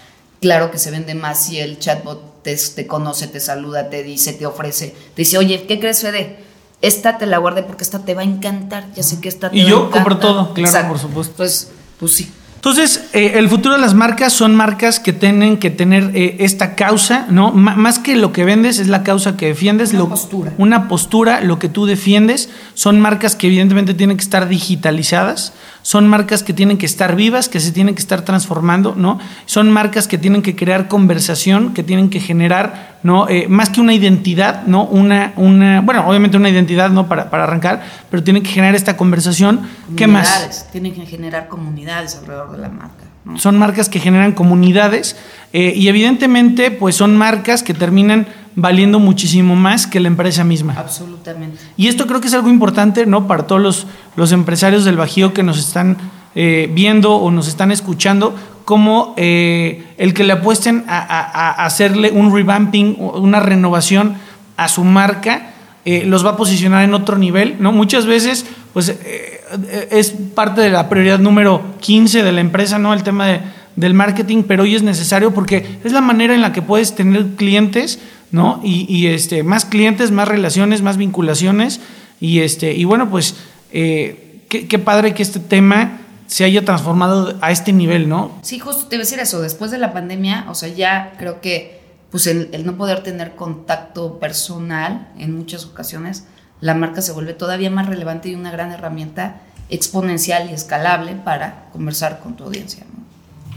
claro 0.45 0.69
que 0.69 0.77
se 0.77 0.91
vende 0.91 1.15
más 1.15 1.43
si 1.43 1.57
el 1.57 1.79
chatbot 1.79 2.43
te, 2.43 2.85
conoce, 2.85 3.25
te 3.25 3.39
saluda, 3.39 3.89
te 3.89 4.03
dice, 4.03 4.31
te 4.31 4.45
ofrece, 4.45 4.89
te 5.15 5.23
dice, 5.23 5.39
oye, 5.39 5.65
¿qué 5.65 5.79
crees, 5.79 6.01
Fede? 6.01 6.37
Esta 6.83 7.17
te 7.17 7.25
la 7.25 7.39
guardé 7.39 7.63
porque 7.63 7.83
esta 7.83 8.05
te 8.05 8.13
va 8.13 8.21
a 8.21 8.25
encantar. 8.25 8.85
Ya 8.93 9.01
sé 9.01 9.19
que 9.19 9.27
esta 9.27 9.49
te 9.49 9.57
y 9.57 9.63
va 9.63 9.69
yo 9.69 9.89
compro 9.89 10.19
todo, 10.19 10.53
claro, 10.53 10.87
por 10.87 10.99
supuesto. 10.99 11.33
Pues, 11.35 11.71
pues 11.99 12.11
sí. 12.13 12.31
Entonces, 12.65 13.09
eh, 13.13 13.33
el 13.35 13.47
futuro 13.47 13.75
de 13.75 13.81
las 13.81 13.93
marcas 13.93 14.33
son 14.33 14.55
marcas 14.55 14.99
que 14.99 15.13
tienen 15.13 15.57
que 15.57 15.69
tener 15.69 16.09
eh, 16.15 16.37
esta 16.39 16.73
causa, 16.73 17.27
¿no? 17.29 17.51
más 17.51 17.99
que 17.99 18.15
lo 18.15 18.31
que 18.31 18.43
vendes 18.43 18.79
es 18.79 18.87
la 18.87 19.03
causa 19.03 19.37
que 19.37 19.45
defiendes. 19.45 19.93
Una 19.93 20.09
postura. 20.09 20.53
Una 20.57 20.87
postura, 20.87 21.41
lo 21.41 21.59
que 21.59 21.69
tú 21.69 21.85
defiendes. 21.85 22.49
Son 22.73 22.99
marcas 22.99 23.35
que 23.35 23.45
evidentemente 23.45 23.93
tienen 23.93 24.17
que 24.17 24.23
estar 24.23 24.47
digitalizadas. 24.47 25.53
Son 25.83 26.07
marcas 26.07 26.41
que 26.41 26.53
tienen 26.53 26.79
que 26.79 26.87
estar 26.87 27.15
vivas, 27.15 27.49
que 27.49 27.59
se 27.59 27.71
tienen 27.71 27.93
que 27.93 28.01
estar 28.01 28.23
transformando, 28.23 28.95
¿no? 28.97 29.19
Son 29.45 29.69
marcas 29.69 30.07
que 30.07 30.17
tienen 30.17 30.41
que 30.41 30.55
crear 30.55 30.87
conversación, 30.87 31.75
que 31.75 31.83
tienen 31.83 32.09
que 32.09 32.19
generar, 32.19 32.94
¿no? 33.05 33.29
Eh, 33.29 33.45
más 33.47 33.69
que 33.69 33.79
una 33.81 33.93
identidad, 33.93 34.63
¿no? 34.65 34.85
Una, 34.85 35.31
una, 35.35 35.81
bueno, 35.81 36.07
obviamente 36.07 36.37
una 36.37 36.49
identidad, 36.49 36.89
¿no? 36.89 37.07
Para, 37.07 37.29
para 37.29 37.43
arrancar, 37.43 37.83
pero 38.09 38.23
tienen 38.23 38.41
que 38.41 38.49
generar 38.49 38.73
esta 38.73 38.97
conversación. 38.97 39.61
¿Qué 39.95 40.07
más? 40.07 40.67
Tienen 40.71 40.91
que 40.91 41.05
generar 41.05 41.47
comunidades 41.47 42.15
alrededor 42.15 42.53
de 42.53 42.57
la 42.57 42.69
marca. 42.69 43.05
Son 43.35 43.59
marcas 43.59 43.89
que 43.89 43.99
generan 43.99 44.31
comunidades 44.31 45.17
eh, 45.53 45.73
y 45.75 45.87
evidentemente 45.87 46.71
pues 46.71 46.95
son 46.95 47.15
marcas 47.15 47.61
que 47.61 47.75
terminan 47.75 48.25
valiendo 48.55 48.99
muchísimo 48.99 49.55
más 49.55 49.85
que 49.85 49.99
la 49.99 50.07
empresa 50.07 50.43
misma. 50.43 50.73
Absolutamente. 50.75 51.59
Y 51.77 51.87
esto 51.87 52.07
creo 52.07 52.21
que 52.21 52.27
es 52.27 52.33
algo 52.33 52.49
importante 52.49 53.05
¿no? 53.05 53.27
para 53.27 53.45
todos 53.45 53.61
los, 53.61 53.87
los 54.15 54.31
empresarios 54.31 54.83
del 54.83 54.97
Bajío 54.97 55.31
que 55.31 55.43
nos 55.43 55.59
están 55.59 55.97
eh, 56.33 56.71
viendo 56.73 57.15
o 57.15 57.29
nos 57.29 57.47
están 57.47 57.71
escuchando, 57.71 58.35
como 58.65 59.13
eh, 59.17 59.85
el 59.97 60.13
que 60.13 60.23
le 60.23 60.33
apuesten 60.33 60.83
a, 60.87 61.65
hacerle 61.65 62.11
un 62.11 62.33
revamping, 62.33 62.97
una 62.99 63.39
renovación 63.39 64.15
a 64.57 64.67
su 64.67 64.83
marca, 64.83 65.51
los 65.85 66.25
va 66.25 66.31
a 66.31 66.37
posicionar 66.37 66.83
en 66.83 66.95
otro 66.95 67.15
nivel. 67.17 67.57
¿no? 67.59 67.71
Muchas 67.71 68.07
veces 68.07 68.45
pues 68.73 68.89
eh, 68.89 69.89
es 69.91 70.13
parte 70.33 70.59
de 70.59 70.69
la 70.69 70.89
prioridad 70.89 71.19
número 71.19 71.63
15 71.79 72.23
de 72.23 72.31
la 72.31 72.41
empresa, 72.41 72.79
¿no? 72.79 72.93
El 72.93 73.03
tema 73.03 73.27
de, 73.27 73.39
del 73.75 73.93
marketing, 73.93 74.43
pero 74.43 74.63
hoy 74.63 74.75
es 74.75 74.83
necesario 74.83 75.33
porque 75.33 75.79
es 75.83 75.91
la 75.91 76.01
manera 76.01 76.33
en 76.33 76.41
la 76.41 76.51
que 76.51 76.61
puedes 76.61 76.95
tener 76.95 77.25
clientes, 77.35 77.99
¿no? 78.31 78.59
Y, 78.63 79.07
este, 79.07 79.43
más 79.43 79.63
clientes, 79.65 80.11
más 80.11 80.27
relaciones, 80.27 80.81
más 80.81 80.97
vinculaciones. 80.97 81.79
Y, 82.19 82.39
este, 82.39 82.73
y 82.73 82.83
bueno, 82.83 83.09
pues 83.09 83.35
eh, 83.71 84.41
qué, 84.49 84.79
padre 84.79 85.13
que 85.13 85.23
este 85.23 85.39
tema 85.39 85.99
se 86.27 86.43
haya 86.43 86.65
transformado 86.65 87.37
a 87.41 87.51
este 87.51 87.73
nivel, 87.73 88.09
¿no? 88.09 88.31
Sí, 88.41 88.59
justo 88.59 88.87
te 88.87 88.95
iba 88.95 89.01
a 89.01 89.05
decir 89.05 89.19
eso. 89.19 89.41
Después 89.41 89.71
de 89.71 89.77
la 89.77 89.93
pandemia, 89.93 90.45
o 90.49 90.55
sea, 90.55 90.69
ya 90.69 91.13
creo 91.17 91.41
que 91.41 91.83
pues 92.11 92.27
el, 92.27 92.49
el 92.53 92.65
no 92.65 92.77
poder 92.77 93.03
tener 93.03 93.35
contacto 93.35 94.19
personal 94.19 95.09
en 95.17 95.35
muchas 95.35 95.65
ocasiones 95.65 96.25
la 96.61 96.73
marca 96.73 97.01
se 97.01 97.11
vuelve 97.11 97.33
todavía 97.33 97.69
más 97.69 97.87
relevante 97.87 98.29
y 98.29 98.35
una 98.35 98.51
gran 98.51 98.71
herramienta 98.71 99.41
exponencial 99.69 100.49
y 100.49 100.53
escalable 100.53 101.13
para 101.13 101.65
conversar 101.71 102.19
con 102.19 102.35
tu 102.35 102.43
audiencia. 102.45 102.85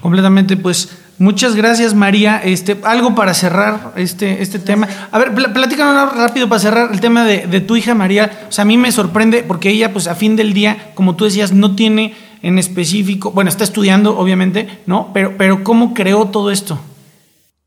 Completamente, 0.01 0.57
pues 0.57 0.91
Muchas 1.21 1.57
gracias, 1.57 1.95
María. 1.95 2.41
Este, 2.45 2.79
algo 2.85 3.17
para 3.17 3.35
cerrar 3.35 3.93
este, 3.97 4.41
este 4.41 4.61
tema. 4.61 4.87
A 5.11 5.19
ver, 5.19 5.35
platícanos 5.35 6.17
rápido 6.17 6.49
para 6.49 6.61
cerrar 6.61 6.91
el 6.93 7.01
tema 7.01 7.25
de, 7.25 7.49
de, 7.49 7.61
tu 7.61 7.75
hija 7.75 7.93
María. 7.97 8.47
O 8.49 8.53
sea, 8.53 8.63
a 8.63 8.65
mí 8.65 8.79
me 8.79 8.93
sorprende 8.93 9.43
porque 9.43 9.71
ella, 9.71 9.93
pues 9.93 10.07
a 10.07 10.15
fin 10.15 10.37
del 10.37 10.53
día, 10.53 10.93
como 10.95 11.17
tú 11.17 11.25
decías, 11.25 11.51
no 11.51 11.75
tiene 11.75 12.15
en 12.43 12.59
específico, 12.59 13.31
bueno, 13.31 13.51
está 13.51 13.65
estudiando, 13.65 14.19
obviamente, 14.19 14.81
¿no? 14.87 15.13
Pero, 15.13 15.37
pero 15.37 15.65
¿cómo 15.65 15.95
creó 15.95 16.27
todo 16.27 16.51
esto? 16.51 16.79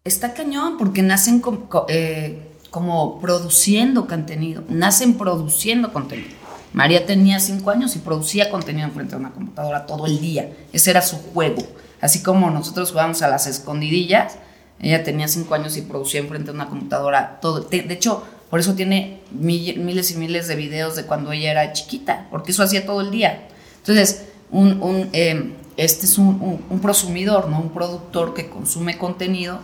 Está 0.04 0.34
cañón 0.34 0.78
porque 0.78 1.02
nacen 1.02 1.44
eh, 1.90 2.42
como 2.70 3.20
produciendo 3.20 4.08
contenido, 4.08 4.64
nacen 4.70 5.16
produciendo 5.16 5.94
contenido. 5.94 6.42
María 6.74 7.06
tenía 7.06 7.40
cinco 7.40 7.70
años 7.70 7.96
y 7.96 8.00
producía 8.00 8.50
contenido 8.50 8.88
enfrente 8.88 9.12
de 9.16 9.20
una 9.20 9.32
computadora 9.32 9.86
todo 9.86 10.06
el 10.06 10.22
día. 10.22 10.54
Ese 10.72 10.92
era 10.92 11.02
su 11.02 11.18
juego. 11.18 11.62
Así 12.00 12.24
como 12.24 12.50
nosotros 12.50 12.92
jugábamos 12.92 13.22
a 13.22 13.28
las 13.28 13.46
escondidillas, 13.46 14.38
ella 14.80 15.04
tenía 15.04 15.28
cinco 15.28 15.54
años 15.54 15.78
y 15.78 15.82
producía 15.82 16.22
enfrente 16.22 16.52
de 16.52 16.56
una 16.56 16.70
computadora 16.70 17.40
todo. 17.42 17.60
De 17.62 17.94
hecho, 17.94 18.24
por 18.50 18.60
eso 18.60 18.74
tiene 18.74 19.22
miles 19.32 20.12
y 20.12 20.16
miles 20.16 20.48
de 20.48 20.56
videos 20.56 20.96
de 20.96 21.06
cuando 21.06 21.32
ella 21.32 21.52
era 21.52 21.74
chiquita, 21.74 22.28
porque 22.32 22.52
eso 22.52 22.64
hacía 22.64 22.86
todo 22.86 23.02
el 23.02 23.12
día. 23.12 23.48
Entonces, 23.78 24.31
un, 24.52 25.10
eh, 25.14 25.54
este 25.78 26.06
es 26.06 26.18
un, 26.18 26.62
un, 26.70 26.80
prosumidor, 26.80 27.50
¿no? 27.50 27.60
un 27.60 27.70
productor 27.70 28.34
que 28.34 28.50
consume 28.50 28.98
contenido 28.98 29.60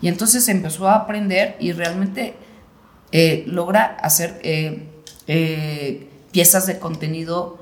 y 0.00 0.08
entonces 0.08 0.48
empezó 0.48 0.88
a 0.88 0.94
aprender 0.94 1.56
y 1.60 1.72
realmente 1.72 2.34
eh, 3.10 3.44
logra 3.46 3.96
hacer 4.02 4.38
eh, 4.42 4.86
eh, 5.26 6.08
piezas 6.30 6.66
de 6.66 6.78
contenido 6.78 7.58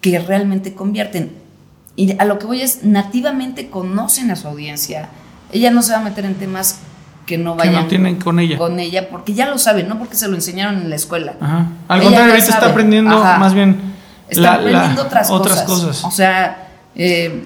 que 0.00 0.18
realmente 0.18 0.74
convierten. 0.74 1.30
Y 1.94 2.18
a 2.18 2.24
lo 2.24 2.38
que 2.38 2.46
voy 2.46 2.62
es, 2.62 2.84
nativamente 2.84 3.68
conocen 3.68 4.30
a 4.30 4.36
su 4.36 4.48
audiencia. 4.48 5.10
Ella 5.52 5.70
no 5.70 5.82
se 5.82 5.92
va 5.92 5.98
a 5.98 6.02
meter 6.02 6.24
en 6.24 6.34
temas 6.34 6.80
que 7.26 7.38
no 7.38 7.54
vayan 7.54 7.86
tienen 7.86 8.16
con 8.16 8.40
ella. 8.40 8.58
Con 8.58 8.80
ella, 8.80 9.08
porque 9.10 9.34
ya 9.34 9.46
lo 9.46 9.58
saben, 9.58 9.88
no 9.88 9.98
porque 9.98 10.16
se 10.16 10.26
lo 10.26 10.34
enseñaron 10.34 10.80
en 10.80 10.90
la 10.90 10.96
escuela. 10.96 11.34
Al 11.86 12.02
contrario, 12.02 12.32
ahorita 12.32 12.48
está 12.48 12.70
aprendiendo 12.70 13.16
más 13.16 13.54
bien. 13.54 13.91
Está 14.32 14.54
aprendiendo 14.54 15.02
otras, 15.02 15.30
otras 15.30 15.62
cosas. 15.62 16.04
O 16.04 16.10
sea, 16.10 16.68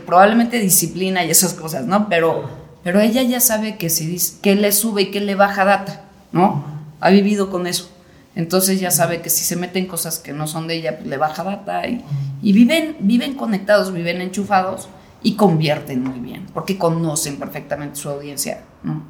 probablemente 0.07 0.59
disciplina 0.59 1.25
y 1.25 1.31
esas 1.31 1.55
cosas, 1.55 1.87
¿no? 1.87 2.09
Pero 2.09 2.67
pero 2.87 3.01
ella 3.01 3.25
ya 3.25 3.41
sabe 3.41 3.79
que, 3.79 3.91
si 3.91 4.07
dice, 4.07 4.37
que 4.41 4.55
le 4.55 4.71
sube 4.71 5.03
y 5.03 5.11
que 5.11 5.21
le 5.21 5.35
baja 5.35 5.65
data, 5.65 6.05
¿no? 6.31 6.65
Ha 7.01 7.11
vivido 7.11 7.51
con 7.51 7.67
eso. 7.67 7.91
Entonces 8.37 8.79
ya 8.79 8.93
sabe 8.93 9.21
que 9.23 9.29
si 9.29 9.45
se 9.45 9.57
meten 9.57 9.87
cosas 9.87 10.21
que 10.21 10.33
no 10.33 10.47
son 10.47 10.69
de 10.69 10.77
ella, 10.77 10.97
pues 10.97 11.09
le 11.09 11.17
baja 11.17 11.43
data. 11.43 11.85
Y, 11.89 12.05
y 12.43 12.53
viven, 12.53 12.95
viven 13.01 13.35
conectados, 13.35 13.93
viven 13.93 14.21
enchufados 14.21 14.89
y 15.25 15.35
convierten 15.35 16.05
muy 16.05 16.21
bien, 16.21 16.47
porque 16.55 16.79
conocen 16.79 17.41
perfectamente 17.41 17.97
su 17.97 18.09
audiencia, 18.09 18.61
¿no? 18.85 19.03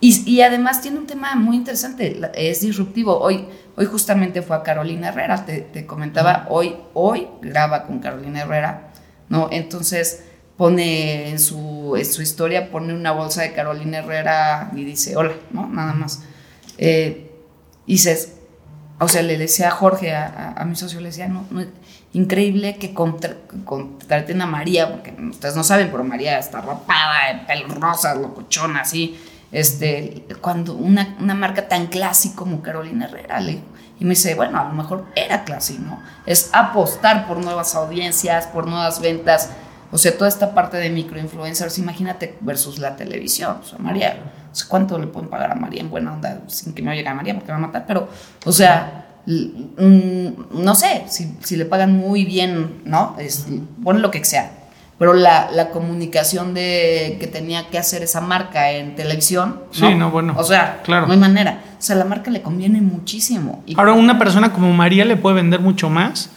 Y, 0.00 0.30
y, 0.30 0.40
además 0.40 0.80
tiene 0.80 0.98
un 0.98 1.06
tema 1.06 1.34
muy 1.34 1.56
interesante, 1.56 2.20
es 2.34 2.62
disruptivo. 2.62 3.18
Hoy, 3.18 3.46
hoy 3.76 3.84
justamente 3.84 4.40
fue 4.40 4.56
a 4.56 4.62
Carolina 4.62 5.08
Herrera, 5.08 5.44
te, 5.44 5.60
te 5.60 5.86
comentaba, 5.86 6.46
hoy, 6.48 6.76
hoy 6.94 7.28
graba 7.42 7.86
con 7.86 7.98
Carolina 7.98 8.42
Herrera, 8.42 8.92
¿no? 9.28 9.48
Entonces 9.50 10.24
pone 10.60 11.30
en 11.30 11.38
su, 11.38 11.98
su 12.10 12.20
historia, 12.20 12.70
pone 12.70 12.92
una 12.92 13.12
bolsa 13.12 13.40
de 13.40 13.54
Carolina 13.54 13.98
Herrera 13.98 14.70
y 14.74 14.84
dice, 14.84 15.16
hola, 15.16 15.32
¿no? 15.52 15.66
Nada 15.66 15.94
más. 15.94 16.22
Eh, 16.76 17.30
y 17.86 17.92
dices, 17.92 18.34
o 18.98 19.08
sea, 19.08 19.22
le 19.22 19.38
decía 19.38 19.68
a 19.68 19.70
Jorge, 19.70 20.14
a, 20.14 20.62
mi 20.66 20.76
socio, 20.76 21.00
le 21.00 21.06
decía, 21.06 21.28
no, 21.28 21.46
increíble 22.12 22.76
que 22.76 22.92
contraten 22.92 24.42
a 24.42 24.46
María, 24.46 24.90
porque 24.90 25.14
ustedes 25.30 25.56
no 25.56 25.64
saben, 25.64 25.88
pero 25.90 26.04
María 26.04 26.38
está 26.38 26.60
rapada, 26.60 27.32
de 27.32 27.46
pelo 27.46 27.74
rosa, 27.74 28.14
locochona, 28.14 28.80
así. 28.80 29.18
Este, 29.52 30.26
cuando 30.40 30.74
una, 30.74 31.16
una 31.18 31.34
marca 31.34 31.68
tan 31.68 31.88
clásica 31.88 32.36
como 32.36 32.62
Carolina 32.62 33.06
Herrera, 33.06 33.40
le 33.40 33.62
y 34.00 34.04
me 34.04 34.10
dice, 34.10 34.34
bueno, 34.34 34.58
a 34.58 34.64
lo 34.64 34.72
mejor 34.72 35.04
era 35.14 35.44
clásico, 35.44 35.82
¿no? 35.84 36.00
Es 36.24 36.48
apostar 36.54 37.26
por 37.26 37.36
nuevas 37.36 37.74
audiencias, 37.74 38.46
por 38.46 38.66
nuevas 38.66 39.00
ventas, 39.00 39.50
o 39.92 39.98
sea, 39.98 40.16
toda 40.16 40.28
esta 40.28 40.54
parte 40.54 40.78
de 40.78 40.88
microinfluencers, 40.88 41.78
imagínate 41.78 42.38
versus 42.40 42.78
la 42.78 42.96
televisión. 42.96 43.58
O 43.62 43.66
sea, 43.66 43.78
María, 43.78 44.14
no 44.48 44.54
sé 44.54 44.66
cuánto 44.68 44.98
le 44.98 45.06
pueden 45.06 45.28
pagar 45.28 45.52
a 45.52 45.54
María 45.54 45.82
en 45.82 45.90
buena 45.90 46.14
onda 46.14 46.40
sin 46.46 46.72
que 46.72 46.80
me 46.80 46.92
oiga 46.92 47.10
a 47.10 47.14
María 47.14 47.34
porque 47.34 47.52
me 47.52 47.58
va 47.58 47.64
a 47.64 47.66
matar, 47.66 47.84
pero, 47.86 48.08
o 48.46 48.52
sea, 48.52 49.20
mm, 49.26 50.62
no 50.62 50.74
sé, 50.74 51.04
si, 51.08 51.36
si, 51.42 51.56
le 51.56 51.66
pagan 51.66 51.92
muy 51.92 52.24
bien, 52.24 52.80
¿no? 52.86 53.16
Es, 53.18 53.48
pon 53.84 54.00
lo 54.00 54.10
que 54.10 54.24
sea. 54.24 54.50
Pero 55.00 55.14
la, 55.14 55.50
la, 55.50 55.70
comunicación 55.70 56.52
de 56.52 57.16
que 57.18 57.26
tenía 57.26 57.70
que 57.70 57.78
hacer 57.78 58.02
esa 58.02 58.20
marca 58.20 58.70
en 58.70 58.96
televisión. 58.96 59.62
¿no? 59.80 59.88
Sí, 59.88 59.94
no, 59.94 60.10
bueno. 60.10 60.34
O 60.36 60.44
sea, 60.44 60.82
claro. 60.84 61.06
no 61.06 61.14
hay 61.14 61.18
manera. 61.18 61.62
O 61.78 61.82
sea, 61.82 61.96
la 61.96 62.04
marca 62.04 62.30
le 62.30 62.42
conviene 62.42 62.82
muchísimo. 62.82 63.64
Ahora, 63.78 63.94
una 63.94 64.18
persona 64.18 64.52
como 64.52 64.70
María 64.74 65.06
le 65.06 65.16
puede 65.16 65.36
vender 65.36 65.60
mucho 65.60 65.88
más 65.88 66.28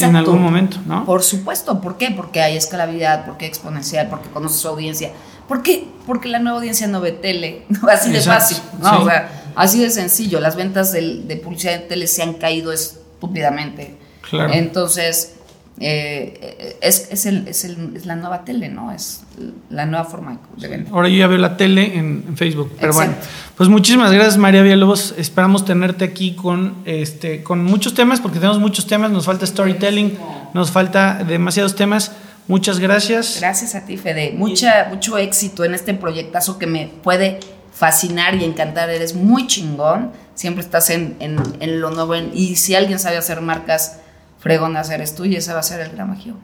en 0.00 0.16
algún 0.16 0.40
momento, 0.40 0.78
¿no? 0.86 1.04
Por 1.04 1.22
supuesto, 1.22 1.82
¿por 1.82 1.98
qué? 1.98 2.10
Porque 2.10 2.40
hay 2.40 2.56
escalabilidad, 2.56 3.26
porque 3.26 3.44
exponencial, 3.44 4.08
porque 4.08 4.30
conoce 4.30 4.58
su 4.58 4.68
audiencia. 4.68 5.10
¿Por 5.46 5.62
qué? 5.62 5.86
Porque 6.06 6.30
la 6.30 6.38
nueva 6.38 6.56
audiencia 6.60 6.86
no 6.86 7.02
ve 7.02 7.12
tele, 7.12 7.66
así 7.92 8.10
de 8.10 8.22
fácil, 8.22 8.56
¿no? 8.80 9.02
O 9.02 9.04
sea, 9.04 9.52
así 9.56 9.78
de 9.78 9.90
sencillo. 9.90 10.40
Las 10.40 10.56
ventas 10.56 10.90
de, 10.90 11.24
de 11.24 11.36
publicidad 11.36 11.74
en 11.74 11.88
tele 11.88 12.06
se 12.06 12.22
han 12.22 12.32
caído 12.32 12.72
estúpidamente. 12.72 13.98
Claro. 14.22 14.54
Entonces, 14.54 15.34
eh, 15.80 16.76
es, 16.80 17.08
es, 17.10 17.26
el, 17.26 17.48
es, 17.48 17.64
el, 17.64 17.96
es, 17.96 18.06
la 18.06 18.14
nueva 18.14 18.44
tele, 18.44 18.68
¿no? 18.68 18.92
Es 18.92 19.24
la 19.70 19.86
nueva 19.86 20.04
forma 20.04 20.38
de 20.56 20.68
vender. 20.68 20.92
Ahora 20.92 21.08
yo 21.08 21.16
ya 21.16 21.26
veo 21.26 21.38
la 21.38 21.56
tele 21.56 21.98
en, 21.98 22.36
Facebook. 22.36 22.72
Pero 22.80 22.92
bueno, 22.92 23.14
pues 23.56 23.68
muchísimas 23.68 24.12
gracias 24.12 24.38
María 24.38 24.62
Villalobos. 24.62 25.14
Esperamos 25.18 25.64
tenerte 25.64 26.04
aquí 26.04 26.34
con, 26.36 26.76
este, 26.84 27.42
con 27.42 27.64
muchos 27.64 27.94
temas, 27.94 28.20
porque 28.20 28.38
tenemos 28.38 28.60
muchos 28.60 28.86
temas, 28.86 29.10
nos 29.10 29.26
falta 29.26 29.46
storytelling, 29.46 30.16
nos 30.52 30.70
falta 30.70 31.24
demasiados 31.24 31.74
temas. 31.74 32.12
Muchas 32.46 32.78
gracias. 32.78 33.38
Gracias 33.40 33.74
a 33.74 33.84
ti, 33.84 33.96
Fede. 33.96 34.32
Mucha, 34.36 34.88
mucho 34.90 35.18
éxito 35.18 35.64
en 35.64 35.74
este 35.74 35.94
proyectazo 35.94 36.58
que 36.58 36.66
me 36.66 36.86
puede 37.02 37.40
fascinar 37.72 38.36
y 38.36 38.44
encantar. 38.44 38.90
Eres 38.90 39.14
muy 39.14 39.48
chingón. 39.48 40.12
Siempre 40.34 40.62
estás 40.62 40.90
en, 40.90 41.16
en, 41.18 41.36
en 41.58 41.80
lo 41.80 41.90
nuevo. 41.90 42.14
y 42.14 42.56
si 42.56 42.76
alguien 42.76 42.98
sabe 43.00 43.16
hacer 43.16 43.40
marcas 43.40 43.98
fregonas 44.44 44.90
eres 44.90 45.14
tú 45.14 45.24
y 45.24 45.36
ese 45.36 45.54
va 45.54 45.60
a 45.60 45.62
ser 45.62 45.80
el 45.80 45.92
gran 45.92 46.10
magio. 46.10 46.36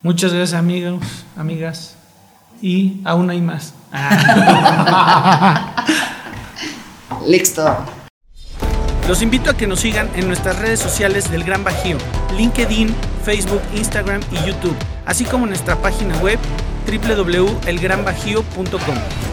Muchas 0.00 0.32
gracias 0.32 0.56
amigos, 0.56 1.02
amigas. 1.36 1.96
Y 2.62 3.00
aún 3.04 3.28
hay 3.30 3.40
más. 3.40 3.74
Listo. 7.26 7.76
Los 9.08 9.22
invito 9.22 9.50
a 9.50 9.56
que 9.56 9.66
nos 9.66 9.80
sigan 9.80 10.08
en 10.14 10.28
nuestras 10.28 10.60
redes 10.60 10.78
sociales 10.78 11.32
del 11.32 11.42
Gran 11.42 11.64
Bajío, 11.64 11.98
LinkedIn, 12.36 12.94
Facebook, 13.24 13.62
Instagram 13.74 14.20
y 14.30 14.36
YouTube, 14.46 14.76
así 15.04 15.24
como 15.24 15.42
en 15.44 15.50
nuestra 15.50 15.74
página 15.82 16.16
web 16.18 16.38
www.elgranbajío.com. 16.86 19.27